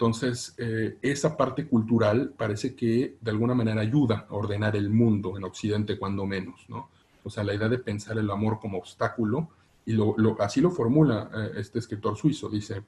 Entonces, 0.00 0.54
eh, 0.56 0.96
esa 1.02 1.36
parte 1.36 1.66
cultural 1.66 2.32
parece 2.34 2.74
que 2.74 3.18
de 3.20 3.30
alguna 3.30 3.54
manera 3.54 3.82
ayuda 3.82 4.26
a 4.30 4.34
ordenar 4.34 4.74
el 4.74 4.88
mundo 4.88 5.36
en 5.36 5.44
Occidente, 5.44 5.98
cuando 5.98 6.24
menos, 6.24 6.64
¿no? 6.70 6.88
O 7.22 7.28
sea, 7.28 7.44
la 7.44 7.52
idea 7.52 7.68
de 7.68 7.78
pensar 7.78 8.16
el 8.16 8.30
amor 8.30 8.58
como 8.58 8.78
obstáculo, 8.78 9.50
y 9.84 9.94
así 10.38 10.62
lo 10.62 10.70
formula 10.70 11.30
eh, 11.34 11.50
este 11.56 11.80
escritor 11.80 12.16
suizo, 12.16 12.48
dice, 12.48 12.82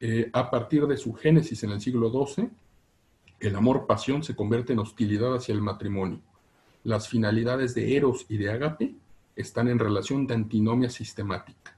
eh, 0.00 0.28
a 0.34 0.50
partir 0.50 0.86
de 0.86 0.98
su 0.98 1.14
génesis 1.14 1.62
en 1.62 1.70
el 1.70 1.80
siglo 1.80 2.10
XII, 2.10 2.50
el 3.40 3.56
amor-pasión 3.56 4.22
se 4.22 4.36
convierte 4.36 4.74
en 4.74 4.80
hostilidad 4.80 5.34
hacia 5.34 5.54
el 5.54 5.62
matrimonio. 5.62 6.20
Las 6.84 7.08
finalidades 7.08 7.74
de 7.74 7.96
Eros 7.96 8.26
y 8.28 8.36
de 8.36 8.50
Agape 8.50 8.94
están 9.36 9.68
en 9.68 9.78
relación 9.78 10.26
de 10.26 10.34
antinomia 10.34 10.90
sistemática. 10.90 11.76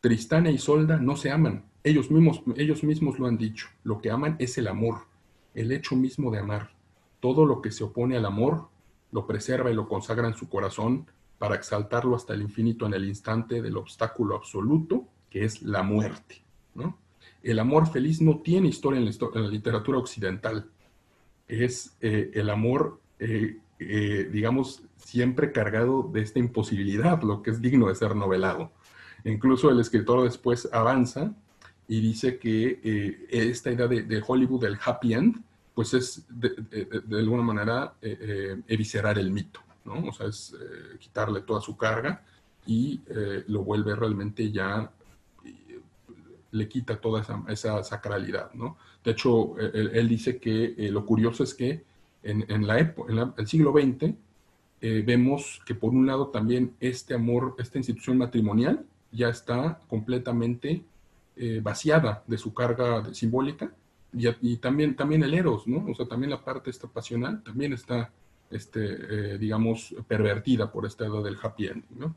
Tristán 0.00 0.46
e 0.46 0.52
Isolda 0.52 0.98
no 0.98 1.16
se 1.16 1.30
aman. 1.30 1.64
Ellos 1.82 2.10
mismos, 2.10 2.42
ellos 2.56 2.82
mismos 2.84 3.18
lo 3.18 3.26
han 3.26 3.38
dicho. 3.38 3.68
Lo 3.84 4.00
que 4.00 4.10
aman 4.10 4.36
es 4.38 4.58
el 4.58 4.68
amor, 4.68 5.06
el 5.54 5.72
hecho 5.72 5.96
mismo 5.96 6.30
de 6.30 6.38
amar. 6.38 6.70
Todo 7.20 7.46
lo 7.46 7.62
que 7.62 7.70
se 7.70 7.84
opone 7.84 8.16
al 8.16 8.26
amor 8.26 8.68
lo 9.12 9.26
preserva 9.26 9.70
y 9.70 9.74
lo 9.74 9.88
consagra 9.88 10.28
en 10.28 10.34
su 10.34 10.48
corazón 10.48 11.06
para 11.38 11.54
exaltarlo 11.54 12.16
hasta 12.16 12.34
el 12.34 12.42
infinito 12.42 12.86
en 12.86 12.94
el 12.94 13.04
instante 13.04 13.62
del 13.62 13.76
obstáculo 13.76 14.36
absoluto, 14.36 15.06
que 15.30 15.44
es 15.44 15.62
la 15.62 15.82
muerte. 15.82 16.42
El 17.42 17.58
amor 17.58 17.86
feliz 17.90 18.20
no 18.22 18.40
tiene 18.40 18.68
historia 18.68 18.98
en 18.98 19.04
la, 19.04 19.48
literatura 19.48 19.98
occidental. 19.98 20.70
Es 21.46 21.96
eh, 22.00 22.30
el 22.32 22.48
amor, 22.48 23.00
eh, 23.18 23.58
eh, 23.88 24.24
digamos, 24.30 24.82
siempre 24.96 25.52
cargado 25.52 26.10
de 26.12 26.22
esta 26.22 26.38
imposibilidad, 26.38 27.22
lo 27.22 27.42
que 27.42 27.50
es 27.50 27.60
digno 27.60 27.88
de 27.88 27.94
ser 27.94 28.16
novelado. 28.16 28.72
Incluso 29.24 29.70
el 29.70 29.80
escritor 29.80 30.22
después 30.22 30.68
avanza 30.72 31.34
y 31.88 32.00
dice 32.00 32.38
que 32.38 33.26
esta 33.30 33.70
idea 33.70 33.86
de, 33.86 34.22
Hollywood, 34.26 34.62
del 34.62 34.78
happy 34.84 35.14
end, 35.14 35.42
pues 35.74 35.94
es 35.94 36.26
de, 36.28 36.54
alguna 37.12 37.42
manera 37.42 37.94
eviscerar 38.00 39.18
el 39.18 39.30
mito, 39.30 39.60
¿no? 39.84 40.08
O 40.08 40.12
sea, 40.12 40.26
es 40.26 40.54
quitarle 40.98 41.40
toda 41.42 41.60
su 41.60 41.76
carga 41.76 42.22
y 42.66 43.00
lo 43.46 43.64
vuelve 43.64 43.94
realmente 43.96 44.50
ya 44.50 44.90
le 46.54 46.68
quita 46.68 47.00
toda 47.00 47.24
esa, 47.48 47.82
sacralidad, 47.82 48.52
¿no? 48.54 48.78
De 49.04 49.10
hecho, 49.10 49.58
él, 49.58 50.08
dice 50.08 50.38
que 50.38 50.74
eh, 50.78 50.90
lo 50.90 51.04
curioso 51.04 51.42
es 51.42 51.52
que 51.52 51.84
en, 52.24 52.44
el 52.48 53.46
siglo 53.46 53.72
XX 53.72 54.14
eh, 54.80 55.02
vemos 55.06 55.62
que 55.64 55.74
por 55.74 55.92
un 55.92 56.06
lado 56.06 56.28
también 56.28 56.74
este 56.80 57.14
amor, 57.14 57.54
esta 57.58 57.78
institución 57.78 58.18
matrimonial 58.18 58.84
ya 59.12 59.28
está 59.28 59.78
completamente 59.88 60.82
eh, 61.36 61.60
vaciada 61.62 62.22
de 62.26 62.38
su 62.38 62.52
carga 62.52 63.14
simbólica 63.14 63.72
y, 64.12 64.56
también, 64.56 64.94
también 64.94 65.24
el 65.24 65.34
eros, 65.34 65.66
¿no? 65.66 65.84
O 65.90 65.94
sea, 65.94 66.06
también 66.06 66.30
la 66.30 66.44
parte 66.44 66.70
esta 66.70 66.86
pasional 66.86 67.42
también 67.42 67.72
está, 67.72 68.12
este, 68.48 69.38
digamos, 69.38 69.92
pervertida 70.06 70.70
por 70.70 70.86
esta 70.86 71.06
edad 71.06 71.24
del 71.24 71.36
happy 71.42 71.66
ending, 71.66 71.98
¿no? 71.98 72.14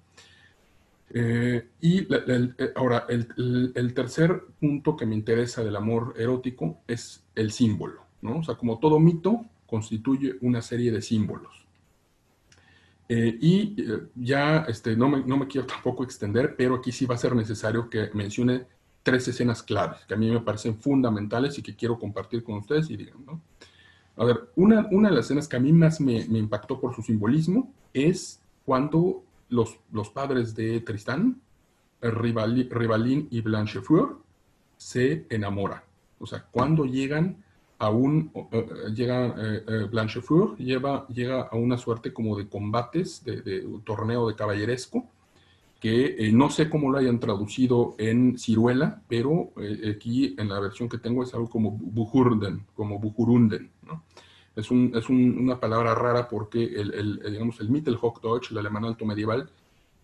Eh, 1.09 1.67
y 1.79 1.99
eh, 2.13 2.73
ahora, 2.75 3.05
el, 3.07 3.93
tercer 3.93 4.43
punto 4.59 4.97
que 4.97 5.05
me 5.05 5.15
interesa 5.15 5.63
del 5.63 5.75
amor 5.75 6.13
erótico 6.17 6.79
es 6.87 7.23
el 7.35 7.51
símbolo, 7.51 8.01
¿no? 8.21 8.39
O 8.39 8.43
sea, 8.43 8.55
como 8.55 8.79
todo 8.79 8.99
mito, 8.99 9.45
constituye 9.67 10.35
una 10.41 10.61
serie 10.61 10.91
de 10.91 11.01
símbolos. 11.01 11.65
Eh, 13.09 13.37
y 13.39 13.75
ya 14.15 14.65
este, 14.67 14.97
no, 14.97 15.07
me, 15.07 15.23
no 15.23 15.37
me 15.37 15.47
quiero 15.47 15.67
tampoco 15.75 16.03
extender, 16.03 16.55
pero 16.55 16.75
aquí 16.75 16.91
sí 16.91 17.05
va 17.05 17.15
a 17.15 17.19
ser 17.19 17.35
necesario 17.35 17.89
que 17.89 18.09
mencione 18.13 18.65
tres 19.03 19.27
escenas 19.27 19.63
claves 19.63 20.01
que 20.05 20.15
a 20.15 20.17
mí 20.17 20.29
me 20.29 20.41
parecen 20.41 20.77
fundamentales 20.77 21.57
y 21.57 21.61
que 21.61 21.75
quiero 21.75 21.97
compartir 21.97 22.43
con 22.43 22.55
ustedes 22.55 22.89
y 22.89 22.97
digan, 22.97 23.25
¿no? 23.25 23.41
A 24.17 24.25
ver, 24.25 24.49
una, 24.55 24.87
una 24.91 25.09
de 25.09 25.15
las 25.15 25.25
escenas 25.25 25.47
que 25.47 25.55
a 25.55 25.59
mí 25.59 25.71
más 25.71 26.01
me, 26.01 26.25
me 26.27 26.39
impactó 26.39 26.81
por 26.81 26.95
su 26.95 27.03
simbolismo 27.03 27.71
es 27.93 28.41
cuando 28.65 29.23
los, 29.49 30.09
padres 30.13 30.55
de 30.55 30.81
Tristán, 30.81 31.41
Rivalin 32.01 33.27
y 33.31 33.41
Blanchefleur, 33.41 34.17
se 34.77 35.25
enamoran. 35.29 35.81
O 36.19 36.25
sea, 36.25 36.45
cuando 36.51 36.85
llegan 36.85 37.43
a 37.79 37.89
un, 37.89 38.31
llega 38.95 39.27
eh, 39.27 39.63
eh, 39.67 39.87
Blanchefleur, 39.89 40.57
lleva, 40.57 41.07
llega 41.07 41.43
a 41.43 41.55
una 41.55 41.77
suerte 41.77 42.11
como 42.13 42.37
de 42.37 42.47
combates, 42.47 43.23
de, 43.23 43.65
un 43.65 43.83
torneo 43.83 44.27
de 44.27 44.35
caballeresco, 44.35 45.05
que 45.79 46.15
eh, 46.17 46.31
no 46.31 46.49
sé 46.49 46.69
cómo 46.69 46.91
lo 46.91 46.97
hayan 46.97 47.19
traducido 47.19 47.95
en 47.99 48.37
ciruela, 48.39 49.01
pero 49.07 49.51
aquí 49.95 50.35
en 50.37 50.49
la 50.49 50.59
versión 50.59 50.89
que 50.89 50.97
tengo 50.97 51.23
es 51.23 51.33
algo 51.33 51.49
como 51.49 51.71
Bujurunden, 51.71 52.65
como 52.75 52.99
Bujurunden, 52.99 53.71
¿no? 53.85 54.03
Es, 54.55 54.71
una 54.71 55.59
palabra 55.59 55.93
rara 55.93 56.27
porque 56.27 56.63
el, 56.63 56.91
el, 56.95 57.31
digamos, 57.31 57.59
el 57.59 57.69
Mittelhochdeutsch, 57.69 58.49
el 58.49 58.57
alemán 58.57 58.85
alto 58.85 59.05
medieval, 59.05 59.51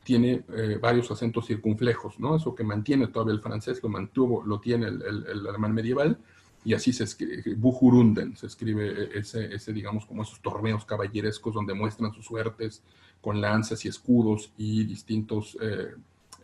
tiene 0.04 0.44
eh, 0.56 0.78
varios 0.82 1.10
acentos 1.12 1.48
circunflejos, 1.48 2.20
¿no? 2.20 2.36
Eso 2.36 2.54
que 2.54 2.64
mantiene 2.64 3.08
todavía 3.08 3.34
el 3.34 3.42
francés, 3.42 3.82
lo 3.82 3.90
mantuvo, 3.90 4.44
lo 4.44 4.60
tiene 4.60 4.88
el, 4.88 5.48
alemán 5.48 5.74
medieval, 5.74 6.18
y 6.66 6.74
así 6.74 6.94
se 6.94 7.04
escribe, 7.04 7.56
Bujurunden, 7.56 8.36
se 8.38 8.48
escribe 8.48 9.18
ese, 9.18 9.54
ese, 9.54 9.74
digamos, 9.74 10.06
como 10.06 10.24
esos 10.24 10.42
torneos 10.42 10.86
caballerescos 10.86 11.54
donde 11.54 11.74
muestran 11.74 12.14
sus 12.14 12.26
suertes 12.26 12.82
con 13.22 13.42
lanzas 13.42 13.84
y 13.86 13.88
escudos 13.88 14.52
y 14.58 14.84
distintos, 14.84 15.58
eh, 15.62 15.96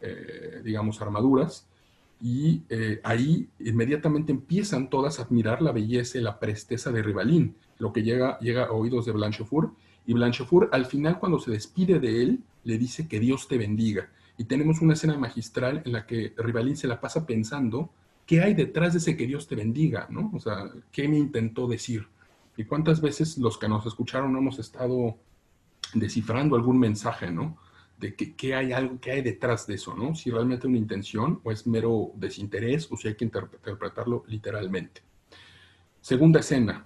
eh, 0.01 0.61
digamos, 0.63 1.01
armaduras. 1.01 1.65
Y 2.22 2.63
ahí 3.03 3.47
inmediatamente 3.59 4.34
empiezan 4.34 4.89
todas 4.89 5.20
a 5.20 5.24
admirar 5.24 5.61
la 5.61 5.72
belleza 5.72 6.17
y 6.17 6.22
la 6.22 6.38
presteza 6.38 6.91
de 6.91 7.01
Rivalín 7.01 7.55
lo 7.80 7.93
que 7.93 8.03
llega, 8.03 8.38
llega 8.39 8.65
a 8.65 8.72
oídos 8.72 9.05
de 9.05 9.13
Blanchefort. 9.13 9.74
Y 10.05 10.13
Blanchefort, 10.13 10.74
al 10.74 10.86
final, 10.86 11.17
cuando 11.17 11.39
se 11.39 11.51
despide 11.51 11.99
de 11.99 12.22
él, 12.22 12.39
le 12.63 12.78
dice 12.78 13.07
que 13.07 13.20
Dios 13.20 13.47
te 13.47 13.57
bendiga. 13.57 14.09
Y 14.38 14.43
tenemos 14.43 14.82
una 14.82 14.93
escena 14.93 15.17
magistral 15.17 15.82
en 15.86 15.93
la 15.93 16.05
que 16.05 16.34
Rivalín 16.38 16.78
se 16.78 16.88
la 16.88 17.01
pasa 17.01 17.26
pensando 17.26 17.89
qué 18.30 18.41
hay 18.41 18.53
detrás 18.53 18.93
de 18.93 18.99
ese 18.99 19.17
que 19.17 19.25
Dios 19.25 19.47
te 19.47 19.55
bendiga, 19.55 20.05
¿no? 20.11 20.30
O 20.36 20.39
sea, 20.39 20.69
¿qué 20.91 21.07
me 21.07 21.17
intentó 21.17 21.67
decir? 21.67 22.07
Y 22.57 22.63
cuántas 22.63 23.01
veces 23.01 23.39
los 23.39 23.57
que 23.57 23.67
nos 23.67 23.88
escucharon 23.88 24.38
hemos 24.38 24.59
estado 24.59 25.17
descifrando 25.95 26.55
algún 26.55 26.77
mensaje, 26.77 27.32
¿no? 27.32 27.57
De 27.97 28.13
qué 28.13 28.53
hay 28.53 28.71
algo, 28.71 28.99
qué 29.01 29.13
hay 29.13 29.23
detrás 29.23 29.65
de 29.65 29.73
eso, 29.73 29.95
¿no? 29.95 30.13
Si 30.13 30.30
realmente 30.30 30.67
una 30.67 30.77
intención 30.77 31.41
o 31.43 31.51
es 31.51 31.65
mero 31.65 32.11
desinterés 32.17 32.88
o 32.91 32.97
si 32.97 33.07
hay 33.07 33.15
que 33.15 33.25
interpretarlo 33.25 34.23
literalmente. 34.27 35.01
Segunda 35.99 36.41
escena, 36.41 36.86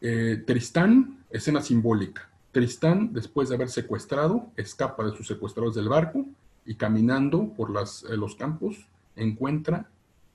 eh, 0.00 0.44
Tristán, 0.46 1.24
escena 1.30 1.60
simbólica. 1.60 2.30
Tristán, 2.52 3.12
después 3.12 3.48
de 3.48 3.56
haber 3.56 3.68
secuestrado, 3.68 4.52
escapa 4.56 5.04
de 5.04 5.16
sus 5.16 5.26
secuestradores 5.26 5.74
del 5.74 5.88
barco 5.88 6.24
y 6.64 6.76
caminando 6.76 7.48
por 7.48 7.70
eh, 7.70 8.16
los 8.16 8.36
campos 8.36 8.86
encuentra 9.16 9.88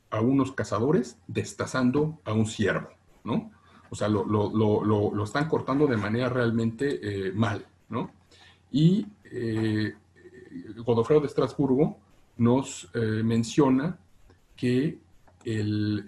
a 0.09 0.21
unos 0.21 0.51
cazadores 0.51 1.17
destazando 1.27 2.19
a 2.23 2.33
un 2.33 2.45
ciervo, 2.45 2.89
¿no? 3.23 3.51
O 3.89 3.95
sea, 3.95 4.09
lo, 4.09 5.23
están 5.23 5.47
cortando 5.47 5.87
de 5.87 5.97
manera 5.97 6.29
realmente 6.29 6.99
eh, 7.01 7.31
mal, 7.31 7.65
¿no? 7.89 8.11
Y 8.71 9.07
Godofredo 10.83 11.21
de 11.21 11.27
Estrasburgo 11.27 11.97
nos 12.37 12.89
menciona 12.93 13.97
que 14.55 14.99
el, 15.45 16.03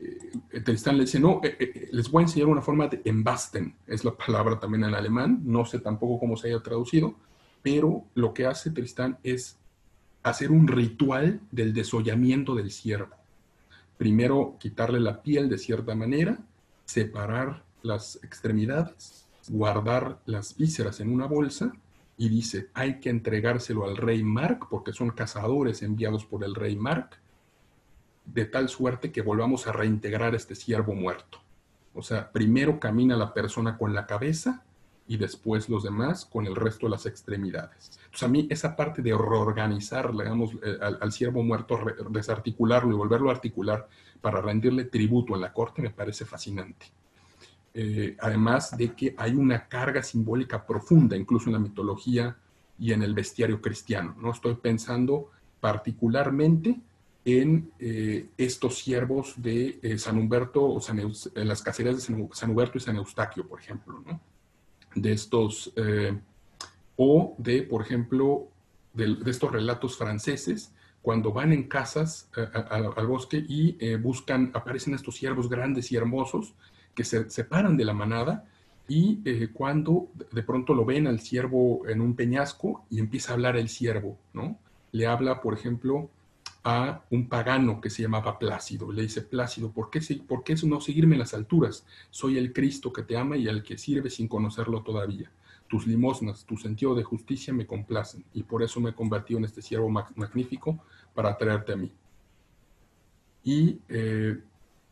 eh, 0.00 0.60
Tristán 0.64 0.96
le 0.96 1.04
dice, 1.04 1.20
no, 1.20 1.40
eh, 1.42 1.56
eh, 1.58 1.88
les 1.92 2.10
voy 2.10 2.22
a 2.22 2.26
enseñar 2.26 2.48
una 2.48 2.62
forma 2.62 2.88
de 2.88 3.02
embasten, 3.04 3.76
es 3.86 4.04
la 4.04 4.16
palabra 4.16 4.58
también 4.58 4.84
en 4.84 4.94
alemán, 4.94 5.40
no 5.44 5.64
sé 5.64 5.78
tampoco 5.78 6.18
cómo 6.18 6.36
se 6.36 6.48
haya 6.48 6.62
traducido, 6.62 7.14
pero 7.62 8.04
lo 8.14 8.32
que 8.32 8.46
hace 8.46 8.70
Tristán 8.70 9.18
es 9.22 9.58
hacer 10.22 10.50
un 10.50 10.68
ritual 10.68 11.40
del 11.50 11.72
desollamiento 11.72 12.54
del 12.54 12.70
ciervo. 12.70 13.14
Primero 13.96 14.56
quitarle 14.58 15.00
la 15.00 15.22
piel 15.22 15.48
de 15.48 15.58
cierta 15.58 15.94
manera, 15.94 16.38
separar 16.84 17.62
las 17.82 18.16
extremidades, 18.22 19.26
guardar 19.48 20.20
las 20.26 20.56
vísceras 20.56 21.00
en 21.00 21.12
una 21.12 21.26
bolsa 21.26 21.72
y 22.16 22.28
dice, 22.28 22.68
hay 22.74 23.00
que 23.00 23.08
entregárselo 23.08 23.84
al 23.84 23.96
rey 23.96 24.22
Mark, 24.22 24.66
porque 24.68 24.92
son 24.92 25.10
cazadores 25.10 25.82
enviados 25.82 26.26
por 26.26 26.44
el 26.44 26.54
rey 26.54 26.76
Mark, 26.76 27.10
de 28.26 28.44
tal 28.44 28.68
suerte 28.68 29.10
que 29.10 29.22
volvamos 29.22 29.66
a 29.66 29.72
reintegrar 29.72 30.34
este 30.34 30.54
siervo 30.54 30.94
muerto. 30.94 31.38
O 31.94 32.02
sea, 32.02 32.30
primero 32.30 32.78
camina 32.78 33.16
la 33.16 33.32
persona 33.32 33.78
con 33.78 33.94
la 33.94 34.06
cabeza 34.06 34.64
y 35.10 35.16
después 35.16 35.68
los 35.68 35.82
demás 35.82 36.24
con 36.24 36.46
el 36.46 36.54
resto 36.54 36.86
de 36.86 36.90
las 36.90 37.04
extremidades. 37.04 37.98
Entonces 38.04 38.22
a 38.22 38.28
mí 38.28 38.46
esa 38.48 38.76
parte 38.76 39.02
de 39.02 39.10
reorganizar, 39.10 40.12
digamos, 40.12 40.52
eh, 40.62 40.78
al, 41.00 41.10
siervo 41.10 41.42
muerto, 41.42 41.80
desarticularlo 42.10 42.92
y 42.92 42.96
volverlo 42.96 43.28
a 43.28 43.32
articular 43.32 43.88
para 44.20 44.40
rendirle 44.40 44.84
tributo 44.84 45.34
en 45.34 45.40
la 45.40 45.52
corte 45.52 45.82
me 45.82 45.90
parece 45.90 46.24
fascinante. 46.24 46.86
Eh, 47.74 48.16
además 48.20 48.76
de 48.76 48.94
que 48.94 49.12
hay 49.18 49.34
una 49.34 49.66
carga 49.66 50.00
simbólica 50.00 50.64
profunda, 50.64 51.16
incluso 51.16 51.48
en 51.48 51.54
la 51.54 51.58
mitología 51.58 52.36
y 52.78 52.92
en 52.92 53.02
el 53.02 53.12
bestiario 53.12 53.60
cristiano. 53.60 54.14
No 54.16 54.30
estoy 54.30 54.54
pensando 54.54 55.32
particularmente 55.58 56.78
en 57.24 57.72
eh, 57.80 58.28
estos 58.38 58.78
siervos 58.78 59.34
de 59.36 59.80
eh, 59.82 59.98
San 59.98 60.18
Humberto, 60.18 60.64
o 60.64 60.80
en 60.88 61.48
las 61.48 61.62
cacerías 61.62 61.96
de 61.96 62.28
San, 62.32 62.50
Humberto 62.50 62.78
y 62.78 62.80
San 62.80 62.94
Eustaquio, 62.94 63.48
por 63.48 63.58
ejemplo, 63.58 64.00
¿no? 64.06 64.29
De 64.94 65.12
estos, 65.12 65.72
eh, 65.76 66.18
o 66.96 67.34
de, 67.38 67.62
por 67.62 67.82
ejemplo, 67.82 68.48
de, 68.94 69.16
estos 69.26 69.52
relatos 69.52 69.96
franceses, 69.96 70.72
cuando 71.02 71.32
van 71.32 71.52
en 71.52 71.62
casas 71.64 72.28
al 72.68 73.06
bosque 73.06 73.42
y 73.48 73.94
buscan, 73.96 74.50
aparecen 74.52 74.92
estos 74.92 75.16
siervos 75.16 75.48
grandes 75.48 75.90
y 75.92 75.96
hermosos 75.96 76.52
que 76.94 77.04
se 77.04 77.30
separan 77.30 77.78
de 77.78 77.86
la 77.86 77.94
manada 77.94 78.44
y 78.86 79.46
cuando 79.54 80.08
de 80.30 80.42
pronto 80.42 80.74
lo 80.74 80.84
ven 80.84 81.06
al 81.06 81.20
ciervo 81.20 81.88
en 81.88 82.02
un 82.02 82.14
peñasco 82.14 82.84
y 82.90 82.98
empieza 82.98 83.32
a 83.32 83.34
hablar 83.36 83.56
el 83.56 83.70
ciervo, 83.70 84.18
¿no? 84.34 84.58
le 84.92 85.06
habla, 85.06 85.40
por 85.40 85.54
ejemplo, 85.54 86.10
a 86.62 87.02
un 87.10 87.28
pagano 87.28 87.80
que 87.80 87.90
se 87.90 88.02
llamaba 88.02 88.38
Plácido. 88.38 88.92
Le 88.92 89.02
dice, 89.02 89.22
Plácido, 89.22 89.72
¿por 89.72 89.90
qué, 89.90 90.00
¿por 90.26 90.44
qué 90.44 90.54
no 90.64 90.80
seguirme 90.80 91.14
en 91.14 91.20
las 91.20 91.34
alturas? 91.34 91.86
Soy 92.10 92.36
el 92.36 92.52
Cristo 92.52 92.92
que 92.92 93.02
te 93.02 93.16
ama 93.16 93.36
y 93.36 93.48
al 93.48 93.62
que 93.62 93.78
sirve 93.78 94.10
sin 94.10 94.28
conocerlo 94.28 94.82
todavía. 94.82 95.30
Tus 95.68 95.86
limosnas, 95.86 96.44
tu 96.44 96.56
sentido 96.56 96.94
de 96.94 97.04
justicia 97.04 97.54
me 97.54 97.66
complacen 97.66 98.24
y 98.34 98.42
por 98.42 98.62
eso 98.62 98.80
me 98.80 98.90
he 98.90 98.94
convertido 98.94 99.38
en 99.38 99.44
este 99.44 99.62
siervo 99.62 99.88
magnífico 99.88 100.78
para 101.14 101.36
traerte 101.38 101.72
a 101.72 101.76
mí. 101.76 101.92
Y 103.44 103.78
eh, 103.88 104.38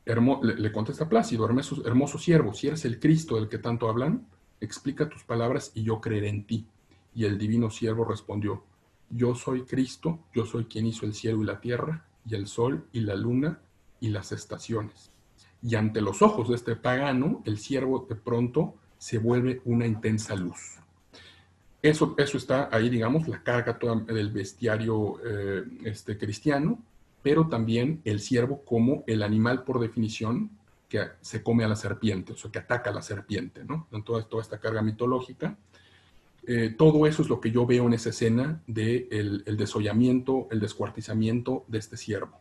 le, 0.07 0.73
contesta 0.73 1.09
Plácido, 1.09 1.45
hermoso, 1.45 1.87
hermoso 1.87 2.19
siervo, 2.19 2.55
si 2.55 2.69
eres 2.69 2.85
el 2.85 2.99
Cristo 2.99 3.37
del 3.37 3.49
que 3.49 3.59
tanto 3.59 3.89
hablan, 3.89 4.27
explica 4.61 5.09
tus 5.09 5.25
palabras 5.25 5.73
y 5.75 5.83
yo 5.83 6.01
creeré 6.01 6.29
en 6.29 6.45
ti. 6.45 6.67
Y 7.15 7.25
el 7.25 7.37
divino 7.37 7.71
siervo 7.71 8.05
respondió, 8.05 8.63
yo 9.11 9.35
soy 9.35 9.63
Cristo, 9.63 10.21
yo 10.35 10.47
soy 10.47 10.65
quien 10.65 10.87
hizo 10.87 11.07
el 11.07 11.15
cielo 11.15 11.43
y 11.43 11.47
la 11.47 11.61
tierra, 11.61 12.05
y 12.27 12.35
el 12.35 12.47
sol 12.47 12.87
y 12.93 13.01
la 13.01 13.15
luna 13.15 13.61
y 14.01 14.09
las 14.09 14.33
estaciones. 14.33 15.11
Y 15.63 15.75
ante 15.75 16.01
los 16.01 16.23
ojos 16.23 16.49
de 16.49 16.55
este 16.55 16.77
pagano, 16.77 17.43
el 17.45 17.59
siervo 17.59 18.07
de 18.09 18.15
pronto 18.15 18.75
se 18.99 19.19
vuelve 19.19 19.61
una 19.65 19.87
intensa 19.87 20.35
luz. 20.35 20.79
Eso, 21.81 22.15
eso 22.19 22.37
está 22.37 22.69
ahí, 22.73 22.89
digamos, 22.89 23.29
la 23.29 23.43
carga 23.43 23.79
toda 23.79 23.97
del 23.97 24.31
bestiario 24.31 25.21
eh, 25.25 25.65
este, 25.85 26.19
cristiano, 26.19 26.83
pero 27.23 27.49
también 27.49 28.01
el 28.05 28.21
siervo 28.21 28.65
como 28.65 29.05
el 29.07 29.23
animal 29.23 29.65
por 29.65 29.81
definición 29.81 30.51
que 30.89 31.03
se 31.21 31.43
come 31.43 31.65
a 31.65 31.69
la 31.69 31.77
serpiente, 31.77 32.33
o 32.33 32.37
sea, 32.37 32.51
que 32.51 32.59
ataca 32.59 32.91
a 32.91 32.95
la 32.95 33.03
serpiente, 33.03 33.63
¿no? 33.65 33.87
Toda 34.05 34.43
esta 34.43 34.59
carga 34.59 34.83
mitológica. 34.83 35.57
Eh, 36.47 36.75
todo 36.77 37.07
eso 37.07 37.23
es 37.23 37.29
lo 37.29 37.41
que 37.41 37.51
yo 37.51 37.67
veo 37.67 37.87
en 37.87 37.93
esa 37.93 38.11
escena 38.11 38.63
del 38.67 39.09
de 39.09 39.43
el 39.47 39.57
desollamiento, 39.57 40.49
el 40.51 40.61
descuartizamiento 40.61 41.65
de 41.69 41.79
este 41.79 41.97
siervo. 41.97 42.41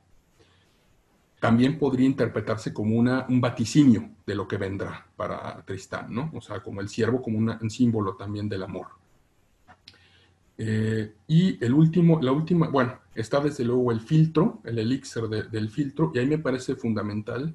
También 1.39 1.77
podría 1.77 2.07
interpretarse 2.07 2.73
como 2.73 2.95
una, 2.95 3.25
un 3.29 3.41
vaticinio 3.41 4.09
de 4.25 4.35
lo 4.35 4.47
que 4.47 4.57
vendrá 4.57 5.05
para 5.15 5.61
Tristán, 5.65 6.13
¿no? 6.13 6.31
O 6.33 6.41
sea, 6.41 6.61
como 6.61 6.81
el 6.81 6.89
siervo 6.89 7.21
como 7.21 7.37
un 7.37 7.69
símbolo 7.69 8.15
también 8.15 8.49
del 8.49 8.63
amor. 8.63 8.87
Eh, 10.57 11.13
y 11.27 11.63
el 11.63 11.73
último, 11.73 12.19
la 12.21 12.31
última, 12.31 12.67
bueno, 12.69 12.99
está 13.13 13.39
desde 13.39 13.63
luego 13.63 13.91
el 13.91 14.01
filtro, 14.01 14.61
el 14.63 14.79
elixir 14.79 15.23
del 15.27 15.69
filtro, 15.69 16.11
y 16.15 16.19
ahí 16.19 16.25
me 16.25 16.39
parece 16.39 16.75
fundamental 16.75 17.53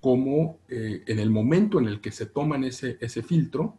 cómo 0.00 0.58
eh, 0.68 1.02
en 1.06 1.18
el 1.18 1.28
momento 1.28 1.78
en 1.78 1.88
el 1.88 2.00
que 2.00 2.10
se 2.10 2.24
toman 2.24 2.64
ese, 2.64 2.96
ese 3.00 3.22
filtro, 3.22 3.76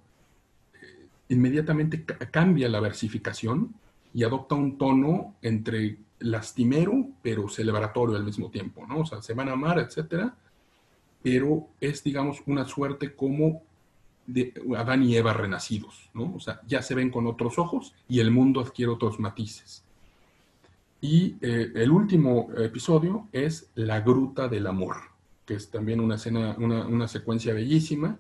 inmediatamente 1.34 2.04
cambia 2.32 2.70
la 2.70 2.80
versificación 2.80 3.74
y 4.14 4.24
adopta 4.24 4.56
un 4.56 4.78
tono 4.78 5.36
entre 5.42 5.98
lastimero, 6.20 7.08
pero 7.22 7.50
celebratorio 7.50 8.16
al 8.16 8.24
mismo 8.24 8.50
tiempo, 8.50 8.86
¿no? 8.86 9.00
O 9.00 9.06
sea, 9.06 9.22
se 9.22 9.34
van 9.34 9.50
a 9.50 9.54
amar, 9.54 9.80
etcétera, 9.80 10.36
pero 11.24 11.68
es, 11.80 12.04
digamos, 12.04 12.42
una 12.46 12.66
suerte 12.66 13.16
como 13.16 13.64
de 14.28 14.54
Adán 14.78 15.04
y 15.04 15.16
Eva 15.16 15.34
renacidos, 15.34 16.10
¿no? 16.14 16.34
O 16.36 16.40
sea, 16.40 16.62
ya 16.68 16.82
se 16.82 16.96
ven 16.96 17.10
con 17.10 17.28
otros 17.28 17.58
ojos 17.58 17.94
y 18.08 18.20
el 18.20 18.32
mundo 18.32 18.62
adquiere 18.62 18.92
otros 18.92 19.20
matices. 19.20 19.84
Y 21.02 21.36
eh, 21.42 21.72
el 21.76 21.92
último 21.92 22.50
episodio 22.58 23.28
es 23.32 23.72
La 23.74 24.02
Gruta 24.02 24.48
del 24.48 24.68
Amor, 24.68 24.98
que 25.46 25.56
es 25.56 25.72
también 25.72 26.00
una, 26.00 26.16
escena, 26.16 26.56
una, 26.60 27.08
secuencia 27.08 27.54
bellísima 27.54 28.20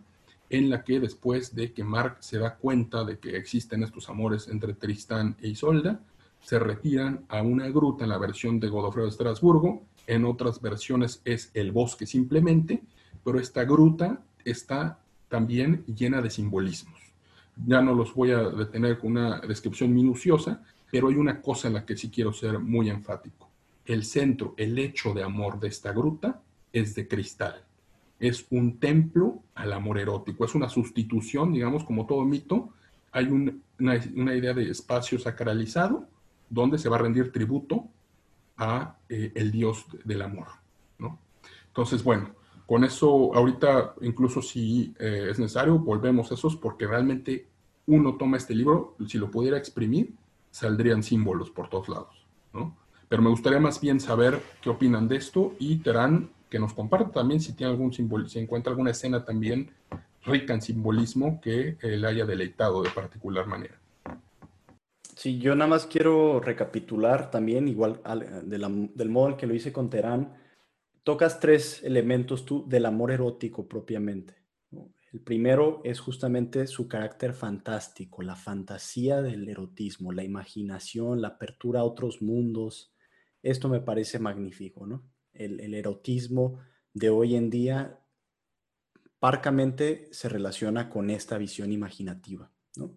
en 0.52 0.70
la 0.70 0.84
que 0.84 0.99
después 0.99 1.56
de 1.56 1.72
que 1.72 1.84
Mark 1.84 2.18
se 2.20 2.38
da 2.38 2.58
cuenta 2.58 3.06
de 3.06 3.20
que 3.20 3.38
existen 3.38 3.84
estos 3.84 4.10
amores 4.10 4.49
entre 4.49 4.74
Tristán 4.74 5.38
e 5.41 5.47
Isolda, 5.47 6.02
se 6.41 6.60
retiran 6.60 7.26
a 7.30 7.41
una 7.41 7.70
gruta 7.70 8.04
en 8.04 8.10
la 8.10 8.18
versión 8.18 8.60
de 8.60 8.68
Godofredo 8.68 9.06
de 9.06 9.12
Estrasburgo, 9.12 9.84
en 10.08 10.26
otras 10.26 10.62
versiones 10.62 11.22
es 11.24 11.52
el 11.54 11.72
bosque 11.72 12.06
simplemente, 12.06 12.84
pero 13.24 13.39
esta 13.39 13.64
gruta 13.64 14.22
está 14.43 14.99
también 15.30 15.86
llena 15.86 16.22
de 16.22 16.30
simbolismos. 16.30 16.99
Ya 17.66 17.82
no 17.82 17.95
los 17.95 18.14
voy 18.14 18.32
a 18.32 18.39
detener 18.39 18.97
con 18.97 19.12
una 19.12 19.39
descripción 19.39 19.93
minuciosa, 19.93 20.62
pero 20.91 21.08
hay 21.08 21.16
una 21.16 21.41
cosa 21.41 21.70
en 21.70 21.76
la 21.76 21.86
que 21.86 21.95
sí 21.95 22.10
quiero 22.10 22.34
ser 22.34 22.60
muy 22.60 22.89
enfático. 22.89 23.49
El 23.86 24.04
centro, 24.04 24.54
el 24.58 24.78
hecho 24.78 25.14
de 25.14 25.24
amor 25.24 25.60
de 25.62 25.70
esta 25.70 25.93
gruta 25.93 26.41
es 26.74 26.93
de 26.95 27.08
cristal. 27.08 27.64
Es 28.22 28.46
un 28.52 28.80
templo 28.80 29.42
al 29.56 29.74
amor 29.74 29.98
erótico. 29.98 30.46
Es 30.46 30.54
una 30.56 30.70
sustitución, 30.70 31.52
digamos, 31.52 31.84
como 31.84 32.06
todo 32.06 32.24
mito. 32.24 32.70
Hay 33.12 33.26
una, 33.26 33.96
idea 34.36 34.54
de 34.54 34.70
espacio 34.70 35.20
sacralizado 35.20 36.08
donde 36.50 36.78
se 36.78 36.88
va 36.88 36.98
a 36.98 37.00
rendir 37.00 37.32
tributo 37.32 37.88
a 38.58 38.96
eh, 39.10 39.32
el 39.36 39.52
dios 39.52 39.88
del 40.06 40.22
amor. 40.22 40.48
¿no? 41.00 41.18
Entonces, 41.68 42.04
bueno, 42.04 42.30
con 42.68 42.84
eso, 42.84 43.34
ahorita, 43.34 43.96
incluso 44.02 44.42
si 44.42 44.94
eh, 45.00 45.30
es 45.32 45.40
necesario, 45.40 45.80
volvemos 45.80 46.32
a 46.32 46.36
esos, 46.36 46.56
porque 46.56 46.86
realmente 46.86 47.48
uno 47.88 48.16
toma 48.18 48.38
este 48.38 48.54
libro, 48.54 48.96
si 49.08 49.18
lo 49.18 49.32
pudiera 49.32 49.58
exprimir, 49.58 50.14
saldrían 50.52 51.02
símbolos 51.02 51.50
por 51.50 51.70
todos 51.70 51.90
lados, 51.90 52.28
¿no? 52.54 52.78
Pero 53.10 53.24
me 53.24 53.30
gustaría 53.30 53.60
más 53.60 53.82
bien 53.82 54.00
saber 54.00 54.42
qué 54.62 54.70
opinan 54.70 55.10
de 55.10 55.18
esto 55.18 55.54
y 55.60 55.80
Terán 55.80 56.30
que 56.52 56.60
nos 56.60 56.74
comparta 56.74 57.12
también 57.12 57.39
si 57.39 57.54
tiene 57.54 57.72
algún 57.72 57.93
símbolo, 57.93 58.28
si 58.28 58.38
encuentra 58.38 58.72
alguna 58.72 58.91
escena 58.91 59.24
también 59.24 59.72
rica 60.24 60.54
en 60.54 60.62
simbolismo 60.62 61.39
que 61.41 61.78
eh, 61.82 61.97
le 61.97 62.08
haya 62.08 62.26
deleitado 62.26 62.84
de 62.84 62.89
particular 62.89 63.47
manera. 63.47 63.80
Sí, 65.16 65.39
yo 65.39 65.56
nada 65.56 65.70
más 65.70 65.86
quiero 65.86 66.39
recapitular 66.41 67.32
también, 67.32 67.68
igual 67.68 68.02
del 68.43 69.10
modo 69.10 69.30
en 69.30 69.38
que 69.38 69.47
lo 69.47 69.54
hice 69.54 69.72
con 69.72 69.89
Terán, 69.89 70.34
tocas 71.04 71.39
tres 71.39 71.84
elementos 71.84 72.45
tú 72.45 72.66
del 72.68 72.86
amor 72.86 73.12
erótico 73.12 73.68
propiamente. 73.68 74.36
El 75.14 75.22
primero 75.22 75.82
es 75.84 75.99
justamente 75.99 76.68
su 76.68 76.88
carácter 76.88 77.34
fantástico, 77.34 78.24
la 78.24 78.36
fantasía 78.36 79.22
del 79.22 79.47
erotismo, 79.47 80.12
la 80.12 80.24
imaginación, 80.24 81.22
la 81.22 81.30
apertura 81.30 81.82
a 81.82 81.84
otros 81.86 82.22
mundos. 82.22 82.93
Esto 83.43 83.70
me 83.70 83.82
parece 83.82 84.20
magnífico, 84.20 84.88
¿no? 84.88 85.11
El, 85.34 85.74
erotismo 85.74 86.60
de 86.94 87.10
hoy 87.10 87.36
en 87.36 87.50
día 87.50 88.00
parcamente 89.20 90.10
se 90.12 90.30
relaciona 90.30 90.90
con 90.90 91.10
esta 91.10 91.38
visión 91.38 91.72
imaginativa, 91.72 92.52
¿no? 92.76 92.96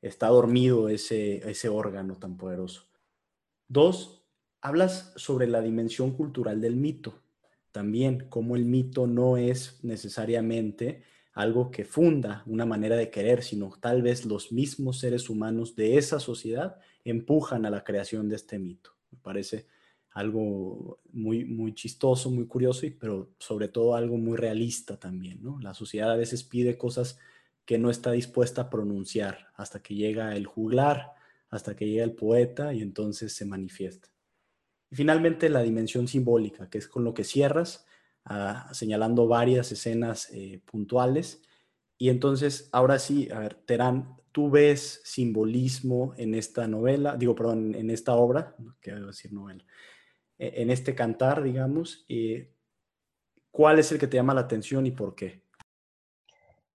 Está 0.00 0.28
dormido 0.28 0.88
ese, 0.88 1.48
ese 1.48 1.68
órgano 1.68 2.16
tan 2.16 2.36
poderoso. 2.36 2.88
Dos, 3.68 4.24
hablas 4.60 5.12
sobre 5.16 5.46
la 5.46 5.60
dimensión 5.60 6.12
cultural 6.12 6.60
del 6.60 6.76
mito 6.76 7.22
también 7.72 8.26
cómo 8.28 8.54
el 8.54 8.66
mito 8.66 9.06
no 9.06 9.38
es 9.38 9.82
necesariamente 9.82 11.02
algo 11.32 11.70
que 11.70 11.86
funda 11.86 12.42
una 12.46 12.66
manera 12.66 12.96
de 12.96 13.10
querer, 13.10 13.42
sino 13.42 13.72
tal 13.80 14.02
vez 14.02 14.26
los 14.26 14.52
mismos 14.52 15.00
seres 15.00 15.30
humanos 15.30 15.74
de 15.74 15.96
esa 15.96 16.20
sociedad 16.20 16.76
empujan 17.04 17.64
a 17.64 17.70
la 17.70 17.82
creación 17.82 18.28
de 18.28 18.36
este 18.36 18.58
mito. 18.58 18.90
Me 19.10 19.18
parece 19.18 19.66
algo 20.12 21.00
muy, 21.12 21.44
muy 21.44 21.74
chistoso, 21.74 22.30
muy 22.30 22.46
curioso, 22.46 22.86
y, 22.86 22.90
pero 22.90 23.30
sobre 23.38 23.68
todo 23.68 23.94
algo 23.94 24.18
muy 24.18 24.36
realista 24.36 24.98
también. 24.98 25.42
¿no? 25.42 25.58
La 25.60 25.74
sociedad 25.74 26.10
a 26.10 26.16
veces 26.16 26.44
pide 26.44 26.76
cosas 26.76 27.18
que 27.64 27.78
no 27.78 27.90
está 27.90 28.12
dispuesta 28.12 28.62
a 28.62 28.70
pronunciar 28.70 29.48
hasta 29.54 29.82
que 29.82 29.94
llega 29.94 30.36
el 30.36 30.46
juglar, 30.46 31.12
hasta 31.48 31.76
que 31.76 31.86
llega 31.86 32.04
el 32.04 32.14
poeta 32.14 32.74
y 32.74 32.82
entonces 32.82 33.32
se 33.32 33.46
manifiesta. 33.46 34.08
Y 34.90 34.96
finalmente 34.96 35.48
la 35.48 35.62
dimensión 35.62 36.08
simbólica, 36.08 36.68
que 36.68 36.78
es 36.78 36.88
con 36.88 37.04
lo 37.04 37.14
que 37.14 37.24
cierras, 37.24 37.86
ah, 38.24 38.68
señalando 38.72 39.26
varias 39.26 39.72
escenas 39.72 40.28
eh, 40.32 40.60
puntuales. 40.66 41.42
Y 41.96 42.10
entonces, 42.10 42.68
ahora 42.72 42.98
sí, 42.98 43.30
a 43.32 43.38
ver, 43.38 43.54
Terán, 43.54 44.16
¿tú 44.32 44.50
ves 44.50 45.00
simbolismo 45.04 46.14
en 46.18 46.34
esta 46.34 46.68
novela, 46.68 47.16
digo, 47.16 47.34
perdón, 47.34 47.74
en 47.74 47.90
esta 47.90 48.14
obra, 48.14 48.56
que 48.80 48.92
decir 48.92 49.32
novela, 49.32 49.64
en 50.44 50.70
este 50.70 50.94
cantar, 50.94 51.42
digamos, 51.42 52.04
¿cuál 53.50 53.78
es 53.78 53.92
el 53.92 53.98
que 53.98 54.06
te 54.06 54.16
llama 54.16 54.34
la 54.34 54.40
atención 54.42 54.86
y 54.86 54.90
por 54.90 55.14
qué? 55.14 55.42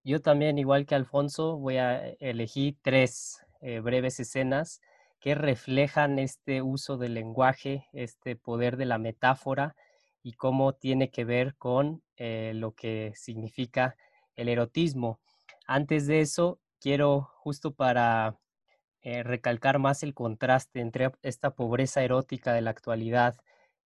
Yo 0.07 0.21
también, 0.21 0.57
igual 0.57 0.85
que 0.85 0.95
Alfonso, 0.95 1.57
voy 1.57 1.77
a 1.77 2.11
elegir 2.21 2.77
tres 2.81 3.41
eh, 3.59 3.81
breves 3.81 4.21
escenas 4.21 4.79
que 5.19 5.35
reflejan 5.35 6.17
este 6.17 6.61
uso 6.61 6.97
del 6.97 7.15
lenguaje, 7.15 7.87
este 7.91 8.37
poder 8.37 8.77
de 8.77 8.85
la 8.85 8.99
metáfora 8.99 9.75
y 10.23 10.31
cómo 10.31 10.73
tiene 10.73 11.09
que 11.09 11.25
ver 11.25 11.55
con 11.57 12.03
eh, 12.15 12.53
lo 12.55 12.71
que 12.71 13.11
significa 13.15 13.97
el 14.37 14.47
erotismo. 14.47 15.19
Antes 15.65 16.07
de 16.07 16.21
eso, 16.21 16.61
quiero 16.79 17.29
justo 17.39 17.73
para 17.73 18.39
eh, 19.01 19.23
recalcar 19.23 19.77
más 19.77 20.03
el 20.03 20.13
contraste 20.13 20.79
entre 20.79 21.11
esta 21.21 21.51
pobreza 21.51 22.01
erótica 22.01 22.53
de 22.53 22.61
la 22.61 22.69
actualidad 22.69 23.35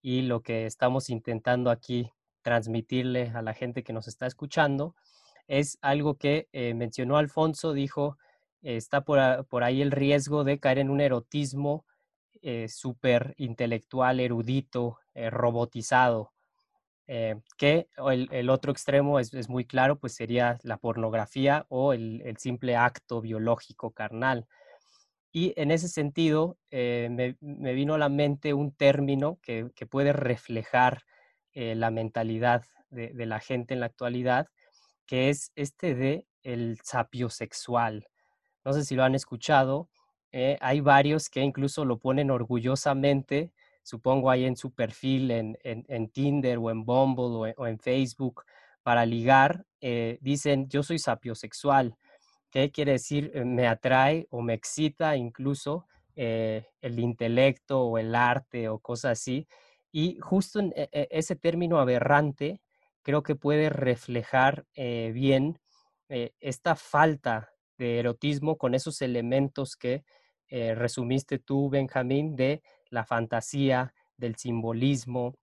y 0.02 0.22
lo 0.22 0.42
que 0.42 0.66
estamos 0.66 1.10
intentando 1.10 1.70
aquí 1.70 2.12
transmitirle 2.42 3.32
a 3.34 3.42
la 3.42 3.54
gente 3.54 3.82
que 3.82 3.92
nos 3.92 4.08
está 4.08 4.26
escuchando, 4.26 4.94
es 5.50 5.78
algo 5.82 6.16
que 6.16 6.48
eh, 6.52 6.74
mencionó 6.74 7.16
Alfonso, 7.16 7.72
dijo, 7.72 8.18
está 8.62 9.02
por, 9.02 9.18
ahí 9.64 9.82
el 9.82 9.90
riesgo 9.90 10.44
de 10.44 10.60
caer 10.60 10.78
en 10.78 10.90
un 10.90 11.00
erotismo 11.00 11.84
eh, 12.42 12.68
súper 12.68 13.34
intelectual, 13.36 14.20
erudito, 14.20 14.98
eh, 15.14 15.30
robotizado. 15.30 16.32
Que 17.56 17.88
el, 18.08 18.50
otro 18.50 18.70
extremo 18.70 19.18
es, 19.18 19.48
muy 19.48 19.64
claro, 19.64 19.98
pues 19.98 20.14
sería 20.14 20.60
la 20.62 20.76
pornografía 20.76 21.66
o 21.68 21.92
el, 21.92 22.36
simple 22.38 22.76
acto 22.76 23.20
biológico 23.20 23.90
carnal. 23.90 24.46
Y 25.32 25.52
en 25.56 25.70
ese 25.70 25.88
sentido, 25.88 26.58
me, 26.70 27.36
vino 27.40 27.94
a 27.94 27.98
la 27.98 28.08
mente 28.08 28.52
un 28.52 28.72
término 28.72 29.38
que, 29.42 29.70
puede 29.88 30.12
reflejar 30.12 31.02
la 31.54 31.90
mentalidad 31.90 32.64
de, 32.90 33.26
la 33.26 33.40
gente 33.40 33.74
en 33.74 33.80
la 33.80 33.86
actualidad, 33.86 34.48
que 35.06 35.30
es 35.30 35.52
este 35.54 35.94
de 35.94 36.26
el 36.42 36.78
sapiosexual. 36.82 38.08
No 38.64 38.72
sé 38.72 38.84
si 38.84 38.94
lo 38.94 39.04
han 39.04 39.14
escuchado, 39.14 39.88
eh, 40.32 40.58
hay 40.60 40.80
varios 40.80 41.28
que 41.28 41.40
incluso 41.40 41.84
lo 41.84 41.98
ponen 41.98 42.30
orgullosamente, 42.30 43.52
supongo 43.82 44.30
ahí 44.30 44.44
en 44.44 44.56
su 44.56 44.72
perfil 44.72 45.30
en, 45.30 46.08
Tinder 46.10 46.58
o 46.58 46.70
en 46.70 46.84
Bumble 46.84 47.54
o 47.56 47.66
en, 47.66 47.78
Facebook 47.78 48.44
para 48.82 49.06
ligar, 49.06 49.64
eh, 49.80 50.18
dicen 50.20 50.68
yo 50.68 50.82
soy 50.82 50.98
sapiosexual. 50.98 51.96
¿Qué 52.50 52.70
quiere 52.70 52.92
decir? 52.92 53.30
Eh, 53.34 53.44
me 53.44 53.66
atrae 53.66 54.26
o 54.30 54.42
me 54.42 54.54
excita 54.54 55.16
incluso 55.16 55.86
el 56.16 56.98
intelecto 56.98 57.80
o 57.80 57.96
el 57.96 58.14
arte 58.14 58.68
o 58.68 58.78
cosas 58.78 59.12
así. 59.12 59.46
Y 59.90 60.18
justo 60.20 60.60
en 60.60 60.74
ese 60.74 61.34
término 61.34 61.78
aberrante 61.78 62.60
creo 63.02 63.22
que 63.22 63.36
puede 63.36 63.70
reflejar 63.70 64.66
bien 64.74 65.58
esta 66.06 66.76
falta 66.76 67.54
de 67.78 68.00
erotismo 68.00 68.58
con 68.58 68.74
esos 68.74 69.00
elementos 69.00 69.76
que 69.76 70.04
eh, 70.50 70.74
resumiste 70.74 71.38
tú, 71.38 71.70
Benjamín, 71.70 72.34
de 72.34 72.62
la 72.90 73.04
fantasía, 73.04 73.94
del 74.16 74.34
simbolismo, 74.36 75.34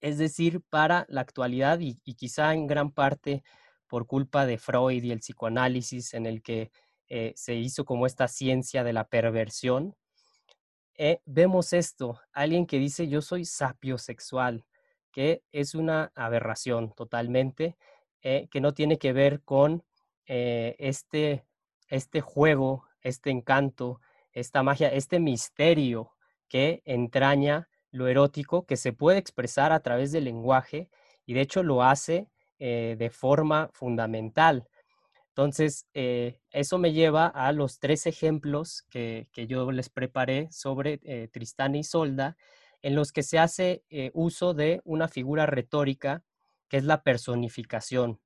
es 0.00 0.18
decir, 0.18 0.60
para 0.68 1.06
la 1.08 1.22
actualidad 1.22 1.78
y, 1.80 1.94
quizá 2.14 2.52
en 2.52 2.66
gran 2.66 2.90
parte 2.90 3.42
por 3.86 4.06
culpa 4.06 4.46
de 4.46 4.58
Freud 4.58 5.02
y 5.02 5.12
el 5.12 5.20
psicoanálisis 5.20 6.14
en 6.14 6.26
el 6.26 6.42
que 6.42 6.70
eh, 7.08 7.32
se 7.36 7.54
hizo 7.54 7.84
como 7.84 8.06
esta 8.06 8.28
ciencia 8.28 8.84
de 8.84 8.92
la 8.92 9.08
perversión, 9.08 9.94
eh, 10.96 11.20
vemos 11.24 11.72
esto, 11.72 12.20
alguien 12.32 12.66
que 12.66 12.78
dice 12.78 13.08
yo 13.08 13.20
soy 13.20 13.44
sapiosexual, 13.44 14.64
que 15.10 15.42
es 15.52 15.74
una 15.74 16.12
aberración 16.14 16.92
totalmente, 16.92 17.76
que 18.22 18.60
no 18.62 18.72
tiene 18.72 18.98
que 18.98 19.12
ver 19.12 19.42
con 19.42 19.84
este, 20.24 21.44
este 21.88 22.22
juego, 22.22 22.86
este 23.02 23.30
encanto, 23.30 24.00
esta 24.32 24.62
magia, 24.62 24.88
este 24.88 25.20
misterio 25.20 26.12
que 26.48 26.82
entraña 26.84 27.68
lo 27.90 28.08
erótico, 28.08 28.66
que 28.66 28.76
se 28.76 28.92
puede 28.92 29.18
expresar 29.18 29.72
a 29.72 29.80
través 29.80 30.10
del 30.10 30.24
lenguaje 30.24 30.90
y 31.26 31.34
de 31.34 31.40
hecho 31.42 31.62
lo 31.62 31.82
hace 31.82 32.28
eh, 32.58 32.96
de 32.98 33.10
forma 33.10 33.70
fundamental. 33.72 34.68
Entonces, 35.28 35.86
eh, 35.94 36.40
eso 36.50 36.78
me 36.78 36.92
lleva 36.92 37.26
a 37.26 37.52
los 37.52 37.80
tres 37.80 38.06
ejemplos 38.06 38.84
que, 38.90 39.28
yo 39.48 39.70
les 39.72 39.88
preparé 39.88 40.48
sobre 40.52 41.00
eh, 41.04 41.28
Tristán 41.32 41.74
y 41.74 41.84
Solda, 41.84 42.36
en 42.82 42.94
los 42.94 43.12
que 43.12 43.22
se 43.22 43.38
hace 43.38 43.82
uso 44.12 44.52
de 44.52 44.82
una 44.84 45.08
figura 45.08 45.46
retórica 45.46 46.22
que 46.68 46.76
es 46.76 46.84
la 46.84 47.02
personificación. 47.02 48.20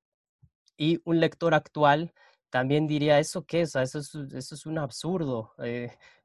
Y 0.77 0.99
un 1.05 1.21
lector 1.21 1.53
actual 1.53 2.13
también 2.49 2.85
diría, 2.85 3.19
¿eso 3.19 3.45
qué 3.45 3.61
es? 3.61 3.75
Eso 3.75 3.99
es, 3.99 4.13
eso 4.15 4.55
es 4.55 4.65
un 4.65 4.77
absurdo. 4.77 5.53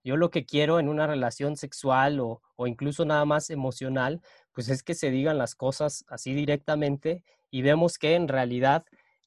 Yo 0.05 0.19
lo 0.19 0.31
que 0.31 0.45
quiero 0.45 0.79
en 0.79 0.89
una 0.91 1.07
relación 1.07 1.57
sexual 1.57 2.21
o, 2.21 2.43
incluso 2.67 3.07
nada 3.07 3.25
más 3.25 3.49
emocional, 3.49 4.21
pues 4.55 4.69
es 4.69 4.83
que 4.83 4.95
se 4.95 5.11
digan 5.11 5.39
las 5.39 5.55
cosas 5.55 6.05
así 6.09 6.35
directamente 6.35 7.23
y 7.51 7.63
vemos 7.63 7.99
que 7.99 8.15
en 8.15 8.29
realidad 8.29 8.85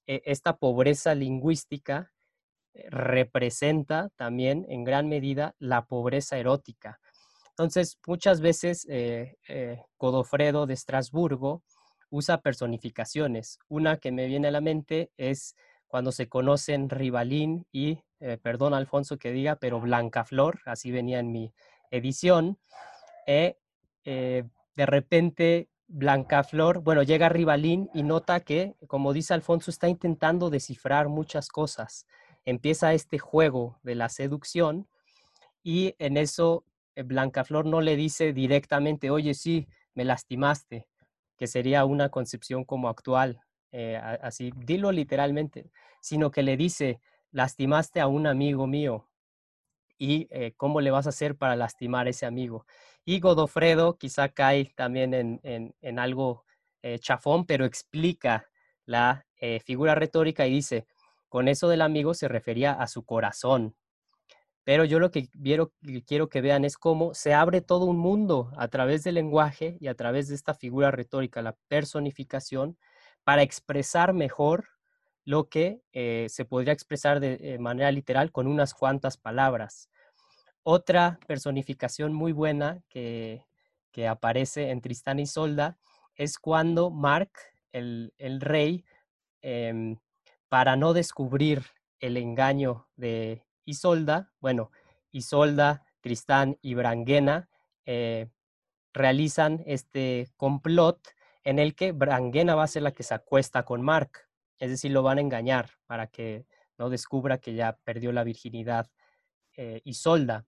eh, 0.08 0.22
esta 0.26 0.58
pobreza 0.58 1.14
lingüística 1.16 2.12
eh, 2.74 2.88
representa 2.90 4.10
también 4.16 4.66
en 4.70 4.84
gran 4.84 5.10
medida 5.10 5.56
la 5.60 5.86
pobreza 5.86 6.38
erótica. 6.38 7.00
Entonces, 7.50 7.98
muchas 8.06 8.40
veces 8.40 8.88
Godofredo 9.98 10.68
de 10.68 10.76
Estrasburgo 10.76 11.64
usa 12.10 12.42
personificaciones. 12.42 13.60
Una 13.68 13.98
que 13.98 14.12
me 14.12 14.28
viene 14.28 14.50
a 14.50 14.52
la 14.52 14.62
mente 14.62 15.12
es 15.18 15.56
cuando 15.88 16.12
se 16.12 16.28
conocen 16.28 16.90
Rivalín 16.90 17.66
y, 17.72 18.00
eh, 18.20 18.38
perdón 18.42 18.74
Alfonso 18.74 19.18
que 19.18 19.32
diga, 19.32 19.56
pero 19.56 19.80
Blancaflor, 19.80 20.60
así 20.66 20.92
venía 20.92 21.20
en 21.20 21.32
mi 21.32 21.54
edición, 21.92 22.58
eh, 23.26 23.58
eh, 24.04 24.44
de 24.78 24.86
repente 24.86 25.70
Blancaflor, 25.88 26.82
bueno, 26.82 27.02
llega 27.02 27.30
Rivalín 27.30 27.90
y 27.96 28.04
nota 28.04 28.42
que, 28.42 28.76
como 28.86 29.12
dice 29.12 29.34
Alfonso, 29.34 29.72
está 29.72 29.90
intentando 29.90 30.52
descifrar 30.52 31.10
muchas 31.10 31.50
cosas. 31.50 32.06
Empieza 32.46 32.94
este 32.94 33.18
juego 33.18 33.80
de 33.82 33.96
la 33.96 34.08
seducción 34.08 34.88
y 35.64 35.96
en 35.98 36.16
eso 36.16 36.64
Blancaflor 36.96 37.66
no 37.66 37.82
le 37.82 37.96
dice 37.96 38.34
directamente, 38.34 39.10
oye, 39.10 39.34
sí, 39.34 39.68
me 39.96 40.06
lastimaste, 40.06 40.88
que 41.38 41.48
sería 41.48 41.84
una 41.84 42.10
concepción 42.10 42.64
como 42.64 42.88
actual, 42.88 43.42
eh, 43.72 43.98
así, 43.98 44.52
dilo 44.56 44.92
literalmente, 44.92 45.72
sino 46.02 46.30
que 46.30 46.44
le 46.44 46.56
dice, 46.56 47.00
lastimaste 47.32 48.00
a 48.00 48.08
un 48.08 48.28
amigo 48.28 48.68
mío 48.68 49.07
y 49.98 50.28
eh, 50.32 50.54
cómo 50.58 50.82
le 50.82 50.92
vas 50.92 51.06
a 51.06 51.10
hacer 51.10 51.36
para 51.36 51.56
lastimar 51.56 52.08
a 52.08 52.10
ese 52.12 52.26
amigo. 52.26 52.66
Y 53.06 53.20
Godofredo 53.20 53.98
quizá 53.98 54.30
cae 54.30 54.74
también 54.76 55.14
en, 55.14 56.00
algo 56.00 56.46
eh, 56.82 57.00
chafón, 57.00 57.46
pero 57.46 57.66
explica 57.66 58.50
la 58.86 59.26
figura 59.66 59.94
retórica 59.94 60.48
y 60.48 60.52
dice, 60.52 60.88
con 61.30 61.48
eso 61.48 61.68
del 61.68 61.82
amigo 61.82 62.14
se 62.14 62.28
refería 62.28 62.72
a 62.74 62.88
su 62.88 63.04
corazón. 63.06 63.76
Pero 64.68 64.84
yo 64.84 65.00
lo 65.00 65.12
que 65.12 65.30
quiero, 65.30 65.72
quiero 66.06 66.28
que 66.28 66.42
vean 66.42 66.66
es 66.66 66.78
cómo 66.78 67.14
se 67.14 67.34
abre 67.34 67.62
todo 67.62 67.86
un 67.86 67.98
mundo 67.98 68.52
a 68.58 68.68
través 68.68 69.02
del 69.04 69.16
lenguaje 69.16 69.78
y 69.80 69.88
a 69.88 69.96
través 69.96 70.28
de 70.28 70.36
esta 70.36 70.54
figura 70.54 70.92
retórica, 70.92 71.42
la 71.42 71.56
personificación, 71.70 72.78
para 73.24 73.44
expresar 73.44 74.12
mejor 74.14 74.68
lo 75.28 75.50
que 75.50 75.82
eh, 75.92 76.28
se 76.30 76.46
podría 76.46 76.72
expresar 76.72 77.20
de 77.20 77.38
eh, 77.42 77.60
manera 77.60 77.92
literal 77.92 78.32
con 78.32 78.48
unas 78.48 78.74
cuantas 78.74 79.18
palabras. 79.18 79.90
Otra 80.64 81.20
personificación 81.28 82.14
muy 82.14 82.32
buena 82.32 82.82
que, 82.90 83.44
aparece 84.08 84.70
en 84.70 84.80
Tristán 84.80 85.20
y 85.20 85.26
Solda 85.26 85.80
es 86.16 86.38
cuando 86.38 86.92
Mark, 86.92 87.32
el, 87.74 88.14
rey, 88.40 88.86
em, 89.42 89.98
para 90.50 90.76
no 90.76 90.94
descubrir 90.94 91.64
el 92.00 92.16
engaño 92.16 92.88
de 92.96 93.44
Isolda, 93.66 94.32
bueno, 94.40 94.72
Isolda, 95.12 95.84
Tristán 96.00 96.58
y 96.62 96.76
Branguena 96.76 97.50
eh, 97.86 98.30
realizan 98.94 99.64
este 99.66 100.30
complot 100.38 101.00
en 101.44 101.58
el 101.58 101.74
que 101.74 101.92
Branguena 101.92 102.54
va 102.54 102.64
a 102.64 102.68
ser 102.68 102.84
la 102.84 102.92
que 102.92 103.04
se 103.04 103.16
acuesta 103.16 103.66
con 103.66 103.82
Mark, 103.82 104.27
es 104.60 104.70
decir, 104.70 104.92
lo 104.92 105.04
van 105.04 105.18
a 105.18 105.22
engañar 105.22 105.72
para 105.86 106.08
que 106.08 106.46
no 106.78 106.90
descubra 106.90 107.40
que 107.40 107.54
ya 107.54 107.78
perdió 107.84 108.12
la 108.12 108.24
virginidad 108.24 108.90
eh, 109.56 109.82
Isolda. 109.84 110.46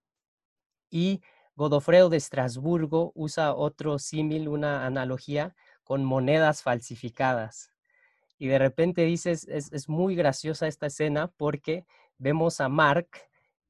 Y 0.90 1.22
Godofredo 1.56 2.10
de 2.10 2.18
Estrasburgo 2.18 3.12
usa 3.16 3.54
otro 3.54 4.00
símil, 4.00 4.48
una 4.48 4.86
analogía 4.86 5.56
con 5.84 6.06
monedas 6.06 6.62
falsificadas. 6.62 7.72
Y 8.38 8.48
de 8.48 8.60
repente 8.60 9.04
dices, 9.04 9.46
es, 9.50 9.90
muy 9.90 10.16
graciosa 10.16 10.68
esta 10.68 10.88
escena 10.88 11.28
porque 11.36 11.86
vemos 12.18 12.62
a 12.62 12.70
Mark 12.70 13.10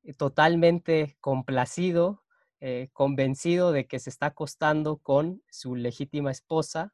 eh, 0.04 0.14
totalmente 0.14 1.18
complacido, 1.22 2.24
eh, 2.60 2.90
convencido 2.94 3.72
de 3.72 3.88
que 3.88 4.00
se 4.00 4.12
está 4.12 4.28
acostando 4.28 4.98
con 4.98 5.42
su 5.50 5.76
legítima 5.76 6.30
esposa 6.30 6.94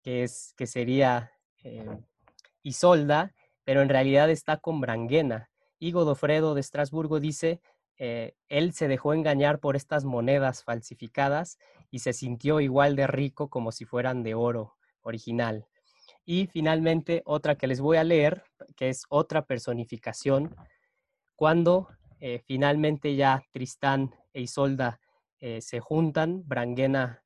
que, 0.00 0.22
es, 0.22 0.54
que 0.56 0.66
sería 0.66 1.32
eh, 1.62 1.86
Isolda, 2.62 3.34
pero 3.64 3.82
en 3.82 3.88
realidad 3.88 4.30
está 4.30 4.56
con 4.56 4.80
Branguena. 4.80 5.50
Y 5.78 5.92
Godofredo 5.92 6.54
de 6.54 6.60
Estrasburgo 6.60 7.20
dice, 7.20 7.60
eh, 7.98 8.34
él 8.48 8.72
se 8.72 8.88
dejó 8.88 9.14
engañar 9.14 9.58
por 9.58 9.76
estas 9.76 10.04
monedas 10.04 10.64
falsificadas 10.64 11.58
y 11.90 12.00
se 12.00 12.12
sintió 12.12 12.60
igual 12.60 12.96
de 12.96 13.06
rico 13.06 13.48
como 13.48 13.72
si 13.72 13.84
fueran 13.84 14.22
de 14.22 14.34
oro 14.34 14.76
original. 15.02 15.66
Y 16.24 16.46
finalmente, 16.46 17.22
otra 17.24 17.56
que 17.56 17.66
les 17.66 17.80
voy 17.80 17.96
a 17.96 18.04
leer, 18.04 18.44
que 18.76 18.88
es 18.88 19.04
otra 19.08 19.44
personificación, 19.44 20.54
cuando 21.34 21.88
eh, 22.20 22.40
finalmente 22.46 23.16
ya 23.16 23.42
Tristán 23.52 24.14
e 24.32 24.42
Isolda 24.42 25.00
se 25.58 25.80
juntan, 25.80 26.46
Branguena 26.46 27.20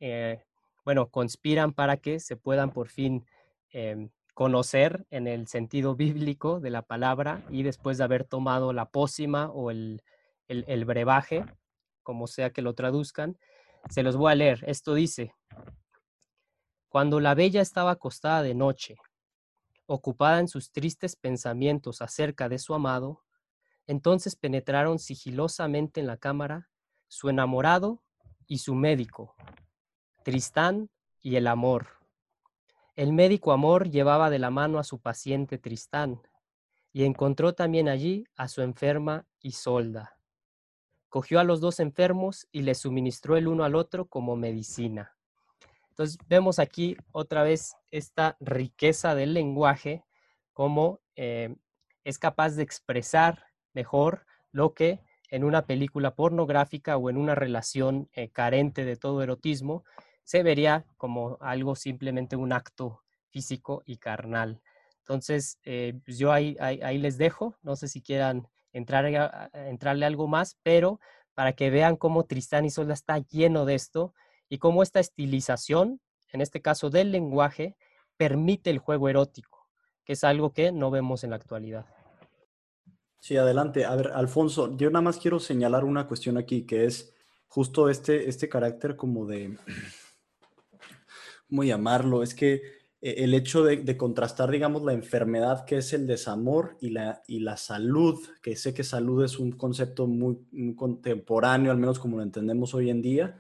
bueno, 0.87 1.11
conspiran 1.11 1.72
para 1.72 1.97
que 1.97 2.20
se 2.20 2.37
puedan 2.37 2.70
por 2.70 2.89
fin 2.89 3.26
em, 3.70 4.09
conocer 4.37 5.07
en 5.09 5.28
el 5.28 5.49
sentido 5.49 5.97
bíblico 5.97 6.61
de 6.61 6.68
la 6.68 6.82
palabra 6.82 7.43
y 7.49 7.62
después 7.62 7.97
de 7.97 8.05
haber 8.05 8.24
tomado 8.24 8.74
la 8.74 8.91
pócima 8.91 9.49
o 9.49 9.70
el, 9.70 10.03
brebaje, 10.84 11.47
como 12.03 12.26
sea 12.26 12.51
que 12.51 12.61
lo 12.61 12.74
traduzcan. 12.74 13.39
Se 13.89 14.03
los 14.03 14.14
voy 14.18 14.30
a 14.30 14.34
leer. 14.34 14.62
Esto 14.66 14.93
dice, 14.93 15.34
cuando 16.91 17.18
la 17.18 17.34
bella 17.34 17.62
estaba 17.62 17.93
acostada 17.93 18.43
de 18.43 18.55
noche, 18.55 18.97
ocupada 19.87 20.39
en 20.39 20.49
sus 20.49 20.70
tristes 20.70 21.16
pensamientos 21.16 22.03
acerca 22.03 22.51
de 22.51 22.59
su 22.59 22.74
amado, 22.74 23.24
entonces 23.87 24.37
penetraron 24.37 24.99
sigilosamente 24.99 26.01
en 26.01 26.09
la 26.09 26.18
cámara 26.18 26.68
su 27.09 27.30
enamorado 27.30 28.03
y 28.47 28.59
su 28.59 28.74
médico, 28.74 29.34
Tristán 30.24 30.91
y 31.22 31.37
el 31.37 31.47
amor. 31.47 31.97
El 32.97 33.12
médico 33.12 33.53
amor 33.53 33.90
llevaba 33.90 34.30
de 34.30 34.38
la 34.38 34.51
mano 34.51 34.78
a 34.78 34.84
su 34.84 34.99
paciente 35.01 35.59
Tristán 35.59 36.22
y 36.94 37.05
encontró 37.05 37.53
también 37.53 37.90
allí 37.90 38.24
a 38.36 38.49
su 38.49 38.62
enferma 38.62 39.26
Isolda. 39.40 40.18
Cogió 41.11 41.38
a 41.38 41.44
los 41.44 41.61
dos 41.61 41.78
enfermos 41.78 42.49
y 42.53 42.62
les 42.62 42.78
suministró 42.78 43.36
el 43.36 43.49
uno 43.49 43.64
al 43.64 43.74
otro 43.74 44.07
como 44.07 44.34
medicina. 44.34 45.14
Entonces 45.90 46.16
vemos 46.26 46.59
aquí 46.59 46.97
otra 47.12 47.42
vez 47.42 47.74
esta 47.90 48.38
riqueza 48.40 49.14
del 49.14 49.34
lenguaje, 49.34 50.03
como 50.55 51.01
eh, 51.16 51.55
es 52.03 52.18
capaz 52.18 52.55
de 52.55 52.62
expresar 52.62 53.44
mejor 53.74 54.24
lo 54.53 54.72
que 54.72 55.01
en 55.28 55.44
una 55.44 55.66
película 55.66 56.14
pornográfica 56.14 56.97
o 56.97 57.11
en 57.11 57.18
una 57.18 57.34
relación 57.34 58.09
eh, 58.14 58.30
carente 58.30 58.86
de 58.86 58.97
todo 58.97 59.22
erotismo 59.22 59.84
se 60.27 60.43
vería 60.43 60.85
como 60.97 61.39
algo 61.41 61.77
simplemente 61.77 62.35
un 62.35 62.53
acto 62.53 63.05
físico 63.31 63.83
y 63.87 63.99
carnal. 63.99 64.61
Entonces, 64.99 65.61
eh, 65.62 65.95
pues 66.05 66.18
yo 66.18 66.33
ahí, 66.33 66.57
ahí, 66.59 66.99
les 66.99 67.16
dejo, 67.16 67.57
no 67.62 67.77
sé 67.77 67.87
si 67.87 68.03
quieran 68.03 68.49
entrar 68.72 69.07
entrarle 69.55 70.05
algo 70.05 70.27
más, 70.27 70.59
pero 70.64 70.99
para 71.33 71.53
que 71.53 71.70
vean 71.70 71.97
cómo 71.97 72.24
Tristán 72.24 72.64
y 72.64 72.70
Solda 72.70 72.93
está 72.93 73.18
lleno 73.18 73.64
de 73.64 73.77
esto 73.77 74.14
y 74.49 74.59
cómo 74.59 74.83
esta 74.83 74.99
estilización, 74.99 76.01
en 76.33 76.41
este 76.41 76.61
caso 76.61 76.91
del 76.91 77.12
lenguaje, 77.12 77.77
permite 78.16 78.70
el 78.70 78.79
juego 78.79 79.09
erótico, 79.09 79.68
que 80.05 80.14
es 80.14 80.24
algo 80.24 80.53
que 80.53 80.72
no 80.72 80.91
vemos 80.91 81.22
en 81.22 81.31
la 81.31 81.37
actualidad. 81.37 81.87
Sí, 83.20 83.37
adelante. 83.37 83.85
A 83.85 83.95
ver, 83.95 84.09
Alfonso, 84.09 84.77
yo 84.77 84.91
nada 84.91 85.03
más 85.03 85.18
quiero 85.18 85.39
señalar 85.39 85.85
una 85.85 86.09
cuestión 86.09 86.37
aquí, 86.37 86.66
que 86.66 86.85
es 86.85 87.14
justo 87.47 87.89
este, 87.89 88.29
este 88.29 88.49
carácter 88.49 88.97
como 88.97 89.24
de, 89.24 89.57
¿cómo 91.49 91.64
llamarlo? 91.64 92.22
Es 92.22 92.34
que 92.34 92.55
eh, 93.01 93.14
el 93.18 93.34
hecho 93.34 93.64
de, 93.64 93.97
contrastar, 93.97 94.51
digamos, 94.51 94.82
la 94.84 94.92
enfermedad 94.92 95.64
que 95.64 95.78
es 95.78 95.92
el 95.92 96.07
desamor 96.07 96.76
y 96.80 96.90
la, 96.90 97.22
y 97.26 97.40
la 97.40 97.57
salud, 97.57 98.20
que 98.42 98.57
sé 98.57 98.74
que 98.74 98.84
salud 98.84 99.24
es 99.24 99.38
un 99.38 99.53
concepto 99.53 100.07
muy, 100.07 100.38
contemporáneo, 100.76 101.72
al 101.72 101.78
menos 101.78 101.99
como 101.99 102.16
lo 102.18 102.22
entendemos 102.22 102.74
hoy 102.74 102.90
en 102.90 103.03
día, 103.03 103.38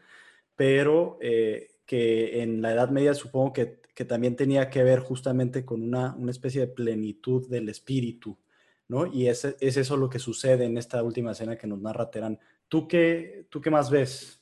pero 0.56 1.18
eh, 1.20 1.68
que 1.86 2.42
en 2.42 2.62
la 2.62 2.72
Edad 2.72 2.90
Media 2.90 3.14
supongo 3.14 3.52
que, 3.52 3.80
que 3.94 4.04
también 4.04 4.36
tenía 4.36 4.70
que 4.70 4.82
ver 4.82 5.00
justamente 5.00 5.64
con 5.64 5.82
una, 5.82 6.14
una 6.16 6.30
especie 6.30 6.60
de 6.62 6.68
plenitud 6.68 7.48
del 7.48 7.68
espíritu 7.68 8.38
¿no? 8.88 9.06
Y 9.06 9.28
es, 9.28 9.44
es 9.44 9.76
eso 9.76 9.96
lo 9.96 10.08
que 10.08 10.18
sucede 10.18 10.64
en 10.64 10.78
esta 10.78 11.02
última 11.02 11.32
escena 11.32 11.56
que 11.56 11.66
nos 11.66 11.80
narra 11.80 12.10
Terán. 12.10 12.38
¿Tú 12.68 12.86
qué, 12.86 13.46
tú 13.50 13.60
qué 13.60 13.70
más 13.70 13.90
ves? 13.90 14.35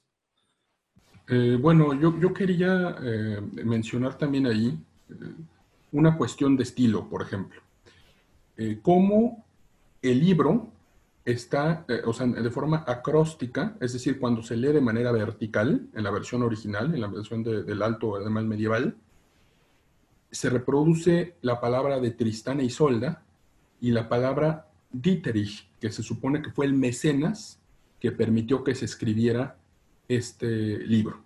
Eh, 1.28 1.58
bueno, 1.60 1.94
yo, 1.94 2.18
yo 2.18 2.34
quería 2.34 2.96
eh, 3.02 3.40
mencionar 3.64 4.18
también 4.18 4.46
ahí 4.46 4.78
eh, 5.08 5.14
una 5.92 6.16
cuestión 6.16 6.56
de 6.56 6.64
estilo, 6.64 7.08
por 7.08 7.22
ejemplo. 7.22 7.60
cómo 8.82 9.44
el 10.02 10.20
libro 10.20 10.68
está, 11.24 11.86
o 12.04 12.12
sea, 12.12 12.26
de 12.26 12.50
forma 12.50 12.84
acróstica, 12.86 13.76
es 13.80 13.92
decir, 13.92 14.18
cuando 14.18 14.42
se 14.42 14.56
lee 14.56 14.72
de 14.72 14.80
manera 14.80 15.12
vertical, 15.12 15.86
en 15.94 16.04
la 16.04 16.10
versión 16.10 16.42
original, 16.42 16.94
en 16.94 17.00
la 17.00 17.06
versión 17.06 17.42
del 17.42 17.82
alto, 17.82 18.16
además 18.16 18.44
medieval, 18.44 18.96
se 20.30 20.50
reproduce 20.50 21.36
la 21.42 21.60
palabra 21.60 22.00
de 22.00 22.10
Tristán 22.10 22.60
e 22.60 22.64
Isolda 22.64 23.22
y 23.80 23.92
la 23.92 24.08
palabra 24.08 24.66
Dieterich, 24.92 25.68
que 25.80 25.92
se 25.92 26.02
supone 26.02 26.42
que 26.42 26.50
fue 26.50 26.66
el 26.66 26.74
mecenas 26.74 27.60
que 28.00 28.10
permitió 28.12 28.64
que 28.64 28.74
se 28.74 28.84
escribiera 28.84 29.56
este 30.09 30.78
libro. 30.78 31.22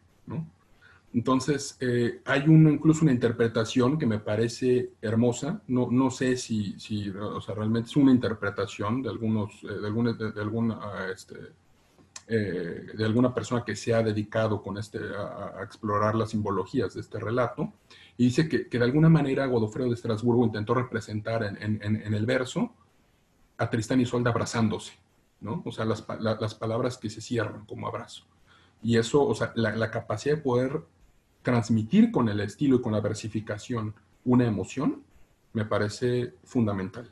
Entonces, 1.14 1.76
eh, 1.81 2.20
hay 2.26 2.45
incluso 2.47 3.03
una 3.03 3.12
interpretación 3.12 3.99
que 3.99 4.07
me 4.07 4.18
parece 4.18 4.91
hermosa. 5.01 5.62
No, 5.66 5.89
no 5.91 6.11
sé 6.11 6.37
si, 6.37 6.76
o 7.11 7.41
sea, 7.41 7.55
realmente 7.55 7.89
es 7.89 7.97
una 7.97 8.12
interpretación 8.12 9.03
de, 9.03 9.09
algunos, 9.09 9.53
eh, 9.64 9.81
de, 9.81 9.87
alguna, 9.87 10.12
de, 10.12 10.41
alguna, 10.41 10.79
este, 11.12 11.37
eh, 12.29 12.89
de 12.95 13.05
alguna 13.05 13.35
persona 13.35 13.64
que 13.64 13.74
se 13.74 13.95
ha 13.95 14.03
dedicado 14.03 14.62
con 14.62 14.76
este, 14.76 14.99
a, 14.99 15.62
explorar 15.64 16.14
las 16.14 16.31
simbologías 16.31 16.93
de 16.95 17.01
este 17.01 17.18
relato, 17.18 17.72
y 18.18 18.24
dice 18.24 18.49
que, 18.49 18.68
que 18.68 18.79
de 18.79 18.85
alguna 18.85 19.09
manera 19.09 19.47
Godofredo 19.47 19.89
de 19.89 19.95
Estrasburgo 19.95 20.45
intentó 20.45 20.74
representar 20.74 21.43
en, 21.43 21.81
en, 21.83 22.03
en, 22.03 22.14
el 22.14 22.26
verso 22.26 22.74
a 23.57 23.70
Tristán 23.70 24.01
y 24.01 24.07
Solda 24.07 24.31
abrazándose, 24.31 24.93
¿no? 25.41 25.62
O 25.64 25.72
sea, 25.72 25.85
las, 25.85 26.05
las, 26.20 26.55
palabras 26.55 26.99
que 26.99 27.09
se 27.09 27.20
cierran 27.20 27.64
como 27.64 27.89
abrazo. 27.89 28.24
Y 28.83 28.97
eso, 28.97 29.26
o 29.26 29.35
sea, 29.35 29.53
la, 29.57 29.91
capacidad 29.91 30.37
de 30.37 30.43
poder 30.43 30.81
transmitir 31.43 32.11
con 32.11 32.29
el 32.29 32.41
estilo 32.41 32.76
y 32.76 32.81
con 32.81 32.93
la 32.93 33.01
versificación 33.01 33.95
una 34.24 34.47
emoción, 34.47 35.03
me 35.53 35.64
parece 35.64 36.35
fundamental. 36.45 37.11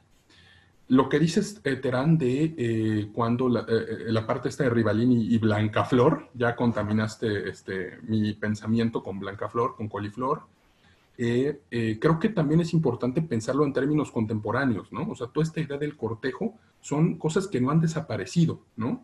Lo 0.89 1.09
que 1.09 1.19
dices, 1.19 1.61
eh, 1.64 1.77
Terán, 1.77 2.17
de 2.17 2.55
eh, 2.57 3.11
cuando 3.12 3.49
la, 3.49 3.67
eh, 3.69 4.05
la, 4.07 4.25
parte 4.25 4.49
esta 4.49 4.64
de 4.64 4.71
Rivalín 4.71 5.11
y, 5.11 5.35
y 5.35 5.39
Blancaflor, 5.39 6.31
ya 6.35 6.55
contaminaste 6.55 7.49
este, 7.49 7.99
mi 8.03 8.35
pensamiento 8.35 9.03
con 9.03 9.19
Blancaflor, 9.19 9.75
con 9.75 9.89
Coliflor, 9.89 10.43
creo 11.17 12.19
que 12.21 12.29
también 12.29 12.61
es 12.61 12.75
importante 12.75 13.23
pensarlo 13.23 13.64
en 13.64 13.73
términos 13.73 14.12
contemporáneos, 14.12 14.93
¿no? 14.93 15.09
O 15.09 15.17
sea, 15.17 15.29
toda 15.29 15.45
esta 15.45 15.61
idea 15.61 15.79
del 15.79 15.97
cortejo 15.97 16.55
son 16.83 17.17
cosas 17.17 17.49
que 17.49 17.59
no 17.59 17.71
han 17.71 17.81
desaparecido, 17.81 18.61
¿no? 18.77 19.03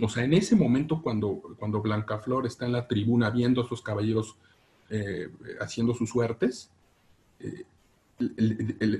O 0.00 0.08
sea, 0.08 0.24
en 0.24 0.34
ese 0.34 0.56
momento 0.56 1.02
cuando, 1.02 1.40
cuando 1.58 1.80
Blancaflor 1.80 2.46
está 2.46 2.66
en 2.66 2.72
la 2.72 2.86
tribuna 2.86 3.30
viendo 3.30 3.62
a 3.62 3.64
esos 3.64 3.82
caballeros 3.82 4.36
haciendo 5.60 5.92
sus 5.92 6.08
suertes, 6.08 6.70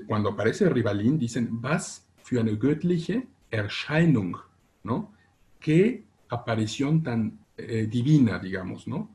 cuando 0.06 0.30
aparece 0.30 0.68
Rivalin, 0.68 1.18
dicen, 1.18 1.60
was 1.62 2.04
für 2.22 2.40
eine 2.40 2.56
göttliche 2.56 3.26
Erscheinung, 3.50 4.36
¿no? 4.84 5.12
Qué 5.60 6.04
aparición 6.28 7.02
tan 7.02 7.38
eh, 7.56 7.88
divina, 7.90 8.38
digamos, 8.38 8.86
¿no? 8.86 9.08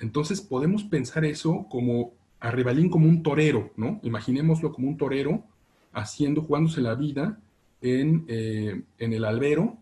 Entonces 0.00 0.40
podemos 0.40 0.84
pensar 0.84 1.24
eso 1.24 1.66
como 1.70 2.12
a 2.40 2.50
Rivalin 2.50 2.90
como 2.90 3.06
un 3.08 3.22
torero, 3.22 3.70
¿no? 3.76 4.00
Imaginémoslo 4.02 4.72
como 4.72 4.88
un 4.88 4.96
torero 4.96 5.44
haciendo, 5.92 6.42
jugándose 6.42 6.80
la 6.80 6.94
vida 6.94 7.38
en, 7.80 8.24
eh, 8.28 8.82
en 8.98 9.12
el 9.12 9.24
albero, 9.24 9.78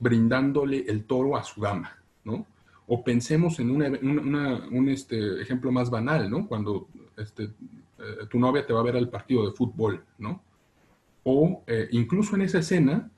brindándole 0.00 0.84
el 0.88 1.04
toro 1.04 1.36
a 1.36 1.44
su 1.44 1.60
dama, 1.60 1.96
¿no? 2.24 2.46
O 2.88 3.04
pensemos 3.04 3.60
en 3.60 3.70
un 3.70 4.88
este, 4.88 5.40
ejemplo 5.40 5.70
más 5.70 5.90
banal, 5.90 6.28
¿no? 6.28 6.48
Cuando 6.48 6.88
este, 7.16 7.44
eh, 7.44 8.26
tu 8.28 8.38
novia 8.40 8.66
te 8.66 8.72
va 8.72 8.80
a 8.80 8.84
ver 8.84 8.96
al 8.96 9.08
partido 9.08 9.46
de 9.46 9.52
fútbol, 9.52 10.02
¿no? 10.18 10.42
O 11.22 11.62
eh, 11.66 11.88
incluso 11.92 12.34
en 12.34 12.42
esa 12.42 12.58
escena, 12.58 13.10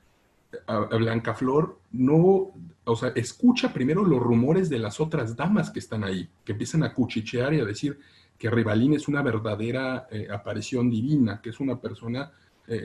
Blanca 0.67 1.33
Flor 1.33 1.79
no, 1.93 2.51
o 2.83 2.95
sea, 2.95 3.09
escucha 3.15 3.73
primero 3.73 4.03
los 4.03 4.19
rumores 4.19 4.69
de 4.69 4.77
las 4.77 4.99
otras 4.99 5.35
damas 5.35 5.71
que 5.71 5.79
están 5.79 6.03
ahí, 6.03 6.29
que 6.45 6.51
empiezan 6.51 6.83
a 6.83 6.93
cuchichear 6.93 7.55
y 7.55 7.59
a 7.59 7.65
decir 7.65 7.97
que 8.37 8.51
Rivalín 8.51 8.93
es 8.93 9.07
una 9.07 9.23
verdadera 9.23 10.07
eh, 10.11 10.27
aparición 10.31 10.91
divina, 10.91 11.41
que 11.41 11.49
es 11.49 11.59
una 11.59 11.79
persona 11.79 12.31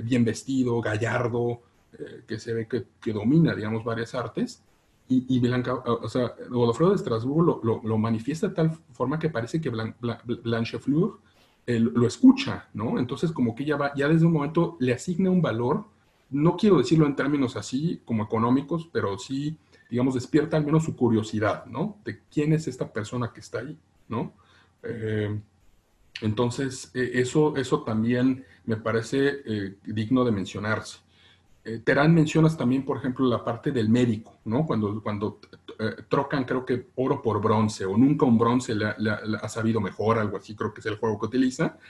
bien 0.03 0.25
vestido, 0.25 0.81
gallardo, 0.81 1.63
que 2.27 2.39
se 2.39 2.55
ve 2.55 2.69
que, 2.69 3.13
domina, 3.13 3.55
digamos, 3.55 3.85
varias 3.85 4.15
artes. 4.15 4.63
Y, 5.11 5.41
Blanca, 5.41 5.75
o 5.75 6.09
sea, 6.09 6.35
Godofredo 6.51 6.91
de 6.91 6.97
Estrasburgo 6.97 7.63
lo, 7.63 7.81
lo, 7.83 7.99
manifiesta 7.99 8.49
de 8.49 8.55
tal 8.55 8.71
forma 8.93 9.19
que 9.19 9.31
parece 9.31 9.59
que 9.59 9.71
Blanche 9.71 10.79
Fleur 10.79 11.19
lo 11.67 12.07
escucha, 12.07 12.69
¿no? 12.75 12.99
Entonces 12.99 13.33
como 13.33 13.55
que 13.55 13.63
ella 13.63 13.77
va, 13.77 13.95
ya 13.95 14.09
desde 14.09 14.27
un 14.27 14.33
momento 14.33 14.77
le 14.81 14.93
asigna 14.93 15.31
un 15.31 15.43
valor, 15.43 15.85
no 16.31 16.57
quiero 16.57 16.79
decirlo 16.79 17.07
en 17.07 17.17
términos 17.17 17.57
así 17.57 18.03
como 18.05 18.25
económicos, 18.25 18.89
pero 18.93 19.19
sí, 19.19 19.57
digamos, 19.91 20.15
despierta 20.15 20.57
al 20.57 20.65
menos 20.65 20.85
su 20.85 20.97
curiosidad, 20.97 21.67
¿no? 21.67 21.99
De 22.05 22.21
quién 22.31 22.53
es 22.53 22.69
esta 22.69 22.93
persona 22.93 23.33
que 23.33 23.41
está 23.41 23.61
ahí, 23.61 23.79
¿no? 24.09 24.35
Eh, 24.83 25.41
entonces, 26.21 26.91
e, 26.95 27.21
eso, 27.21 27.57
eso 27.57 27.83
también 27.83 28.45
me 28.65 28.77
parece 28.77 29.41
eh, 29.47 29.77
digno 29.85 30.25
de 30.25 30.33
mencionarse. 30.33 30.99
Eh, 31.65 31.81
Terán 31.85 32.15
mencionas 32.15 32.57
también, 32.57 32.85
por 32.85 32.99
ejemplo, 32.99 33.27
la 33.27 33.45
parte 33.45 33.73
del 33.73 33.89
médico, 33.89 34.39
¿no? 34.45 34.67
Cuando, 34.67 35.03
cuando 35.03 35.41
eh, 35.79 36.03
trocan, 36.09 36.45
creo 36.45 36.65
que 36.65 36.89
oro 36.97 37.21
por 37.21 37.41
bronce, 37.41 37.85
o 37.85 37.97
nunca 37.97 38.27
un 38.27 38.39
bronce 38.39 38.75
le, 38.75 38.87
ha 38.87 39.49
sabido 39.49 39.81
mejor, 39.81 40.19
algo 40.19 40.37
así, 40.37 40.55
creo 40.55 40.73
que 40.73 40.81
es 40.81 40.87
el 40.87 40.97
juego 40.97 41.19
que 41.19 41.27
utiliza. 41.27 41.79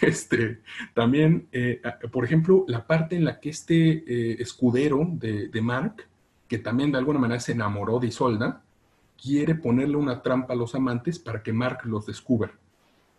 Este, 0.00 0.62
también, 0.94 1.48
eh, 1.52 1.82
por 2.10 2.24
ejemplo, 2.24 2.64
la 2.66 2.86
parte 2.86 3.14
en 3.14 3.26
la 3.26 3.38
que 3.38 3.50
este 3.50 4.40
escudero 4.40 5.06
de, 5.06 5.48
de 5.48 5.60
Mark 5.60 6.06
que 6.48 6.58
también 6.58 6.92
de 6.92 6.98
alguna 6.98 7.18
manera 7.18 7.40
se 7.40 7.52
enamoró 7.52 7.98
de 7.98 8.08
Isolda, 8.08 8.62
quiere 9.20 9.54
ponerle 9.54 9.96
una 9.96 10.22
trampa 10.22 10.52
a 10.52 10.56
los 10.56 10.74
amantes 10.74 11.18
para 11.18 11.42
que 11.42 11.52
Mark 11.52 11.80
los 11.84 12.06
descubra. 12.06 12.52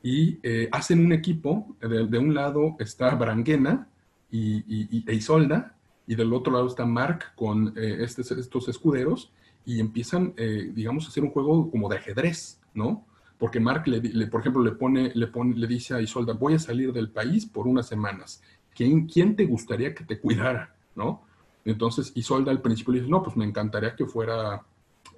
Y 0.03 0.39
eh, 0.43 0.69
hacen 0.71 1.03
un 1.03 1.11
equipo, 1.11 1.75
de, 1.81 2.17
un 2.17 2.33
lado 2.33 2.75
está 2.79 3.15
Branguena 3.15 3.89
y, 4.31 5.03
e 5.07 5.13
Isolda, 5.13 5.75
y 6.07 6.15
del 6.15 6.33
otro 6.33 6.53
lado 6.53 6.67
está 6.67 6.85
Mark 6.85 7.33
con 7.35 7.73
eh, 7.77 7.97
estos 7.99 8.67
escuderos, 8.67 9.31
y 9.67 9.81
empiezan, 9.81 10.33
eh, 10.37 10.71
digamos, 10.73 11.05
a 11.05 11.09
hacer 11.09 11.23
un 11.23 11.29
juego 11.29 11.69
como 11.69 11.89
de 11.89 11.97
ajedrez, 11.97 12.61
¿no? 12.73 13.05
Porque 13.37 13.59
Mark, 13.59 13.85
le, 13.85 14.27
por 14.27 14.39
ejemplo, 14.39 14.63
le, 14.63 14.71
pone, 14.71 15.11
le, 15.13 15.27
pone, 15.27 15.55
le 15.55 15.67
dice 15.67 15.93
a 15.93 16.01
Isolda, 16.01 16.33
voy 16.33 16.53
a 16.53 16.59
salir 16.59 16.93
del 16.93 17.09
país 17.09 17.45
por 17.45 17.67
unas 17.67 17.85
semanas. 17.85 18.41
¿Quién, 18.73 19.05
quién 19.07 19.35
te 19.35 19.45
gustaría 19.45 19.93
que 19.93 20.05
te 20.05 20.19
cuidara? 20.19 20.73
¿No? 20.95 21.21
Entonces 21.65 22.13
Isolda 22.15 22.49
al 22.49 22.61
principio 22.61 22.93
le 22.93 22.99
dice, 23.01 23.11
no, 23.11 23.21
pues 23.21 23.35
me 23.35 23.43
encantaría 23.43 23.93
que 23.93 24.05
fuera 24.05 24.63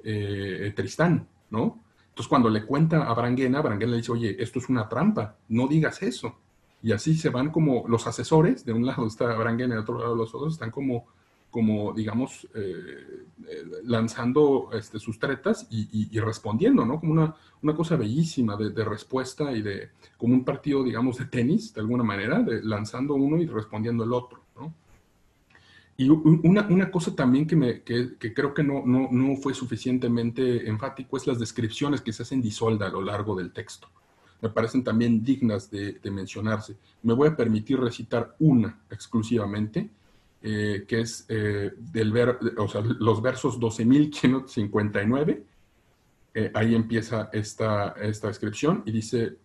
eh, 0.03 0.73
Tristán, 0.75 1.27
¿no? 1.51 1.83
Entonces 2.07 2.27
cuando 2.27 2.49
le 2.49 2.65
cuenta 2.65 3.03
a 3.03 3.13
Branguena, 3.13 3.61
Branguena 3.61 3.91
le 3.91 3.97
dice, 3.97 4.11
oye, 4.11 4.35
esto 4.41 4.57
es 4.57 4.67
una 4.67 4.89
trampa, 4.89 5.37
no 5.47 5.67
digas 5.67 6.01
eso. 6.01 6.35
Y 6.81 6.91
así 6.91 7.15
se 7.15 7.29
van 7.29 7.51
como 7.51 7.85
los 7.87 8.07
asesores, 8.07 8.65
de 8.65 8.73
un 8.73 8.85
lado 8.85 9.05
está 9.05 9.33
Branguena 9.35 9.73
y 9.73 9.77
de 9.77 9.81
otro 9.81 9.99
lado 9.99 10.15
los 10.15 10.33
otros, 10.33 10.53
están 10.53 10.71
como, 10.71 11.07
como 11.51 11.93
digamos, 11.93 12.47
eh, 12.53 13.25
eh, 13.47 13.63
lanzando 13.83 14.69
este, 14.73 14.99
sus 14.99 15.19
tretas 15.19 15.67
y, 15.69 16.17
respondiendo, 16.19 16.85
¿no? 16.85 16.99
Como 16.99 17.11
una, 17.11 17.35
una 17.61 17.75
cosa 17.75 17.97
bellísima 17.97 18.55
de, 18.55 18.69
de, 18.69 18.85
respuesta 18.85 19.51
y 19.51 19.61
de, 19.61 19.89
como 20.17 20.33
un 20.33 20.45
partido, 20.45 20.83
digamos, 20.83 21.17
de 21.17 21.25
tenis, 21.25 21.73
de 21.73 21.81
alguna 21.81 22.03
manera, 22.03 22.39
de, 22.39 22.63
lanzando 22.63 23.15
uno 23.15 23.37
y 23.37 23.47
respondiendo 23.47 24.03
el 24.03 24.13
otro, 24.13 24.41
¿no? 24.55 24.73
Y 25.97 26.07
una, 26.07 26.65
una, 26.69 26.89
cosa 26.89 27.13
también 27.13 27.45
que, 27.45 27.57
me, 27.57 27.81
que, 27.81 28.15
que 28.17 28.33
creo 28.33 28.53
que 28.53 28.63
no, 28.63 28.83
no, 28.85 29.09
no, 29.11 29.35
fue 29.35 29.53
suficientemente 29.53 30.69
enfático 30.69 31.17
es 31.17 31.27
las 31.27 31.39
descripciones 31.39 31.99
que 31.99 32.13
se 32.13 32.23
hacen 32.23 32.41
disolda 32.41 32.87
a 32.87 32.89
lo 32.89 33.01
largo 33.01 33.35
del 33.35 33.51
texto. 33.51 33.89
Me 34.41 34.49
parecen 34.49 34.83
también 34.83 35.23
dignas 35.23 35.69
de, 35.69 35.99
mencionarse. 36.11 36.77
Me 37.03 37.13
voy 37.13 37.29
a 37.29 37.35
permitir 37.35 37.79
recitar 37.79 38.35
una 38.39 38.81
exclusivamente, 38.89 39.89
eh, 40.41 40.85
que 40.87 41.01
es 41.01 41.25
eh, 41.27 41.71
del 41.77 42.11
ver, 42.11 42.39
o 42.57 42.67
sea, 42.67 42.81
los 42.81 43.21
versos 43.21 43.59
12.559. 43.59 45.43
Eh, 46.35 46.51
ahí 46.53 46.75
empieza 46.75 47.29
esta, 47.33 47.89
esta 48.01 48.27
descripción 48.27 48.83
y 48.85 48.91
dice, 48.91 49.37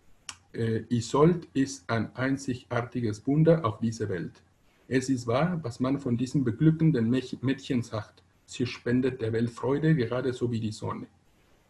Isold 0.87 1.49
ist 1.53 1.83
ein 1.91 2.11
einzigartiges 2.15 3.27
Wunder 3.27 3.65
auf 3.65 3.79
dieser 3.79 4.07
Welt. 4.07 4.41
Es 4.87 5.09
ist 5.09 5.27
wahr, 5.27 5.59
was 5.63 5.81
man 5.81 5.99
von 5.99 6.15
diesem 6.15 6.45
beglückenden 6.45 7.09
Mädchen 7.09 7.81
sagt. 7.81 8.23
Sie 8.45 8.65
spendet 8.65 9.21
der 9.21 9.33
Welt 9.33 9.49
Freude, 9.49 9.95
gerade 9.95 10.31
so 10.31 10.51
wie 10.51 10.61
die 10.61 10.71
Sonne. 10.71 11.07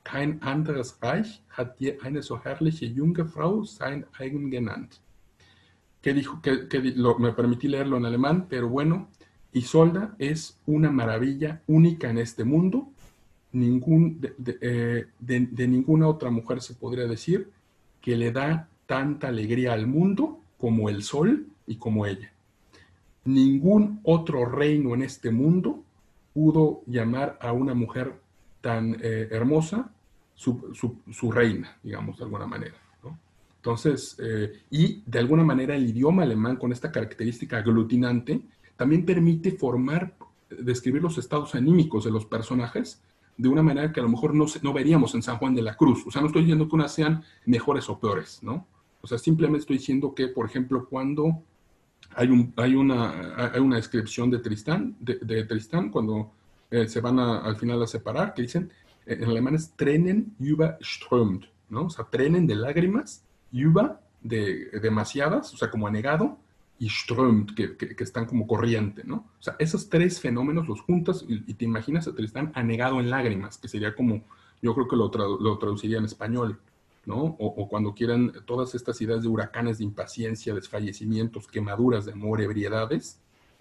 Kein 0.06 0.40
anderes 0.44 1.00
Reich 1.02 1.42
hat 1.50 1.80
je 1.80 2.00
eine 2.04 2.22
so 2.22 2.40
herrliche 2.44 2.86
junge 2.86 3.26
Frau 3.26 3.64
sein 3.64 4.06
eigen 4.20 4.52
genannt. 4.52 5.02
Que 6.04 6.14
dijo, 6.14 6.42
que, 6.44 6.68
que 6.68 6.80
lo, 6.96 7.18
me 7.18 7.34
permití 7.34 7.68
leerlo 7.68 7.98
en 7.98 8.06
alemán, 8.06 8.46
pero 8.48 8.70
bueno, 8.70 9.10
Isolda 9.52 10.16
es 10.20 10.62
una 10.68 10.92
maravilla 10.92 11.64
única 11.66 12.08
en 12.12 12.20
este 12.20 12.44
mundo. 12.44 12.88
Ningún, 13.52 14.22
de, 14.22 14.36
de, 14.38 14.58
eh, 14.62 15.06
de, 15.18 15.40
de 15.40 15.68
ninguna 15.68 16.08
otra 16.08 16.30
mujer 16.30 16.62
se 16.62 16.76
podría 16.76 17.08
decir 17.08 17.50
que 18.00 18.16
le 18.16 18.32
da 18.32 18.70
tanta 18.86 19.30
alegría 19.30 19.74
al 19.74 19.88
mundo 19.88 20.40
como 20.60 20.88
el 20.88 21.02
sol 21.02 21.48
y 21.66 21.78
como 21.78 22.06
ella. 22.06 22.32
Ningún 23.24 24.02
otro 24.04 24.46
reino 24.46 24.94
en 24.94 25.02
este 25.02 25.32
mundo 25.32 25.84
pudo 26.32 26.84
llamar 26.86 27.40
a 27.42 27.54
una 27.54 27.74
mujer 27.74 28.14
tan 28.62 28.98
eh, 29.02 29.30
hermosa 29.32 29.92
su, 30.36 31.02
su, 31.12 31.32
reina, 31.32 31.78
digamos, 31.82 32.18
de 32.18 32.26
alguna 32.26 32.46
manera. 32.46 32.76
Entonces, 33.58 34.16
eh, 34.20 34.62
y 34.70 35.02
de 35.08 35.18
alguna 35.18 35.44
manera 35.44 35.76
el 35.76 35.90
idioma 35.90 36.22
alemán 36.22 36.58
con 36.58 36.72
esta 36.72 36.92
característica 36.92 37.58
aglutinante 37.58 38.42
también 38.76 39.04
permite 39.04 39.54
formar, 39.54 40.16
describir 40.50 41.02
los 41.02 41.18
estados 41.18 41.56
anímicos 41.56 42.04
de 42.06 42.12
los 42.12 42.28
personajes 42.28 43.02
de 43.38 43.50
una 43.50 43.64
manera 43.64 43.92
que 43.92 44.00
a 44.00 44.04
lo 44.04 44.10
mejor 44.10 44.36
no, 44.36 44.46
no 44.62 44.72
veríamos 44.74 45.16
en 45.16 45.24
San 45.24 45.38
Juan 45.38 45.56
de 45.56 45.64
la 45.64 45.76
Cruz. 45.76 46.06
O 46.06 46.12
sea, 46.12 46.22
no 46.22 46.28
estoy 46.28 46.44
diciendo 46.44 46.70
que 46.70 46.76
unas 46.76 46.94
sean 46.94 47.24
mejores 47.46 47.90
o 47.90 48.00
peores, 48.00 48.40
¿no? 48.44 48.68
O 49.02 49.08
sea, 49.08 49.18
simplemente 49.18 49.62
estoy 49.62 49.78
diciendo 49.78 50.14
que, 50.14 50.28
por 50.28 50.46
ejemplo, 50.46 50.88
cuando 50.88 51.44
hay, 52.16 52.28
un, 52.28 52.54
hay, 52.56 52.76
una, 52.76 53.52
hay 53.52 53.60
una 53.60 53.76
descripción 53.76 54.30
de 54.30 54.40
Tristán, 54.40 54.96
de, 55.00 55.44
Tristán 55.46 55.90
cuando 55.90 56.32
eh, 56.72 56.88
se 56.88 57.02
van 57.02 57.20
a, 57.20 57.40
al 57.40 57.56
final 57.56 57.82
a 57.84 57.88
separar, 57.88 58.34
que 58.34 58.44
dicen, 58.44 58.72
en 59.06 59.24
alemán 59.24 59.56
es 59.56 59.72
Tränen 59.76 60.36
überströmt, 60.40 61.46
¿no? 61.70 61.86
O 61.86 61.90
sea, 61.90 62.06
Tränen 62.06 62.48
de 62.48 62.56
lágrimas, 62.56 63.24
über 63.52 64.00
de 64.22 64.70
demasiadas, 64.82 65.54
o 65.54 65.58
sea, 65.58 65.70
como 65.70 65.88
anegado, 65.88 66.38
y 66.78 66.90
strömt, 66.90 67.56
que, 67.56 67.78
que, 67.78 68.04
están 68.04 68.26
como 68.26 68.48
corriente, 68.48 69.04
¿no? 69.06 69.28
O 69.40 69.44
sea, 69.44 69.56
esos 69.60 69.88
tres 69.90 70.20
fenómenos 70.20 70.68
los 70.68 70.82
juntas 70.82 71.24
y, 71.28 71.54
te 71.54 71.64
imaginas 71.64 72.08
a 72.08 72.14
Tristán 72.14 72.52
anegado 72.54 73.00
en 73.00 73.10
lágrimas, 73.10 73.58
que 73.58 73.68
sería 73.68 73.96
como, 73.96 74.24
yo 74.62 74.74
creo 74.74 74.88
que 74.88 74.96
lo, 74.96 75.10
lo 75.40 75.58
traduciría 75.58 76.00
en 76.00 76.06
español, 76.06 76.60
¿no? 77.06 77.18
O, 77.18 77.48
o, 77.48 77.70
cuando 77.70 77.94
quieran 77.94 78.34
todas 78.46 78.76
estas 78.76 79.00
ideas 79.02 79.22
de 79.22 79.30
huracanes 79.30 79.78
de 79.78 79.86
impaciencia, 79.86 80.54
desfallecimientos, 80.54 81.48
quemaduras 81.48 82.06
de 82.06 82.12
amor, 82.12 82.42
ebriedades, 82.42 83.20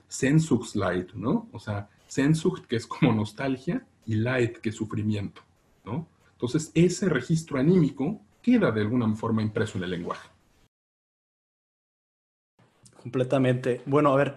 Sehnsuchtsleid, 0.09 1.13
¿no? 1.15 1.49
O 1.53 1.61
sea, 1.61 1.89
Sehnsucht, 2.09 2.67
que 2.67 2.77
es 2.77 2.87
como 2.87 3.13
nostalgia, 3.13 3.87
y 4.07 4.15
Leid, 4.15 4.59
que 4.59 4.73
sufrimiento, 4.73 5.43
¿no? 5.85 6.07
Entonces, 6.33 6.71
ese 6.75 7.09
registro 7.09 7.59
anímico 7.59 8.21
queda 8.43 8.71
de 8.71 8.83
alguna 8.83 9.15
forma 9.15 9.43
impreso 9.43 9.79
en 9.79 9.85
el 9.85 9.91
lenguaje. 9.91 10.29
Completamente. 13.01 13.81
Bueno, 13.87 14.13
a 14.13 14.17
ver, 14.17 14.35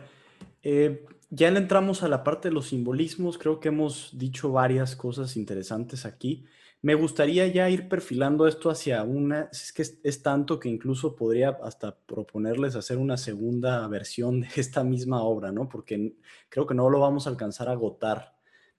eh, 0.64 1.06
ya 1.30 1.52
le 1.52 1.60
entramos 1.60 2.04
a 2.04 2.08
la 2.08 2.24
parte 2.24 2.48
de 2.50 2.54
los 2.54 2.68
simbolismos, 2.68 3.38
creo 3.38 3.60
que 3.60 3.68
hemos 3.70 4.18
dicho 4.18 4.52
varias 4.52 4.96
cosas 4.96 5.36
interesantes 5.36 6.06
aquí. 6.06 6.46
Me 6.82 6.96
gustaría 6.96 7.48
ya 7.48 7.70
ir 7.70 7.90
perfilando 7.90 8.48
esto 8.48 8.70
hacia 8.70 9.04
una, 9.04 9.50
es 9.52 9.74
que 9.74 9.82
es, 9.82 10.00
es, 10.04 10.22
tanto 10.22 10.60
que 10.60 10.70
incluso 10.70 11.16
podría 11.16 11.58
hasta 11.64 11.98
proponerles 11.98 12.76
hacer 12.76 12.98
una 12.98 13.18
segunda 13.18 13.86
versión 13.88 14.42
de 14.42 14.48
esta 14.56 14.84
misma 14.84 15.24
obra, 15.24 15.52
¿no? 15.52 15.68
Porque 15.68 16.16
creo 16.50 16.68
que 16.68 16.76
no 16.76 16.90
lo 16.90 17.00
vamos 17.00 17.26
a 17.26 17.32
alcanzar 17.32 17.68
a 17.68 17.74
agotar 17.74 18.37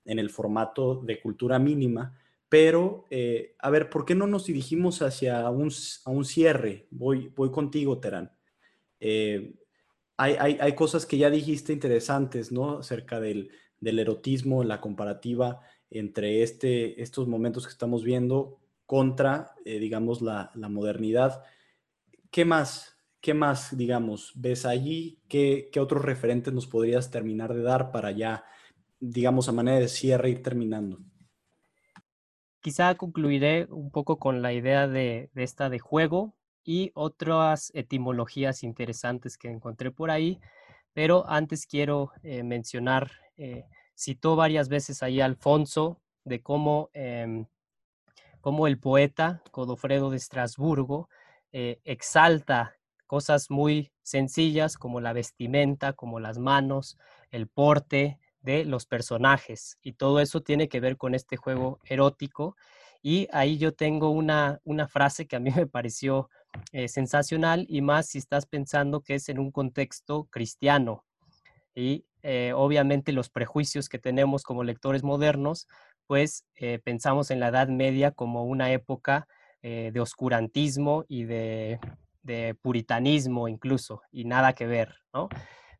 en 0.09 0.19
el 0.19 0.31
formato 0.31 0.97
de 1.05 1.21
cultura 1.21 1.59
mínima, 1.59 2.19
pero 2.49 3.07
eh, 3.11 3.55
a 3.59 3.69
ver, 3.69 3.91
¿por 3.91 4.07
qué 4.07 4.15
no 4.15 4.27
nos 4.27 4.47
dirigimos 4.47 5.03
hacia 5.03 5.49
un, 5.51 5.71
a 6.05 6.11
un 6.11 6.25
cierre? 6.25 6.87
Voy, 6.91 7.31
voy 7.37 7.51
contigo, 7.51 7.99
Terán. 7.99 8.33
Eh, 9.01 9.55
hay, 10.17 10.35
hay, 10.41 10.59
hay, 10.61 10.75
cosas 10.75 11.05
que 11.05 11.19
ya 11.19 11.31
dijiste 11.31 11.73
interesantes, 11.73 12.51
¿no? 12.51 12.79
Acerca 12.79 13.21
del, 13.21 13.51
del 13.81 13.99
erotismo, 13.99 14.65
la 14.65 14.81
comparativa 14.81 15.61
entre 15.91 16.43
este, 16.43 17.01
estos 17.03 17.29
momentos 17.29 17.67
que 17.67 17.73
estamos 17.73 18.03
viendo 18.03 18.59
contra, 18.87 19.55
eh, 19.67 19.79
digamos, 19.79 20.23
la, 20.23 20.51
la, 20.55 20.71
modernidad. 20.71 21.45
¿Qué 22.31 22.47
más? 22.47 22.97
¿Qué 23.21 23.35
más, 23.35 23.77
digamos, 23.77 24.33
ves 24.35 24.65
allí? 24.65 25.21
¿Qué, 25.29 25.69
¿Qué, 25.71 25.81
otros 25.81 26.03
referentes 26.03 26.55
nos 26.55 26.67
podrías 26.67 27.11
terminar 27.11 27.53
de 27.53 27.63
dar 27.63 27.93
para 27.93 28.11
ya, 28.11 28.45
digamos, 29.01 29.49
a 29.49 29.53
manera 29.53 29.79
de 29.79 29.89
cierre 29.89 30.31
ir 30.31 30.43
terminando? 30.43 30.99
Quizá 32.61 32.95
concluiré 32.97 33.67
un 33.71 33.91
poco 33.91 34.19
con 34.19 34.43
la 34.43 34.53
idea 34.53 34.89
de, 34.89 35.31
esta 35.35 35.69
de 35.71 35.79
juego 35.79 36.35
y 36.65 36.91
otras 36.95 37.71
etimologías 37.75 38.63
interesantes 38.63 39.39
que 39.39 39.49
encontré 39.49 39.91
por 39.91 40.11
ahí, 40.11 40.41
pero 40.93 41.29
antes 41.29 41.67
quiero 41.67 42.11
eh, 42.23 42.43
mencionar 42.43 43.11
eh, 43.37 43.65
citó 43.99 44.37
varias 44.37 44.69
veces 44.69 45.03
ahí 45.03 45.21
Alfonso 45.21 46.01
de 46.25 46.41
cómo, 46.41 46.91
eh, 46.95 47.47
cómo, 48.41 48.67
el 48.67 48.79
poeta 48.79 49.43
Godofredo 49.53 50.11
de 50.11 50.17
Estrasburgo 50.17 51.09
eh, 51.53 51.81
exalta 51.85 52.77
cosas 53.07 53.51
muy 53.51 53.91
sencillas 54.03 54.77
como 54.77 55.01
la 55.01 55.13
vestimenta, 55.13 55.95
como 55.95 56.21
las 56.21 56.39
manos, 56.39 56.99
el 57.31 57.49
porte 57.49 58.19
de 58.41 58.65
los 58.65 58.87
personajes. 58.87 59.79
Y 59.83 59.95
todo 59.95 60.21
eso 60.21 60.43
tiene 60.43 60.69
que 60.69 60.81
ver 60.81 60.97
con 60.97 61.15
este 61.15 61.37
juego 61.37 61.81
erótico. 61.85 62.57
Y 63.03 63.29
ahí 63.33 63.59
yo 63.59 63.75
tengo 63.75 64.11
una, 64.11 64.61
una 64.65 64.89
frase 64.89 65.27
que 65.27 65.37
a 65.37 65.41
mí 65.41 65.51
me 65.57 65.67
pareció 65.67 66.31
eh, 66.73 66.89
sensacional 66.89 67.67
y 67.69 67.83
más 67.83 68.09
si 68.09 68.19
estás 68.19 68.47
pensando 68.47 69.03
que 69.03 69.17
es 69.17 69.29
en 69.29 69.39
un 69.39 69.51
contexto 69.51 70.25
cristiano. 70.31 71.05
Y 71.75 72.07
eh, 72.23 72.53
obviamente 72.55 73.13
los 73.13 73.31
prejuicios 73.31 73.89
que 73.89 73.99
tenemos 73.99 74.43
como 74.43 74.65
lectores 74.65 75.05
modernos, 75.05 75.69
pues 76.07 76.45
eh, 76.57 76.81
pensamos 76.83 77.31
en 77.31 77.41
la 77.41 77.49
Edad 77.49 77.69
Media 77.69 78.11
como 78.13 78.45
una 78.45 78.73
época 78.73 79.27
de 79.61 80.01
oscurantismo 80.01 81.05
y 81.09 81.25
de, 81.25 81.81
de, 82.23 82.55
puritanismo 82.63 83.49
incluso, 83.49 84.03
y 84.13 84.25
nada 84.25 84.53
que 84.53 84.67
ver, 84.67 84.95
¿no? 85.13 85.29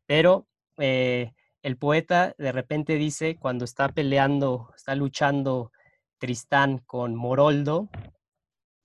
Pero 0.05 0.47
eh, 0.79 1.33
el 1.61 1.77
poeta 1.77 2.33
de 2.37 2.51
repente 2.51 2.95
dice, 2.95 3.37
cuando 3.37 3.65
está 3.65 3.89
peleando, 3.89 4.71
está 4.75 4.95
luchando 4.95 5.71
Tristán 6.17 6.79
con 6.85 7.15
Moroldo, 7.15 7.89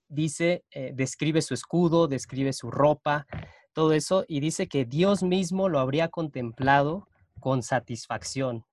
dice, 0.07 0.63
eh, 0.71 0.91
describe 0.93 1.41
su 1.41 1.53
escudo, 1.53 2.07
describe 2.07 2.53
su 2.53 2.71
ropa, 2.71 3.27
todo 3.73 3.93
eso, 3.93 4.25
y 4.27 4.39
dice 4.39 4.67
que 4.67 4.85
Dios 4.85 5.23
mismo 5.23 5.69
lo 5.69 5.79
habría 5.79 6.09
contemplado 6.09 7.07
con 7.39 7.63
satisfacción. 7.63 8.65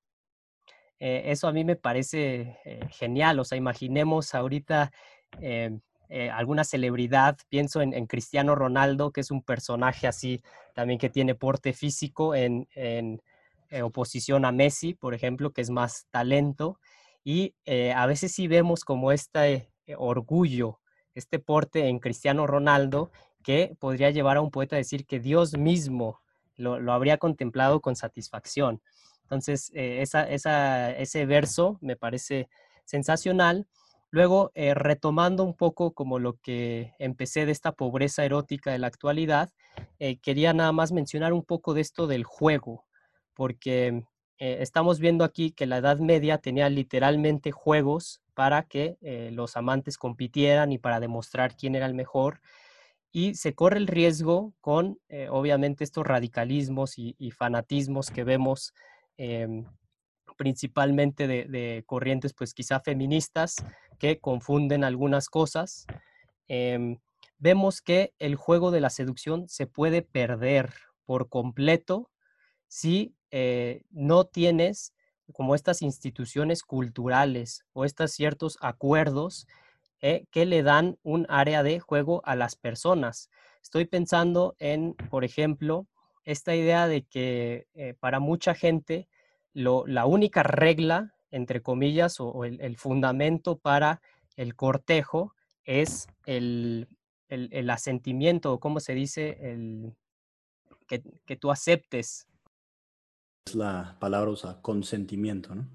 Eh, 1.00 1.22
eso 1.26 1.48
a 1.48 1.52
mí 1.52 1.64
me 1.64 1.76
parece 1.76 2.58
eh, 2.64 2.80
genial, 2.90 3.40
o 3.40 3.44
sea, 3.44 3.58
imaginemos 3.58 4.34
ahorita 4.34 4.92
alguna 6.34 6.62
celebridad, 6.62 7.38
pienso 7.48 7.80
en, 7.80 8.06
Cristiano 8.06 8.54
Ronaldo, 8.54 9.12
que 9.12 9.22
es 9.22 9.30
un 9.30 9.42
personaje 9.42 10.06
así 10.06 10.42
también 10.74 10.98
que 10.98 11.08
tiene 11.08 11.34
porte 11.34 11.72
físico 11.72 12.34
en, 12.34 12.68
en 12.74 13.22
oposición 13.82 14.44
a 14.44 14.52
Messi, 14.52 14.94
por 14.94 15.14
ejemplo, 15.14 15.52
que 15.52 15.62
es 15.62 15.70
más 15.70 16.06
talento, 16.10 16.78
y 17.24 17.54
a 17.94 18.04
veces 18.06 18.32
sí 18.32 18.48
vemos 18.48 18.84
como 18.84 19.12
este 19.12 19.72
orgullo 19.96 20.80
este 21.14 21.38
porte 21.38 21.88
en 21.88 21.98
Cristiano 21.98 22.46
Ronaldo 22.46 23.10
que 23.42 23.76
podría 23.78 24.10
llevar 24.10 24.36
a 24.36 24.40
un 24.40 24.50
poeta 24.50 24.76
a 24.76 24.78
decir 24.78 25.06
que 25.06 25.20
Dios 25.20 25.56
mismo 25.56 26.20
lo, 26.56 26.92
habría 26.92 27.18
contemplado 27.18 27.80
con 27.80 27.96
satisfacción. 27.96 28.80
Entonces, 29.22 29.72
eh, 29.74 30.02
ese 30.02 31.26
verso 31.26 31.78
me 31.80 31.96
parece 31.96 32.48
sensacional. 32.84 33.66
Luego, 34.10 34.52
eh, 34.54 34.74
retomando 34.74 35.42
un 35.42 35.54
poco 35.54 35.92
como 35.92 36.18
lo 36.18 36.34
que 36.34 36.92
empecé 36.98 37.46
de 37.46 37.52
esta 37.52 37.72
pobreza 37.72 38.24
erótica 38.24 38.70
de 38.70 38.78
la 38.78 38.86
actualidad, 38.86 39.50
eh, 39.98 40.18
quería 40.18 40.52
nada 40.52 40.72
más 40.72 40.92
mencionar 40.92 41.32
un 41.32 41.42
poco 41.42 41.72
de 41.72 41.80
esto 41.80 42.06
del 42.06 42.24
juego, 42.24 42.84
porque 43.34 44.04
estamos 44.38 44.98
viendo 44.98 45.24
aquí 45.24 45.52
que 45.52 45.66
la 45.66 45.78
Edad 45.78 45.98
Media 45.98 46.38
tenía 46.38 46.68
literalmente 46.68 47.52
juegos 47.52 48.22
para 48.34 48.64
que 48.64 48.96
eh, 49.00 49.30
los 49.32 49.56
amantes 49.56 49.98
compitieran 49.98 50.72
y 50.72 50.78
para 50.78 51.00
demostrar 51.00 51.56
quién 51.56 51.74
era 51.74 51.86
el 51.86 51.94
mejor. 51.94 52.40
Y 53.12 53.34
se 53.34 53.54
corre 53.54 53.78
el 53.78 53.86
riesgo 53.86 54.54
con, 54.60 54.98
eh, 55.08 55.28
obviamente, 55.30 55.84
estos 55.84 56.06
radicalismos 56.06 56.94
y, 56.96 57.30
fanatismos 57.30 58.10
que 58.10 58.24
vemos 58.24 58.72
em, 59.18 59.66
principalmente 60.36 61.26
de, 61.26 61.84
corrientes, 61.86 62.32
pues 62.32 62.54
quizá 62.54 62.80
feministas, 62.80 63.56
que 63.98 64.18
confunden 64.18 64.82
algunas 64.82 65.28
cosas. 65.28 65.86
Em, 66.48 66.98
vemos 67.38 67.82
que 67.82 68.14
el 68.18 68.34
juego 68.34 68.70
de 68.70 68.80
la 68.80 68.88
seducción 68.88 69.46
se 69.48 69.66
puede 69.66 70.00
perder 70.00 70.72
por 71.04 71.28
completo 71.28 72.10
si 72.66 73.14
eh, 73.32 73.82
no 73.90 74.24
tienes 74.24 74.92
como 75.32 75.54
estas 75.54 75.80
instituciones 75.80 76.62
culturales 76.62 77.64
o 77.72 77.86
estos 77.86 78.12
ciertos 78.12 78.58
acuerdos 78.60 79.46
eh, 80.02 80.26
que 80.30 80.44
le 80.44 80.62
dan 80.62 80.98
un 81.02 81.24
área 81.30 81.62
de 81.62 81.80
juego 81.80 82.20
a 82.26 82.36
las 82.36 82.56
personas. 82.56 83.30
Estoy 83.62 83.86
pensando 83.86 84.54
en, 84.58 84.92
por 85.08 85.24
ejemplo, 85.24 85.86
esta 86.24 86.54
idea 86.54 86.86
de 86.86 87.04
que 87.04 87.66
eh, 87.72 87.94
para 87.98 88.20
mucha 88.20 88.54
gente 88.54 89.08
la 89.54 90.04
única 90.04 90.42
regla, 90.42 91.14
entre 91.30 91.62
comillas, 91.62 92.20
o, 92.20 92.44
el, 92.44 92.76
fundamento 92.76 93.58
para 93.58 94.02
el 94.36 94.54
cortejo 94.54 95.34
es 95.64 96.06
el, 96.26 96.88
asentimiento, 97.70 98.52
o 98.52 98.60
como 98.60 98.80
se 98.80 98.94
dice, 98.94 99.38
el, 99.40 99.94
que, 100.86 101.02
que 101.24 101.36
tú 101.36 101.50
aceptes 101.50 102.28
es 103.46 103.54
la 103.54 103.96
palabra 104.00 104.30
usa, 104.30 104.60
consentimiento, 104.62 105.54
¿no? 105.54 105.66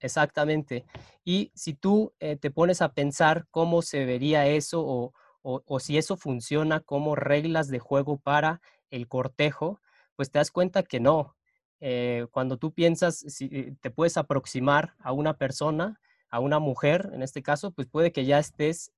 Exactamente. 0.00 0.84
Y 1.24 1.50
si 1.54 1.74
tú 1.74 2.12
eh, 2.20 2.36
te 2.36 2.50
pones 2.50 2.82
a 2.82 2.92
pensar 2.92 3.46
cómo 3.50 3.80
se 3.80 4.04
vería 4.04 4.46
eso 4.46 4.84
o, 4.84 5.12
si 5.78 5.98
eso 5.98 6.16
funciona 6.16 6.80
como 6.80 7.16
reglas 7.16 7.68
de 7.68 7.78
juego 7.78 8.18
para 8.18 8.60
el 8.90 9.08
cortejo, 9.08 9.80
pues 10.16 10.30
te 10.30 10.38
das 10.38 10.50
cuenta 10.50 10.82
que 10.82 11.00
no. 11.00 11.36
Eh, 11.80 12.26
cuando 12.30 12.56
tú 12.56 12.72
piensas, 12.72 13.16
si 13.16 13.46
eh, 13.46 13.74
te 13.80 13.90
puedes 13.90 14.16
aproximar 14.16 14.94
a 15.00 15.12
una 15.12 15.36
persona, 15.36 16.00
a 16.30 16.40
una 16.40 16.58
mujer, 16.58 17.10
en 17.12 17.22
este 17.22 17.42
caso, 17.42 17.72
pues 17.72 17.88
puede 17.88 18.12
que 18.12 18.24
ya 18.24 18.38
estés 18.38 18.92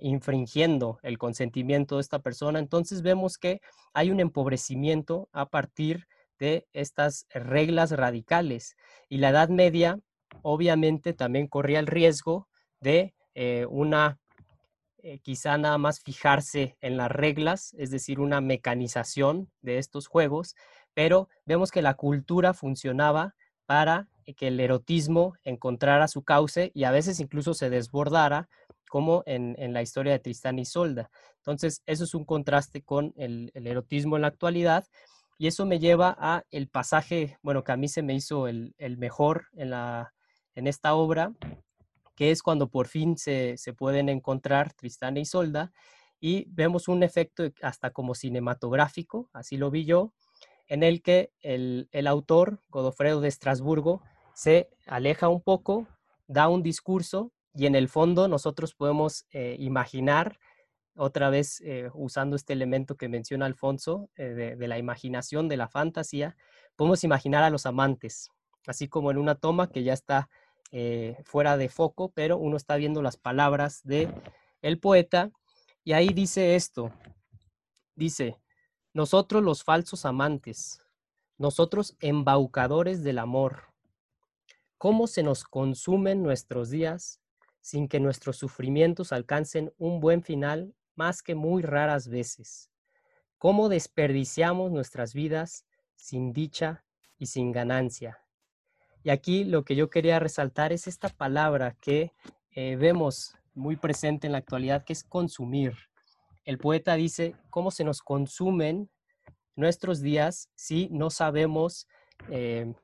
infringiendo 0.00 0.98
el 1.02 1.16
consentimiento 1.16 1.96
de 1.96 2.00
esta 2.00 2.18
persona. 2.18 2.58
Entonces 2.58 3.02
vemos 3.02 3.38
que 3.38 3.60
hay 3.92 4.10
un 4.10 4.18
empobrecimiento 4.18 5.28
a 5.32 5.48
partir 5.48 6.08
de 6.38 6.66
estas 6.72 7.26
reglas 7.30 7.90
radicales. 7.92 8.76
Y 9.08 9.18
la 9.18 9.30
Edad 9.30 9.48
Media, 9.48 9.98
obviamente, 10.42 11.12
también 11.12 11.46
corría 11.46 11.78
el 11.78 11.86
riesgo 11.86 12.48
de 12.80 13.14
eh, 13.34 13.66
una, 13.68 14.18
eh, 14.98 15.18
quizá 15.20 15.56
nada 15.58 15.78
más 15.78 16.00
fijarse 16.00 16.76
en 16.80 16.96
las 16.96 17.10
reglas, 17.10 17.74
es 17.78 17.90
decir, 17.90 18.20
una 18.20 18.40
mecanización 18.40 19.50
de 19.62 19.78
estos 19.78 20.06
juegos, 20.06 20.54
pero 20.94 21.28
vemos 21.44 21.70
que 21.70 21.82
la 21.82 21.94
cultura 21.94 22.54
funcionaba 22.54 23.34
para 23.66 24.08
que 24.36 24.48
el 24.48 24.58
erotismo 24.58 25.34
encontrara 25.44 26.08
su 26.08 26.22
cauce 26.22 26.72
y 26.74 26.84
a 26.84 26.90
veces 26.90 27.20
incluso 27.20 27.54
se 27.54 27.70
desbordara, 27.70 28.48
como 28.88 29.24
en, 29.26 29.56
la 29.72 29.82
historia 29.82 30.12
de 30.12 30.20
Tristán 30.20 30.58
y 30.58 30.64
Solda. 30.64 31.10
Entonces, 31.38 31.82
eso 31.86 32.04
es 32.04 32.14
un 32.14 32.24
contraste 32.24 32.82
con 32.82 33.12
el 33.16 33.50
erotismo 33.54 34.16
en 34.16 34.22
la 34.22 34.28
actualidad 34.28 34.86
y 35.38 35.46
eso 35.46 35.66
me 35.66 35.78
lleva 35.78 36.16
a 36.18 36.44
el 36.50 36.68
pasaje, 36.68 37.38
bueno, 37.42 37.62
que 37.62 37.72
a 37.72 37.76
mí 37.76 37.88
se 37.88 38.02
me 38.02 38.14
hizo 38.14 38.48
el, 38.48 38.74
mejor 38.98 39.46
en, 39.54 39.70
la, 39.70 40.14
en 40.54 40.66
esta 40.66 40.94
obra, 40.94 41.34
que 42.14 42.30
es 42.30 42.42
cuando 42.42 42.68
por 42.68 42.88
fin 42.88 43.16
se, 43.18 43.56
pueden 43.76 44.08
encontrar 44.08 44.72
Tristán 44.72 45.16
e 45.16 45.20
Isolda 45.20 45.72
y 46.18 46.46
vemos 46.48 46.88
un 46.88 47.02
efecto 47.02 47.44
hasta 47.62 47.90
como 47.90 48.14
cinematográfico, 48.14 49.28
así 49.34 49.58
lo 49.58 49.70
vi 49.70 49.84
yo, 49.84 50.14
en 50.66 50.82
el 50.82 51.02
que 51.02 51.30
el, 51.40 52.06
autor, 52.06 52.62
Godofredo 52.68 53.20
de 53.20 53.28
Estrasburgo, 53.28 54.02
se 54.34 54.70
aleja 54.86 55.28
un 55.28 55.42
poco, 55.42 55.86
da 56.26 56.48
un 56.48 56.62
discurso 56.62 57.32
y 57.54 57.66
en 57.66 57.74
el 57.74 57.88
fondo 57.88 58.28
nosotros 58.28 58.74
podemos 58.74 59.26
eh, 59.30 59.56
imaginar 59.58 60.38
otra 60.96 61.30
vez 61.30 61.60
eh, 61.60 61.90
usando 61.94 62.36
este 62.36 62.52
elemento 62.52 62.96
que 62.96 63.08
menciona 63.08 63.46
Alfonso, 63.46 64.10
eh, 64.16 64.56
de, 64.58 64.68
la 64.68 64.78
imaginación, 64.78 65.48
de 65.48 65.56
la 65.56 65.68
fantasía, 65.68 66.36
podemos 66.74 67.04
imaginar 67.04 67.44
a 67.44 67.50
los 67.50 67.66
amantes, 67.66 68.30
así 68.66 68.88
como 68.88 69.10
en 69.10 69.18
una 69.18 69.34
toma 69.34 69.70
que 69.70 69.82
ya 69.82 69.92
está 69.92 70.28
eh, 70.72 71.16
fuera 71.24 71.56
de 71.56 71.68
foco, 71.68 72.10
pero 72.12 72.38
uno 72.38 72.56
está 72.56 72.76
viendo 72.76 73.02
las 73.02 73.16
palabras 73.16 73.82
de 73.84 74.08
el 74.62 74.78
poeta 74.78 75.30
y 75.84 75.92
ahí 75.92 76.08
dice 76.08 76.56
esto, 76.56 76.90
dice, 77.94 78.38
nosotros 78.92 79.42
los 79.42 79.62
falsos 79.62 80.04
amantes, 80.04 80.82
nosotros 81.38 81.96
embaucadores 82.00 83.04
del 83.04 83.18
amor, 83.18 83.64
¿cómo 84.78 85.06
se 85.06 85.22
nos 85.22 85.44
consumen 85.44 86.22
nuestros 86.22 86.70
días 86.70 87.20
sin 87.60 87.88
que 87.88 88.00
nuestros 88.00 88.36
sufrimientos 88.36 89.12
alcancen 89.12 89.72
un 89.76 90.00
buen 90.00 90.22
final 90.22 90.74
más 90.96 91.22
que 91.22 91.34
muy 91.34 91.62
raras 91.62 92.08
veces. 92.08 92.70
¿Cómo 93.38 93.68
desperdiciamos 93.68 94.72
nuestras 94.72 95.14
vidas 95.14 95.66
sin 95.94 96.32
dicha 96.32 96.84
y 97.18 97.26
sin 97.26 97.52
ganancia? 97.52 98.18
Y 99.02 99.10
aquí 99.10 99.44
lo 99.44 99.64
que 99.64 99.76
yo 99.76 99.88
quería 99.88 100.18
resaltar 100.18 100.72
es 100.72 100.86
esta 100.86 101.08
palabra 101.08 101.76
que 101.80 102.12
eh, 102.50 102.76
vemos 102.76 103.36
muy 103.54 103.76
presente 103.76 104.26
en 104.26 104.32
la 104.32 104.38
actualidad, 104.38 104.84
que 104.84 104.92
es 104.92 105.04
consumir. 105.04 105.76
El 106.44 106.58
poeta 106.58 106.94
dice, 106.94 107.36
¿cómo 107.50 107.70
se 107.70 107.84
nos 107.84 108.00
consumen 108.00 108.90
nuestros 109.54 110.00
días 110.00 110.50
si 110.54 110.88
no 110.90 111.10
sabemos 111.10 111.86
eh, 112.30 112.74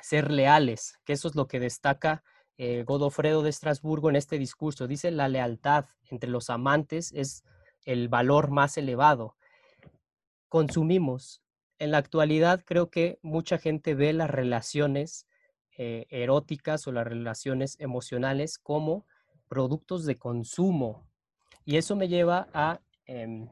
ser 0.00 0.30
leales? 0.30 0.98
Que 1.04 1.14
eso 1.14 1.28
es 1.28 1.34
lo 1.34 1.46
que 1.46 1.60
destaca 1.60 2.22
eh, 2.56 2.84
Godofredo 2.84 3.42
de 3.42 3.50
Estrasburgo 3.50 4.10
en 4.10 4.16
este 4.16 4.38
discurso. 4.38 4.86
Dice, 4.86 5.10
la 5.10 5.28
lealtad 5.28 5.86
entre 6.10 6.30
los 6.30 6.50
amantes 6.50 7.12
es 7.12 7.44
el 7.84 8.08
valor 8.08 8.50
más 8.50 8.78
elevado. 8.78 9.36
Consumimos. 10.48 11.42
En 11.78 11.90
la 11.90 11.98
actualidad 11.98 12.62
creo 12.64 12.90
que 12.90 13.18
mucha 13.22 13.58
gente 13.58 13.94
ve 13.94 14.12
las 14.12 14.30
relaciones 14.30 15.26
eh, 15.76 16.06
eróticas 16.08 16.86
o 16.86 16.92
las 16.92 17.04
relaciones 17.04 17.76
emocionales 17.80 18.58
como 18.58 19.04
productos 19.48 20.04
de 20.04 20.16
consumo. 20.16 21.04
Y 21.64 21.76
eso 21.76 21.96
me 21.96 22.06
lleva 22.06 22.48
a 22.54 22.80
em, 23.06 23.48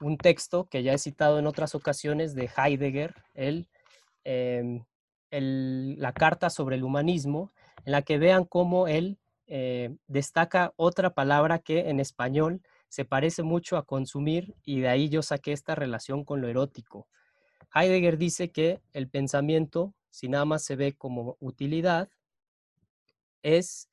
un 0.00 0.18
texto 0.18 0.68
que 0.68 0.82
ya 0.82 0.92
he 0.92 0.98
citado 0.98 1.38
en 1.38 1.46
otras 1.46 1.74
ocasiones 1.74 2.34
de 2.34 2.50
Heidegger, 2.54 3.14
el, 3.34 3.66
em, 4.24 4.84
la 5.30 6.12
carta 6.12 6.50
sobre 6.50 6.76
el 6.76 6.84
humanismo, 6.84 7.52
en 7.88 7.92
la 7.92 8.02
que 8.02 8.18
vean 8.18 8.44
cómo 8.44 8.86
él 8.86 9.16
eh, 9.46 9.96
destaca 10.08 10.74
otra 10.76 11.14
palabra 11.14 11.58
que 11.58 11.88
en 11.88 12.00
español 12.00 12.60
se 12.90 13.06
parece 13.06 13.42
mucho 13.42 13.78
a 13.78 13.86
consumir 13.86 14.54
y 14.62 14.80
de 14.80 14.88
ahí 14.88 15.08
yo 15.08 15.22
saqué 15.22 15.52
esta 15.52 15.74
relación 15.74 16.22
con 16.22 16.42
lo 16.42 16.48
erótico. 16.48 17.08
Heidegger 17.74 18.18
dice 18.18 18.50
que 18.50 18.82
el 18.92 19.08
pensamiento, 19.08 19.94
si 20.10 20.28
nada 20.28 20.44
más 20.44 20.66
se 20.66 20.76
ve 20.76 20.92
como 20.92 21.38
utilidad, 21.40 22.10
es, 23.42 23.88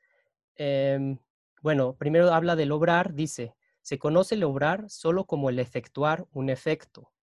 em, 0.57 1.17
bueno, 1.61 1.93
primero 1.93 2.33
habla 2.33 2.57
del 2.57 2.73
obrar, 2.73 3.13
dice, 3.13 3.55
se 3.81 3.97
conoce 3.97 4.35
el 4.35 4.43
obrar 4.43 4.89
solo 4.89 5.23
como 5.23 5.49
el 5.49 5.57
efectuar 5.57 6.27
un 6.33 6.49
efecto. 6.49 7.13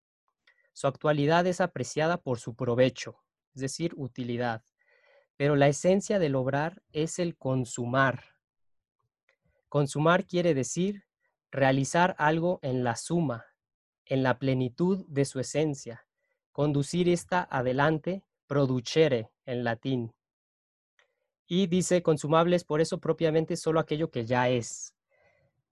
Su 0.73 0.87
actualidad 0.87 1.47
es 1.47 1.61
apreciada 1.61 2.17
por 2.17 2.39
su 2.39 2.55
provecho, 2.55 3.19
es 3.55 3.61
decir, 3.61 3.93
utilidad. 3.95 4.63
Pero 5.43 5.57
la 5.57 5.67
esencia 5.67 6.21
del 6.21 6.37
obrar 6.37 6.85
es 6.93 7.19
el 7.19 7.37
consumar. 7.37 8.23
Consumar 9.69 10.25
quiere 10.25 10.55
decir 10.55 11.03
realizar 11.51 12.15
algo 12.17 12.61
en 12.63 12.85
la 12.85 12.95
suma, 12.95 13.47
en 14.07 14.23
la 14.23 14.39
plenitud 14.39 15.05
de 15.09 15.25
su 15.25 15.41
esencia, 15.41 16.07
conducir 16.53 17.09
esta 17.09 17.43
adelante, 17.51 18.23
producere 18.47 19.33
en 19.45 19.65
latín. 19.65 20.15
Y 21.49 21.67
dice 21.67 22.05
consumables, 22.05 22.63
por 22.63 22.81
eso 22.81 23.01
propiamente 23.01 23.57
solo 23.57 23.81
aquello 23.81 24.13
que 24.13 24.25
ya 24.25 24.49
es. 24.49 24.95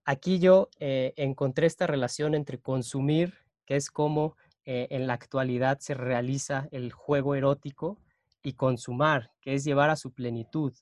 Aquí 0.05 0.41
yo 0.41 0.69
eh, 0.81 1.13
encontré 1.15 1.69
esta 1.69 1.87
relación 1.87 2.35
entre 2.35 2.59
consumir, 2.59 3.35
que 3.67 3.77
es 3.77 3.89
como 3.93 4.37
eh, 4.65 4.89
en 4.91 5.07
la 5.07 5.13
actualidad 5.13 5.79
se 5.79 5.95
realiza 5.95 6.69
el 6.73 6.91
juego 6.91 7.37
erótico, 7.37 8.01
y 8.43 8.55
consumar, 8.55 9.33
que 9.41 9.55
es 9.55 9.65
llevar 9.65 9.91
a 9.91 9.97
su 9.97 10.13
plenitud. 10.13 10.73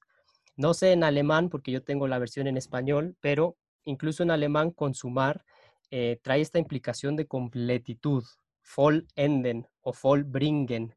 No 0.57 0.75
sé 0.75 0.93
en 0.93 1.05
alemán, 1.05 1.49
porque 1.49 1.73
yo 1.73 1.83
tengo 1.83 2.09
la 2.09 2.19
versión 2.19 2.47
en 2.47 2.57
español, 2.57 3.17
pero 3.21 3.57
incluso 3.85 4.23
en 4.23 4.31
alemán 4.31 4.71
consumar 4.71 5.45
eh, 5.91 6.19
trae 6.23 6.41
esta 6.41 6.59
implicación 6.59 7.17
de 7.17 7.27
completitud, 7.27 8.25
vollenden 8.77 9.67
o 9.83 9.93
vollbringen. 10.03 10.95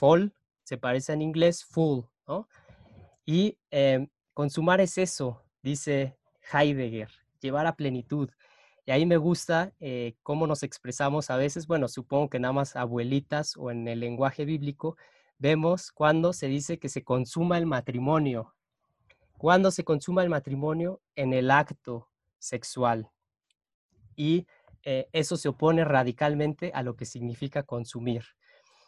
Voll 0.00 0.32
se 0.62 0.78
parece 0.78 1.12
en 1.12 1.22
inglés 1.22 1.64
full, 1.64 2.04
¿no? 2.26 2.48
Y 3.26 3.58
em, 3.70 4.08
consumar 4.32 4.80
es 4.80 4.96
eso, 4.98 5.42
dice 5.62 6.16
Heidegger, 6.52 7.10
llevar 7.40 7.66
a 7.66 7.76
plenitud. 7.76 8.30
Y 8.86 8.92
ahí 8.92 9.04
me 9.04 9.16
gusta 9.16 9.72
eh, 9.80 10.14
cómo 10.22 10.46
nos 10.46 10.62
expresamos 10.62 11.30
a 11.30 11.36
veces, 11.36 11.66
bueno, 11.66 11.88
supongo 11.88 12.30
que 12.30 12.40
nada 12.40 12.52
más 12.52 12.76
abuelitas 12.76 13.56
o 13.56 13.70
en 13.70 13.86
el 13.88 14.00
lenguaje 14.00 14.44
bíblico, 14.44 14.96
vemos 15.40 15.90
cuando 15.90 16.32
se 16.32 16.46
dice 16.46 16.78
que 16.78 16.88
se 16.88 17.02
consuma 17.02 17.58
el 17.58 17.66
matrimonio. 17.66 18.54
Cuando 19.38 19.70
se 19.70 19.84
consuma 19.84 20.22
el 20.22 20.28
matrimonio 20.28 21.00
en 21.16 21.32
el 21.32 21.50
acto 21.50 22.08
sexual 22.38 23.10
y 24.14 24.46
eh, 24.82 25.08
eso 25.12 25.38
se 25.38 25.48
opone 25.48 25.82
radicalmente 25.84 26.72
a 26.74 26.82
lo 26.82 26.94
que 26.94 27.06
significa 27.06 27.62
consumir. 27.62 28.22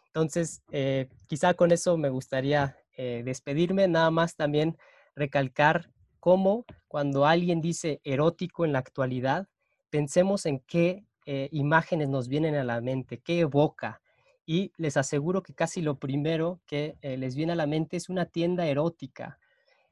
Entonces, 0.08 0.62
eh, 0.70 1.08
quizá 1.26 1.54
con 1.54 1.72
eso 1.72 1.96
me 1.96 2.10
gustaría 2.10 2.76
eh, 2.98 3.22
despedirme, 3.24 3.88
nada 3.88 4.10
más 4.10 4.36
también 4.36 4.76
recalcar 5.16 5.90
cómo 6.20 6.66
cuando 6.86 7.24
alguien 7.24 7.62
dice 7.62 8.02
erótico 8.04 8.66
en 8.66 8.74
la 8.74 8.78
actualidad, 8.78 9.48
pensemos 9.88 10.44
en 10.44 10.60
qué 10.60 11.06
imágenes 11.24 12.08
nos 12.08 12.26
vienen 12.26 12.56
a 12.56 12.64
la 12.64 12.80
mente, 12.80 13.18
qué 13.20 13.40
evoca. 13.40 14.01
Y 14.44 14.72
les 14.76 14.96
aseguro 14.96 15.42
que 15.42 15.54
casi 15.54 15.82
lo 15.82 15.98
primero 15.98 16.60
que 16.66 16.96
les 17.02 17.36
viene 17.36 17.52
a 17.52 17.56
la 17.56 17.66
mente 17.66 17.96
es 17.96 18.08
una 18.08 18.26
tienda 18.26 18.66
erótica. 18.66 19.38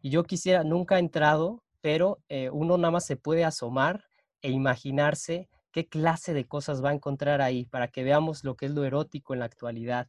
Y 0.01 0.11
yo 0.11 0.25
quisiera, 0.25 0.65
nunca 0.65 0.97
he 0.97 1.01
entrado, 1.01 1.63
pero 1.81 2.19
uno 2.53 2.77
nada 2.77 2.91
más 2.91 3.07
se 3.07 3.17
puede 3.17 3.45
asomar 3.45 4.07
e 4.43 4.51
imaginarse 4.51 5.49
qué 5.73 5.89
clase 5.89 6.35
de 6.35 6.47
cosas 6.47 6.85
va 6.85 6.91
a 6.91 6.95
encontrar 6.95 7.41
ahí 7.41 7.65
para 7.65 7.89
que 7.89 8.03
veamos 8.03 8.45
lo 8.45 8.57
que 8.57 8.67
es 8.67 8.73
lo 8.73 8.85
erótico 8.85 9.35
en 9.35 9.41
la 9.41 9.47
actualidad. 9.47 10.09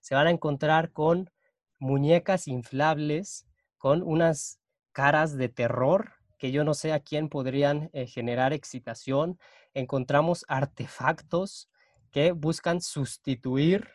Se 0.00 0.14
van 0.14 0.26
a 0.26 0.30
encontrar 0.30 0.92
con 0.92 1.30
muñecas 1.78 2.48
inflables, 2.48 3.46
con 3.78 4.02
unas 4.02 4.60
caras 4.92 5.36
de 5.36 5.48
terror 5.48 6.12
que 6.38 6.52
yo 6.52 6.64
no 6.64 6.74
sé 6.74 6.92
a 6.92 7.00
quién 7.00 7.28
podrían 7.28 7.90
eh, 7.92 8.06
generar 8.06 8.52
excitación. 8.52 9.38
Encontramos 9.74 10.44
artefactos 10.48 11.69
que 12.10 12.32
buscan 12.32 12.80
sustituir 12.80 13.88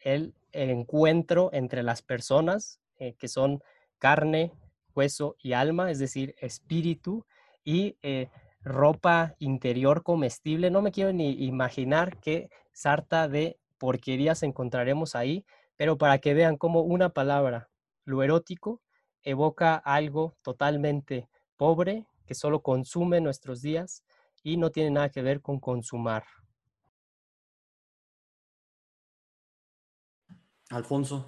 el, 0.00 0.34
encuentro 0.52 1.48
entre 1.52 1.82
las 1.82 2.02
personas, 2.02 2.78
eh, 2.98 3.14
que 3.14 3.28
son 3.28 3.62
carne, 3.98 4.52
hueso 4.94 5.36
y 5.38 5.54
alma, 5.54 5.90
es 5.90 5.98
decir, 5.98 6.34
espíritu, 6.38 7.24
y 7.64 7.96
eh, 8.02 8.28
ropa 8.62 9.34
interior 9.38 10.02
comestible. 10.02 10.70
No 10.70 10.82
me 10.82 10.92
quiero 10.92 11.12
ni 11.12 11.30
imaginar 11.44 12.18
qué 12.18 12.50
sarta 12.72 13.28
de 13.28 13.58
porquerías 13.78 14.42
encontraremos 14.42 15.14
ahí, 15.14 15.44
pero 15.76 15.96
para 15.96 16.18
que 16.18 16.34
vean 16.34 16.56
cómo 16.56 16.82
una 16.82 17.10
palabra, 17.10 17.70
lo 18.04 18.22
erótico, 18.22 18.82
evoca 19.22 19.76
algo 19.76 20.36
totalmente 20.42 21.28
pobre 21.56 22.06
que 22.26 22.34
solo 22.34 22.60
consume 22.62 23.20
nuestros 23.20 23.62
días 23.62 24.04
y 24.42 24.56
no 24.56 24.70
tiene 24.70 24.90
nada 24.90 25.08
que 25.08 25.22
ver 25.22 25.40
con 25.40 25.60
consumar. 25.60 26.24
Alfonso. 30.72 31.26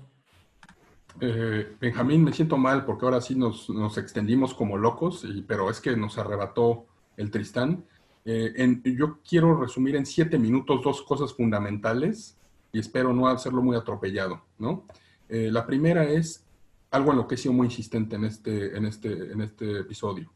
Eh, 1.21 1.77
Benjamín, 1.81 2.25
me 2.25 2.33
siento 2.33 2.57
mal 2.57 2.85
porque 2.85 3.05
ahora 3.05 3.21
sí 3.21 3.37
nos, 3.37 3.69
extendimos 3.97 4.53
como 4.55 4.77
locos, 4.77 5.25
pero 5.47 5.71
es 5.71 5.81
que 5.81 5.97
nos 5.97 6.19
arrebató 6.19 6.87
el 7.16 7.31
Tristán. 7.31 7.85
Eh, 8.25 8.81
yo 8.85 9.19
quiero 9.29 9.61
resumir 9.61 9.97
en 9.97 10.07
siete 10.07 10.39
minutos 10.39 10.83
dos 10.83 11.03
cosas 11.03 11.33
fundamentales 11.35 12.39
y 12.73 12.81
espero 12.81 13.12
no 13.12 13.29
hacerlo 13.29 13.62
muy 13.62 13.77
atropellado, 13.77 14.43
¿no? 14.59 14.85
Eh, 15.29 15.51
la 15.51 15.66
primera 15.66 16.05
es 16.05 16.45
algo 16.91 17.12
en 17.12 17.19
lo 17.19 17.29
que 17.29 17.37
he 17.37 17.39
sido 17.39 17.55
muy 17.55 17.66
insistente 17.66 18.16
en 18.16 18.25
este, 18.25 18.77
en 18.77 18.85
este, 18.87 19.33
en 19.33 19.41
este 19.41 19.81
episodio, 19.81 20.33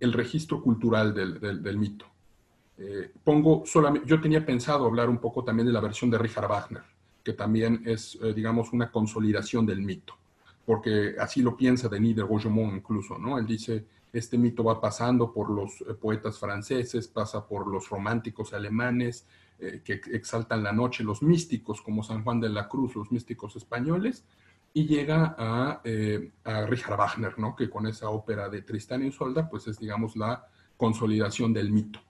el 0.00 0.12
registro 0.12 0.62
cultural 0.62 1.14
del, 1.14 1.78
mito. 1.78 2.06
Eh, 2.78 3.12
pongo 3.24 3.64
solamente, 3.66 4.08
yo 4.08 4.20
tenía 4.20 4.44
pensado 4.44 4.86
hablar 4.86 5.08
un 5.08 5.18
poco 5.18 5.44
también 5.44 5.66
de 5.66 5.72
la 5.72 5.80
versión 5.80 6.10
de 6.10 6.18
Richard 6.18 6.48
Wagner, 6.48 6.82
que 7.24 7.32
también 7.32 7.82
es, 7.84 8.18
digamos, 8.34 8.72
una 8.72 8.90
consolidación 8.90 9.66
del 9.66 9.82
mito, 9.82 10.14
porque 10.64 11.16
así 11.18 11.42
lo 11.42 11.56
piensa 11.56 11.88
Denis 11.88 12.16
de 12.16 12.22
Rougemont 12.22 12.74
incluso, 12.74 13.18
¿no? 13.18 13.38
Él 13.38 13.46
dice, 13.46 13.84
este 14.12 14.38
mito 14.38 14.64
va 14.64 14.80
pasando 14.80 15.32
por 15.32 15.50
los 15.50 15.80
eh, 15.82 15.94
poetas 15.94 16.38
franceses, 16.38 17.08
pasa 17.08 17.46
por 17.46 17.66
los 17.66 17.88
románticos 17.88 18.52
alemanes 18.52 19.26
eh, 19.58 19.82
que 19.84 20.00
exaltan 20.12 20.62
la 20.62 20.72
noche, 20.72 21.04
los 21.04 21.22
místicos 21.22 21.82
como 21.82 22.02
San 22.02 22.22
Juan 22.24 22.40
de 22.40 22.48
la 22.48 22.68
Cruz, 22.68 22.94
los 22.94 23.10
místicos 23.12 23.56
españoles, 23.56 24.24
y 24.72 24.86
llega 24.86 25.34
a, 25.38 25.80
eh, 25.84 26.30
Richard 26.68 26.96
Wagner, 26.96 27.38
¿no? 27.38 27.56
que 27.56 27.68
con 27.68 27.86
esa 27.86 28.10
ópera 28.10 28.48
de 28.48 28.62
Tristán 28.62 29.02
y 29.02 29.08
Isolda, 29.08 29.48
pues 29.48 29.66
es, 29.66 29.78
digamos, 29.78 30.16
la 30.16 30.46
consolidación 30.76 31.52
del 31.52 31.70
mito. 31.70 32.00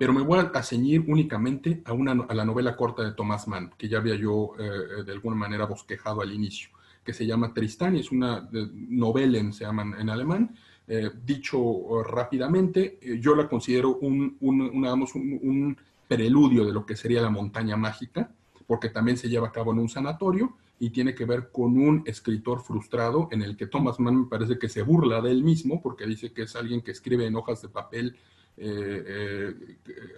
Pero 0.00 0.14
me 0.14 0.22
voy 0.22 0.38
a 0.38 0.62
ceñir 0.62 1.04
únicamente 1.06 1.82
a, 1.84 1.92
una, 1.92 2.12
a 2.12 2.32
la 2.32 2.46
novela 2.46 2.74
corta 2.74 3.02
de 3.04 3.12
Thomas 3.12 3.46
Mann, 3.46 3.74
que 3.76 3.86
ya 3.86 3.98
había 3.98 4.14
yo 4.14 4.52
de 4.56 5.12
alguna 5.12 5.36
manera 5.36 5.66
bosquejado 5.66 6.22
al 6.22 6.32
inicio, 6.32 6.70
que 7.04 7.12
se 7.12 7.26
llama 7.26 7.52
Tristán 7.52 7.96
y 7.96 8.00
es 8.00 8.10
una 8.10 8.48
novela, 8.88 9.52
se 9.52 9.64
llaman 9.64 9.94
en 10.00 10.08
alemán, 10.08 10.56
eh, 10.92 11.08
dicho 11.24 11.60
eh, 11.60 12.04
rápidamente, 12.04 12.98
eh, 13.00 13.20
yo 13.20 13.36
la 13.36 13.48
considero 13.48 13.98
un, 13.98 14.36
un, 14.40 15.76
preludio 16.08 16.64
de 16.64 16.72
lo 16.72 16.84
que 16.84 16.96
sería 16.96 17.22
la 17.22 17.30
montaña 17.30 17.76
mágica, 17.76 18.34
porque 18.66 18.88
también 18.88 19.16
se 19.16 19.28
lleva 19.28 19.46
a 19.46 19.52
cabo 19.52 19.70
en 19.70 19.78
un 19.78 19.88
sanatorio 19.88 20.56
y 20.80 20.90
tiene 20.90 21.14
que 21.14 21.24
ver 21.24 21.52
con 21.52 21.78
un 21.78 22.02
escritor 22.06 22.60
frustrado 22.62 23.28
en 23.30 23.42
el 23.42 23.56
que 23.56 23.68
Thomas 23.68 24.00
Mann 24.00 24.22
me 24.22 24.26
parece 24.26 24.58
que 24.58 24.68
se 24.68 24.82
burla 24.82 25.20
de 25.20 25.30
él 25.30 25.44
mismo, 25.44 25.80
porque 25.80 26.06
dice 26.06 26.32
que 26.32 26.42
es 26.42 26.56
alguien 26.56 26.80
que 26.80 26.90
escribe 26.90 27.24
en 27.24 27.36
hojas 27.36 27.62
de 27.62 27.68
papel 27.68 28.16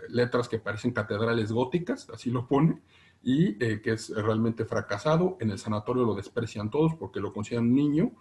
letras 0.09 0.49
que 0.49 0.59
parecen 0.59 0.93
catedrales 0.93 1.53
góticas, 1.53 2.09
así 2.11 2.31
lo 2.31 2.47
pone, 2.47 2.81
y 3.23 3.55
que 3.55 3.93
es 3.93 4.11
realmente 4.11 4.65
fracasado. 4.65 5.37
En 5.41 5.51
el 5.51 5.59
sanatorio 5.59 6.05
lo 6.05 6.15
desprecian 6.15 6.71
todos 6.71 6.95
porque 6.95 7.21
lo 7.21 7.33
consideran 7.33 7.67
un 7.67 7.75
niño 7.75 8.13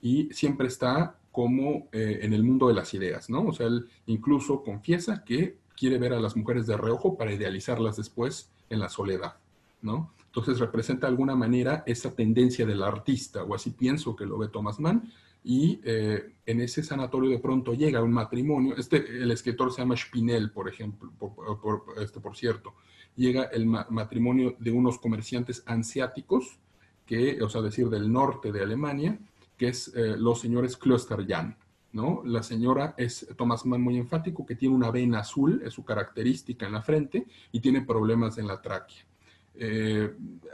y 0.00 0.32
siempre 0.32 0.68
está 0.68 1.18
como 1.32 1.88
eh, 1.92 2.20
en 2.22 2.32
el 2.32 2.42
mundo 2.42 2.68
de 2.68 2.74
las 2.74 2.94
ideas, 2.94 3.28
¿no? 3.28 3.46
O 3.46 3.52
sea, 3.52 3.66
él 3.66 3.88
incluso 4.06 4.62
confiesa 4.62 5.22
que 5.24 5.58
quiere 5.76 5.98
ver 5.98 6.14
a 6.14 6.20
las 6.20 6.36
mujeres 6.36 6.66
de 6.66 6.76
reojo 6.76 7.16
para 7.16 7.32
idealizarlas 7.32 7.96
después 7.96 8.50
en 8.70 8.80
la 8.80 8.88
soledad, 8.88 9.36
¿no? 9.82 10.14
Entonces 10.24 10.58
representa 10.58 11.06
de 11.06 11.10
alguna 11.10 11.34
manera 11.34 11.82
esa 11.86 12.14
tendencia 12.14 12.64
del 12.64 12.82
artista, 12.82 13.42
o 13.42 13.54
así 13.54 13.70
pienso 13.70 14.16
que 14.16 14.26
lo 14.26 14.38
ve 14.38 14.48
Thomas 14.48 14.80
Mann, 14.80 15.12
y 15.48 15.80
eh, 15.84 16.34
en 16.44 16.60
ese 16.60 16.82
sanatorio 16.82 17.30
de 17.30 17.38
pronto 17.38 17.72
llega 17.72 18.02
un 18.02 18.12
matrimonio, 18.12 18.74
este, 18.76 18.96
el 18.96 19.30
escritor 19.30 19.72
se 19.72 19.80
llama 19.80 19.96
Spinel, 19.96 20.50
por 20.50 20.68
ejemplo, 20.68 21.12
por, 21.16 21.84
este, 22.02 22.18
por 22.18 22.36
cierto, 22.36 22.74
llega 23.14 23.44
el 23.44 23.64
matrimonio 23.64 24.56
de 24.58 24.72
unos 24.72 24.98
comerciantes 24.98 25.62
ansiáticos, 25.64 26.58
que, 27.06 27.40
o 27.40 27.48
sea, 27.48 27.62
decir, 27.62 27.88
del 27.88 28.12
norte 28.12 28.50
de 28.50 28.60
Alemania, 28.60 29.20
que 29.56 29.68
es 29.68 29.94
eh, 29.94 30.16
los 30.18 30.40
señores 30.40 30.76
Kloster-Jan. 30.76 31.56
¿no? 31.92 32.22
La 32.24 32.42
señora 32.42 32.96
es 32.98 33.28
Thomas 33.36 33.64
Mann 33.64 33.82
muy 33.82 33.98
enfático, 33.98 34.44
que 34.44 34.56
tiene 34.56 34.74
una 34.74 34.90
vena 34.90 35.20
azul, 35.20 35.62
es 35.64 35.74
su 35.74 35.84
característica 35.84 36.66
en 36.66 36.72
la 36.72 36.82
frente, 36.82 37.24
y 37.52 37.60
tiene 37.60 37.82
problemas 37.82 38.36
en 38.38 38.48
la 38.48 38.60
tráquea. 38.60 39.04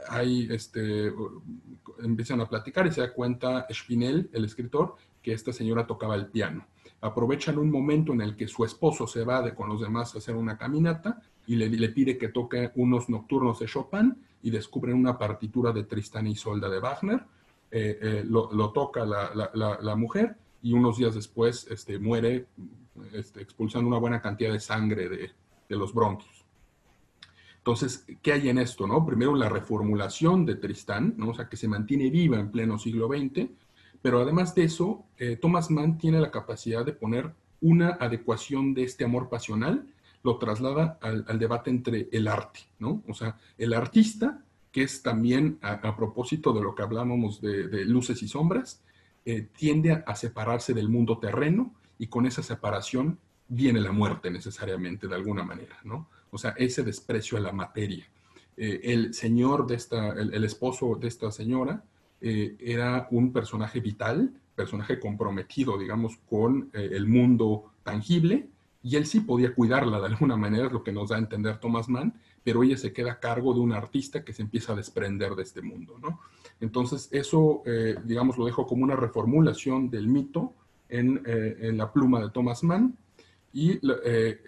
Hay, 0.09 0.47
este, 0.51 1.11
empiezan 2.01 2.41
a 2.41 2.49
platicar 2.49 2.87
y 2.87 2.91
se 2.91 3.01
da 3.01 3.13
cuenta 3.13 3.67
Spinel, 3.71 4.29
el 4.33 4.45
escritor, 4.45 4.95
que 5.21 5.33
esta 5.33 5.53
señora 5.53 5.87
tocaba 5.87 6.15
el 6.15 6.27
piano. 6.27 6.67
Aprovechan 7.01 7.57
un 7.57 7.69
momento 7.69 8.13
en 8.13 8.21
el 8.21 8.35
que 8.35 8.47
su 8.47 8.63
esposo 8.63 9.07
se 9.07 9.23
va 9.23 9.41
de 9.41 9.53
con 9.53 9.69
los 9.69 9.81
demás 9.81 10.15
a 10.15 10.19
hacer 10.19 10.35
una 10.35 10.57
caminata 10.57 11.21
y 11.47 11.55
le, 11.55 11.69
le 11.69 11.89
pide 11.89 12.17
que 12.17 12.29
toque 12.29 12.71
unos 12.75 13.09
nocturnos 13.09 13.59
de 13.59 13.65
Chopin 13.65 14.15
y 14.43 14.51
descubren 14.51 14.95
una 14.95 15.17
partitura 15.17 15.71
de 15.71 15.83
Tristán 15.83 16.27
y 16.27 16.31
Isolda 16.31 16.69
de 16.69 16.79
Wagner. 16.79 17.23
Eh, 17.71 17.97
eh, 18.01 18.23
lo, 18.23 18.71
toca 18.71 19.03
la, 19.03 19.95
mujer 19.95 20.35
y 20.61 20.73
unos 20.73 20.97
días 20.97 21.15
después 21.15 21.65
este, 21.71 21.97
muere 21.97 22.45
este, 23.13 23.41
expulsando 23.41 23.87
una 23.87 23.97
buena 23.97 24.21
cantidad 24.21 24.53
de 24.53 24.59
sangre 24.59 25.09
de, 25.09 25.31
los 25.69 25.91
bronquios. 25.91 26.42
Entonces, 27.63 28.05
¿qué 28.21 28.33
hay 28.33 28.49
en 28.49 28.57
esto? 28.57 28.85
No? 28.85 29.05
Primero, 29.05 29.35
la 29.35 29.47
reformulación 29.47 30.45
de 30.45 30.55
Tristán, 30.55 31.13
¿no? 31.15 31.29
o 31.29 31.33
sea, 31.33 31.47
que 31.47 31.55
se 31.55 31.69
mantiene 31.69 32.09
viva 32.09 32.37
en 32.37 32.51
pleno 32.51 32.77
siglo 32.77 33.07
XX, 33.07 33.47
pero 34.01 34.19
además 34.19 34.53
de 34.53 34.65
eso, 34.65 35.05
eh, 35.17 35.37
Thomas 35.37 35.71
Mann 35.71 35.97
tiene 35.97 36.19
la 36.19 36.29
capacidad 36.29 36.85
de 36.85 36.91
poner 36.91 37.33
una 37.61 37.91
adecuación 37.91 38.73
de 38.73 38.83
este 38.83 39.05
amor 39.05 39.29
pasional 39.29 39.87
lo 40.23 40.37
traslada 40.37 40.99
al, 41.01 41.39
debate 41.39 41.69
entre 41.69 42.09
el 42.11 42.27
arte, 42.27 42.61
¿no? 42.79 43.03
O 43.07 43.13
sea, 43.13 43.37
el 43.57 43.73
artista, 43.73 44.43
que 44.71 44.83
es 44.83 45.01
también 45.01 45.59
a, 45.61 45.95
propósito 45.95 46.53
de 46.53 46.61
lo 46.61 46.75
que 46.75 46.81
hablábamos 46.81 47.41
de, 47.41 47.85
luces 47.85 48.23
y 48.23 48.27
sombras, 48.27 48.81
eh, 49.25 49.47
tiende 49.55 50.03
a, 50.05 50.15
separarse 50.15 50.73
del 50.73 50.89
mundo 50.89 51.17
terreno 51.17 51.73
y 51.97 52.07
con 52.07 52.25
esa 52.25 52.41
separación 52.41 53.19
viene 53.47 53.81
la 53.81 53.91
muerte 53.91 54.31
necesariamente, 54.31 55.07
de 55.07 55.15
alguna 55.15 55.43
manera, 55.43 55.77
¿no? 55.83 56.09
O 56.33 56.37
sea, 56.37 56.51
ese 56.57 56.83
desprecio 56.83 57.37
a 57.37 57.41
la 57.41 57.51
materia. 57.51 58.05
Eh, 58.57 58.81
el 58.83 59.13
señor 59.13 59.65
de 59.67 59.75
esta, 59.75 60.09
el, 60.09 60.43
esposo 60.43 60.95
de 60.99 61.07
esta 61.07 61.31
señora, 61.31 61.83
eh, 62.21 62.55
era 62.59 63.07
un 63.11 63.31
personaje 63.31 63.79
vital, 63.79 64.33
personaje 64.55 64.99
comprometido, 64.99 65.77
digamos, 65.77 66.17
con 66.29 66.69
el 66.73 67.07
mundo 67.07 67.71
tangible, 67.83 68.47
y 68.83 68.97
él 68.97 69.05
sí 69.05 69.21
podía 69.21 69.55
cuidarla 69.55 69.99
de 69.99 70.07
alguna 70.07 70.35
manera, 70.35 70.67
es 70.67 70.73
lo 70.73 70.83
que 70.83 70.91
nos 70.91 71.09
da 71.09 71.15
a 71.15 71.19
entender 71.19 71.57
Thomas 71.57 71.87
Mann, 71.87 72.13
pero 72.43 72.63
ella 72.63 72.77
se 72.77 72.91
queda 72.91 73.13
a 73.13 73.19
cargo 73.19 73.53
de 73.53 73.61
un 73.61 73.71
artista 73.71 74.23
que 74.23 74.33
se 74.33 74.41
empieza 74.41 74.73
a 74.73 74.75
desprender 74.75 75.33
de 75.35 75.43
este 75.43 75.61
mundo, 75.61 75.97
¿no? 76.01 76.19
Entonces, 76.59 77.07
eso, 77.11 77.63
eh, 77.65 77.95
digamos, 78.03 78.37
lo 78.37 78.45
dejo 78.45 78.67
como 78.67 78.83
una 78.83 78.95
reformulación 78.95 79.89
del 79.89 80.07
mito 80.07 80.53
en, 80.89 81.21
eh, 81.25 81.71
la 81.73 81.91
pluma 81.91 82.21
de 82.21 82.29
Thomas 82.29 82.63
Mann 82.63 82.97
y 83.53 83.79
eh, 84.05 84.39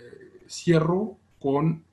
cierro 0.48 1.18
con, 1.40 1.84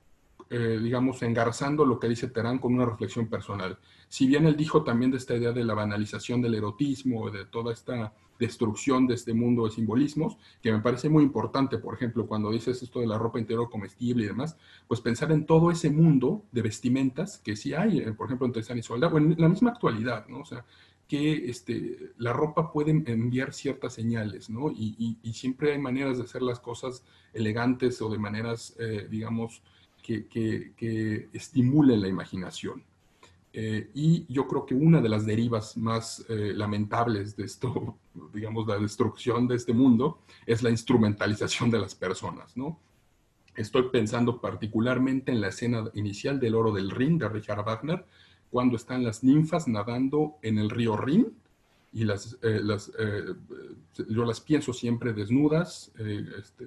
digamos, 0.51 1.23
engarzando 1.23 1.87
lo 1.87 1.99
que 1.99 2.09
dice 2.09 2.29
Terán 2.29 2.59
con 2.59 2.75
una 2.75 2.85
reflexión 2.85 3.27
personal. 3.27 3.79
Si 4.09 4.27
bien 4.27 4.47
él 4.47 4.55
dijo 4.55 4.85
también 4.85 5.11
de 5.11 5.17
esta 5.17 5.35
idea 5.35 5.53
de 5.53 5.65
la 5.65 5.73
banalización 5.73 6.43
del 6.43 6.55
erotismo, 6.55 7.31
de 7.31 7.47
toda 7.47 7.73
esta 7.73 8.13
destrucción 8.39 9.07
de 9.07 9.15
este 9.15 9.33
mundo 9.33 9.65
de 9.65 9.71
simbolismos, 9.71 10.37
que 10.61 10.73
me 10.73 10.81
parece 10.81 11.09
muy 11.09 11.23
importante, 11.23 11.79
por 11.79 11.95
ejemplo, 11.95 12.27
cuando 12.27 12.51
dices 12.51 12.83
esto 12.83 13.01
de 13.01 13.07
la 13.07 13.17
ropa 13.17 13.39
interior 13.39 13.71
comestible 13.71 14.25
y 14.25 14.27
demás, 14.27 14.57
pues 14.89 15.01
pensar 15.01 15.31
en 15.33 15.47
todo 15.47 15.71
ese 15.71 15.91
mundo 15.91 16.43
de 16.51 16.63
vestimentas 16.63 17.39
que 17.39 17.57
sí 17.57 17.73
hay, 17.73 17.99
eh, 17.99 18.13
por 18.13 18.27
ejemplo, 18.27 18.47
entre 18.47 18.63
San 18.63 18.77
y 18.77 18.83
Soldado, 18.83 19.15
o 19.15 19.19
en 19.19 19.37
la 19.39 19.49
misma 19.49 19.71
actualidad, 19.71 20.27
¿no? 20.27 20.41
O 20.41 20.45
sea, 20.45 20.65
que 21.09 21.51
este, 21.51 22.13
la 22.19 22.33
ropa 22.33 22.73
puede 22.73 22.91
enviar 22.91 23.53
ciertas 23.53 23.95
señales, 23.95 24.49
¿no? 24.49 24.71
Y, 24.71 25.19
siempre 25.35 25.73
hay 25.73 25.79
maneras 25.79 26.19
de 26.19 26.25
hacer 26.25 26.43
las 26.43 26.61
cosas 26.61 27.05
elegantes 27.35 28.01
o 28.01 28.09
de 28.09 28.19
maneras, 28.19 28.75
eh, 28.79 29.07
digamos, 29.11 29.63
que, 30.03 30.27
que 30.27 31.29
estimulen 31.33 32.01
la 32.01 32.09
imaginación. 32.09 32.83
Eh, 33.55 33.91
y 33.95 34.25
yo 34.33 34.49
creo 34.49 34.65
que 34.65 34.75
una 34.75 35.03
de 35.03 35.11
las 35.11 35.27
derivas 35.27 35.77
más 35.77 36.25
eh, 36.29 36.53
lamentables 36.55 37.37
de 37.37 37.45
esto, 37.45 37.99
digamos, 38.33 38.67
la 38.67 38.79
destrucción 38.79 39.47
de 39.47 39.57
este 39.57 39.75
mundo, 39.75 40.21
es 40.47 40.63
la 40.63 40.71
instrumentalización 40.71 41.71
de 41.71 41.79
las 41.79 41.95
personas, 41.95 42.57
¿no? 42.57 42.79
Estoy 43.55 43.91
pensando 43.91 44.41
particularmente 44.41 45.31
en 45.31 45.43
la 45.43 45.49
escena 45.49 45.85
inicial 45.93 46.41
del 46.41 46.55
Oro 46.55 46.73
del 46.73 46.91
Rin 46.91 47.19
de 47.19 47.29
Richard 47.29 47.63
Wagner, 47.63 48.07
cuando 48.53 48.77
están 48.77 49.03
las 49.03 49.25
ninfas 49.25 49.67
nadando 49.67 50.37
en 50.43 50.59
el 50.59 50.71
río 50.71 50.97
Rin, 50.97 51.35
y 51.93 52.05
las, 52.05 52.39
eh, 52.43 52.61
las 52.63 52.93
yo 54.09 54.25
las 54.25 54.41
pienso 54.41 54.73
siempre 54.73 55.13
desnudas, 55.13 55.91
este, 56.39 56.65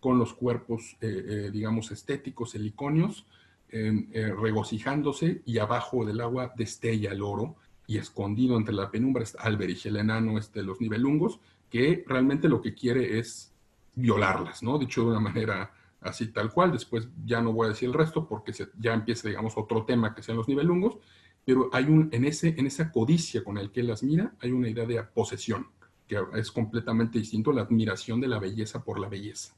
con 0.00 0.18
los 0.18 0.34
cuerpos, 0.34 0.96
digamos, 1.00 1.90
estéticos, 1.90 2.54
heliconios, 2.54 3.24
eh, 3.70 4.32
regocijándose 4.40 5.42
y 5.44 5.58
abajo 5.58 6.06
del 6.06 6.22
agua 6.22 6.54
destella 6.56 7.12
el 7.12 7.20
oro 7.20 7.56
y 7.86 7.98
escondido 7.98 8.56
entre 8.56 8.72
la 8.72 8.90
penumbra 8.90 9.22
está 9.22 9.42
Alberich, 9.42 9.84
el 9.84 9.96
enano 9.96 10.38
este, 10.38 10.62
los 10.62 10.80
nivelungos, 10.80 11.38
que 11.68 12.02
realmente 12.06 12.48
lo 12.48 12.62
que 12.62 12.72
quiere 12.72 13.18
es 13.18 13.52
violarlas, 13.94 14.62
¿no? 14.62 14.78
Dicho 14.78 15.02
de 15.02 15.08
una 15.08 15.20
manera 15.20 15.70
así 16.00 16.28
tal 16.28 16.52
cual, 16.52 16.72
después 16.72 17.08
ya 17.24 17.40
no 17.40 17.52
voy 17.52 17.66
a 17.66 17.70
decir 17.70 17.88
el 17.88 17.94
resto 17.94 18.26
porque 18.26 18.52
ya 18.78 18.94
empieza, 18.94 19.28
digamos, 19.28 19.54
otro 19.56 19.84
tema 19.84 20.14
que 20.14 20.22
sean 20.22 20.36
los 20.36 20.48
nivelungos, 20.48 20.98
pero 21.44 21.70
hay 21.72 21.84
un, 21.84 22.08
en, 22.12 22.24
ese, 22.24 22.54
en 22.58 22.66
esa 22.66 22.92
codicia 22.92 23.42
con 23.42 23.58
el 23.58 23.70
que 23.70 23.82
las 23.82 24.02
mira, 24.02 24.34
hay 24.40 24.52
una 24.52 24.68
idea 24.68 24.86
de 24.86 25.02
posesión, 25.02 25.68
que 26.06 26.18
es 26.34 26.52
completamente 26.52 27.18
distinto 27.18 27.50
a 27.50 27.54
la 27.54 27.62
admiración 27.62 28.20
de 28.20 28.28
la 28.28 28.38
belleza 28.38 28.84
por 28.84 28.98
la 28.98 29.08
belleza. 29.08 29.54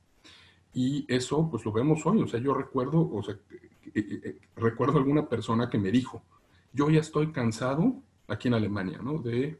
Y 0.72 1.04
eso, 1.12 1.48
pues 1.50 1.64
lo 1.64 1.72
vemos 1.72 2.06
hoy, 2.06 2.22
o 2.22 2.28
sea, 2.28 2.40
yo 2.40 2.54
recuerdo, 2.54 3.10
o 3.12 3.22
sea, 3.22 3.36
eh, 3.94 4.38
recuerdo 4.56 4.98
alguna 4.98 5.28
persona 5.28 5.68
que 5.68 5.78
me 5.78 5.90
dijo, 5.90 6.22
yo 6.72 6.90
ya 6.90 7.00
estoy 7.00 7.32
cansado 7.32 7.96
aquí 8.28 8.48
en 8.48 8.54
Alemania, 8.54 9.00
¿no? 9.02 9.18
De 9.18 9.58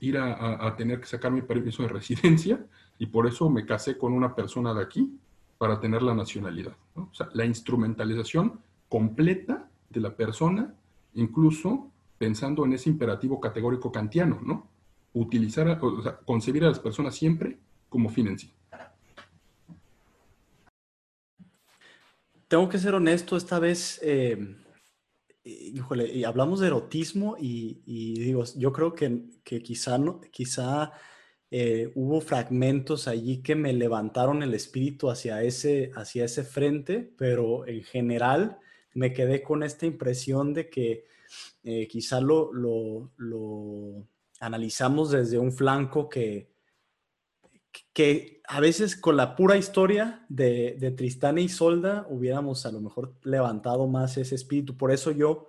ir 0.00 0.18
a, 0.18 0.74
tener 0.76 1.00
que 1.00 1.06
sacar 1.06 1.32
mi 1.32 1.42
permiso 1.42 1.82
de 1.82 1.88
residencia 1.88 2.64
y 2.98 3.06
por 3.06 3.26
eso 3.26 3.48
me 3.50 3.64
casé 3.64 3.96
con 3.96 4.12
una 4.12 4.34
persona 4.34 4.74
de 4.74 4.82
aquí 4.82 5.18
para 5.58 5.80
tener 5.80 6.02
la 6.02 6.14
nacionalidad. 6.14 6.76
O 6.94 7.12
sea, 7.12 7.28
la 7.34 7.44
instrumentalización 7.44 8.60
completa 8.88 9.68
de 9.90 10.00
la 10.00 10.14
persona, 10.14 10.74
incluso 11.14 11.90
pensando 12.16 12.64
en 12.64 12.72
ese 12.72 12.88
imperativo 12.88 13.40
categórico 13.40 13.92
kantiano, 13.92 14.40
¿no? 14.42 14.68
Utilizar, 15.12 15.80
concebir 16.24 16.64
a 16.64 16.68
las 16.68 16.78
personas 16.78 17.14
siempre 17.14 17.58
como 17.88 18.08
fin 18.08 18.28
en 18.28 18.38
sí. 18.38 18.52
tengo 22.48 22.68
que 22.68 22.78
ser 22.78 22.94
honesto, 22.94 23.36
esta 23.36 23.58
vez, 23.58 24.00
eh, 24.02 24.56
híjole, 25.44 26.12
y 26.12 26.24
hablamos 26.24 26.60
de 26.60 26.68
erotismo 26.68 27.36
y, 27.38 27.80
digo, 28.18 28.42
yo 28.56 28.72
creo 28.72 28.94
que, 28.94 29.28
quizá, 29.44 29.98
no, 29.98 30.20
quizá 30.32 30.92
eh, 31.50 31.90
hubo 31.94 32.20
fragmentos 32.20 33.08
allí 33.08 33.42
que 33.42 33.54
me 33.54 33.72
levantaron 33.72 34.42
el 34.42 34.54
espíritu 34.54 35.10
hacia 35.10 35.42
ese, 35.42 35.90
hacia 35.94 36.24
ese 36.24 36.44
frente, 36.44 37.10
pero 37.16 37.66
en 37.66 37.82
general 37.82 38.58
me 38.94 39.12
quedé 39.12 39.42
con 39.42 39.62
esta 39.62 39.86
impresión 39.86 40.52
de 40.52 40.68
que 40.68 41.06
eh, 41.62 41.88
quizá 41.88 42.20
lo, 42.20 42.52
lo 42.52 44.06
analizamos 44.40 45.10
desde 45.10 45.38
un 45.38 45.52
flanco 45.52 46.08
que, 46.08 46.50
que 47.92 48.40
a 48.46 48.60
veces 48.60 48.96
con 48.96 49.16
la 49.16 49.36
pura 49.36 49.56
historia 49.56 50.24
de, 50.28 50.76
de 50.78 50.90
Tristán 50.90 51.38
e 51.38 51.42
Isolda 51.42 52.06
hubiéramos 52.08 52.66
a 52.66 52.72
lo 52.72 52.80
mejor 52.80 53.14
levantado 53.22 53.86
más 53.86 54.16
ese 54.16 54.34
espíritu. 54.34 54.76
Por 54.76 54.92
eso 54.92 55.10
yo 55.10 55.48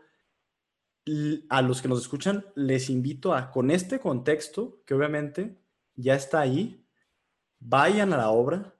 a 1.50 1.62
los 1.62 1.82
que 1.82 1.88
nos 1.88 2.02
escuchan 2.02 2.46
les 2.56 2.90
invito 2.90 3.34
a, 3.34 3.52
con 3.52 3.72
este 3.72 4.00
contexto, 4.00 4.82
que 4.86 4.94
obviamente 4.94 5.58
ya 6.00 6.16
está 6.16 6.42
ahí, 6.42 6.86
vayan 7.60 8.14
a 8.14 8.18
la 8.18 8.30
obra 8.30 8.76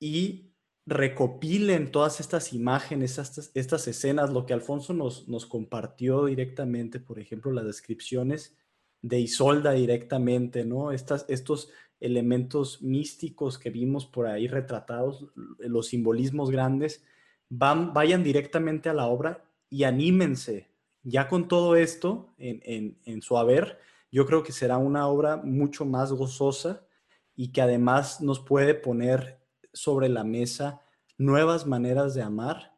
y 0.00 0.52
recopilen 0.84 1.92
todas 1.92 2.18
estas 2.20 2.52
imágenes, 2.52 3.18
estas, 3.54 3.88
escenas, 3.88 4.30
lo 4.30 4.46
que 4.46 4.52
Alfonso 4.52 4.92
nos, 4.92 5.28
nos 5.28 5.46
compartió 5.46 6.26
directamente, 6.26 6.98
por 6.98 7.20
ejemplo, 7.20 7.52
las 7.52 7.64
descripciones 7.64 8.56
de 9.00 9.20
Isolda 9.20 9.72
directamente, 9.72 10.64
¿no? 10.64 10.92
Estas, 10.92 11.24
estos 11.28 11.70
elementos 12.00 12.82
místicos 12.82 13.58
que 13.58 13.70
vimos 13.70 14.06
por 14.06 14.26
ahí 14.26 14.48
retratados, 14.48 15.26
los 15.58 15.88
simbolismos 15.88 16.50
grandes, 16.50 17.04
van, 17.48 17.92
vayan 17.92 18.24
directamente 18.24 18.88
a 18.88 18.94
la 18.94 19.06
obra 19.06 19.44
y 19.70 19.84
anímense. 19.84 20.68
Ya 21.04 21.28
con 21.28 21.48
todo 21.48 21.76
esto 21.76 22.34
en, 22.38 23.22
su 23.22 23.36
haber, 23.36 23.78
yo 24.12 24.26
creo 24.26 24.42
que 24.42 24.52
será 24.52 24.76
una 24.76 25.08
obra 25.08 25.38
mucho 25.38 25.84
más 25.84 26.12
gozosa 26.12 26.86
y 27.34 27.50
que 27.50 27.62
además 27.62 28.20
nos 28.20 28.40
puede 28.40 28.74
poner 28.74 29.40
sobre 29.72 30.08
la 30.08 30.22
mesa 30.22 30.82
nuevas 31.16 31.66
maneras 31.66 32.14
de 32.14 32.22
amar 32.22 32.76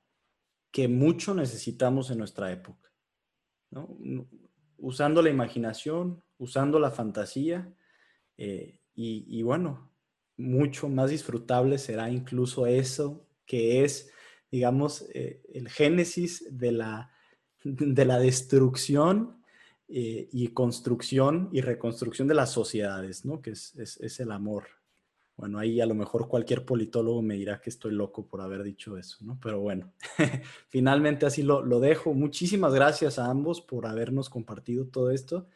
que 0.70 0.88
mucho 0.88 1.34
necesitamos 1.34 2.10
en 2.10 2.18
nuestra 2.18 2.52
época. 2.52 2.90
Usando 4.78 5.22
la 5.22 5.30
imaginación, 5.30 6.22
usando 6.38 6.78
la 6.78 6.90
fantasía, 6.90 7.74
eh, 8.36 8.80
y, 8.94 9.42
bueno, 9.42 9.92
mucho 10.36 10.88
más 10.88 11.10
disfrutable 11.10 11.78
será 11.78 12.10
incluso 12.10 12.66
eso 12.66 13.26
que 13.44 13.84
es, 13.84 14.10
digamos, 14.50 15.04
eh, 15.14 15.42
el 15.52 15.68
génesis 15.68 16.46
de 16.50 16.72
la 16.72 17.10
de 17.64 18.04
la 18.04 18.18
destrucción 18.18 19.42
eh, 19.88 20.28
y 20.32 20.48
construcción 20.48 21.48
y 21.52 21.60
reconstrucción 21.60 22.26
de 22.28 22.34
las 22.34 22.52
sociedades, 22.52 23.24
¿no? 23.24 23.42
Que 23.42 23.50
es, 23.50 23.74
es, 23.76 24.20
el 24.20 24.32
amor. 24.32 24.64
Bueno, 25.36 25.58
ahí 25.58 25.80
a 25.80 25.86
lo 25.86 25.94
mejor 25.94 26.28
cualquier 26.28 26.64
politólogo 26.64 27.20
me 27.22 27.34
dirá 27.34 27.60
que 27.60 27.70
estoy 27.70 27.92
loco 27.92 28.26
por 28.26 28.40
haber 28.40 28.62
dicho 28.62 28.96
eso, 28.96 29.18
¿no? 29.20 29.38
Pero 29.42 29.60
bueno, 29.60 29.92
finalmente 30.68 31.26
así 31.26 31.42
lo, 31.42 31.62
lo 31.64 31.80
dejo. 31.80 32.14
Muchísimas 32.14 32.72
gracias 32.72 33.18
a 33.18 33.30
ambos 33.30 33.60
por 33.60 33.86
habernos 33.86 34.30
compartido 34.30 34.86
todo 34.86 35.10
esto. 35.10 35.48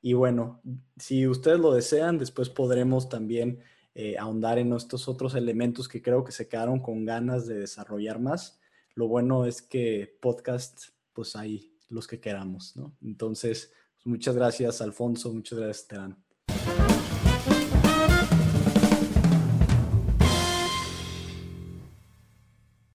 Y 0.00 0.12
bueno, 0.12 0.62
si 0.96 1.26
ustedes 1.26 1.58
lo 1.58 1.74
desean, 1.74 2.18
después 2.18 2.48
podremos 2.48 3.08
también 3.08 3.60
eh, 3.98 4.16
ahondar 4.18 4.58
en 4.58 4.72
estos 4.74 5.08
otros 5.08 5.34
elementos 5.34 5.88
que 5.88 6.02
creo 6.02 6.22
que 6.22 6.30
se 6.30 6.48
quedaron 6.48 6.80
con 6.80 7.04
ganas 7.04 7.46
de 7.46 7.58
desarrollar 7.58 8.20
más. 8.20 8.60
Lo 8.94 9.08
bueno 9.08 9.46
es 9.46 9.62
que 9.62 10.18
podcast, 10.20 10.88
pues 11.12 11.34
hay 11.34 11.75
los 11.88 12.06
que 12.06 12.20
queramos, 12.20 12.76
¿no? 12.76 12.96
Entonces, 13.02 13.72
pues, 13.94 14.06
muchas 14.06 14.34
gracias, 14.34 14.80
Alfonso, 14.80 15.32
muchas 15.32 15.58
gracias, 15.58 15.88
Terán. 15.88 16.25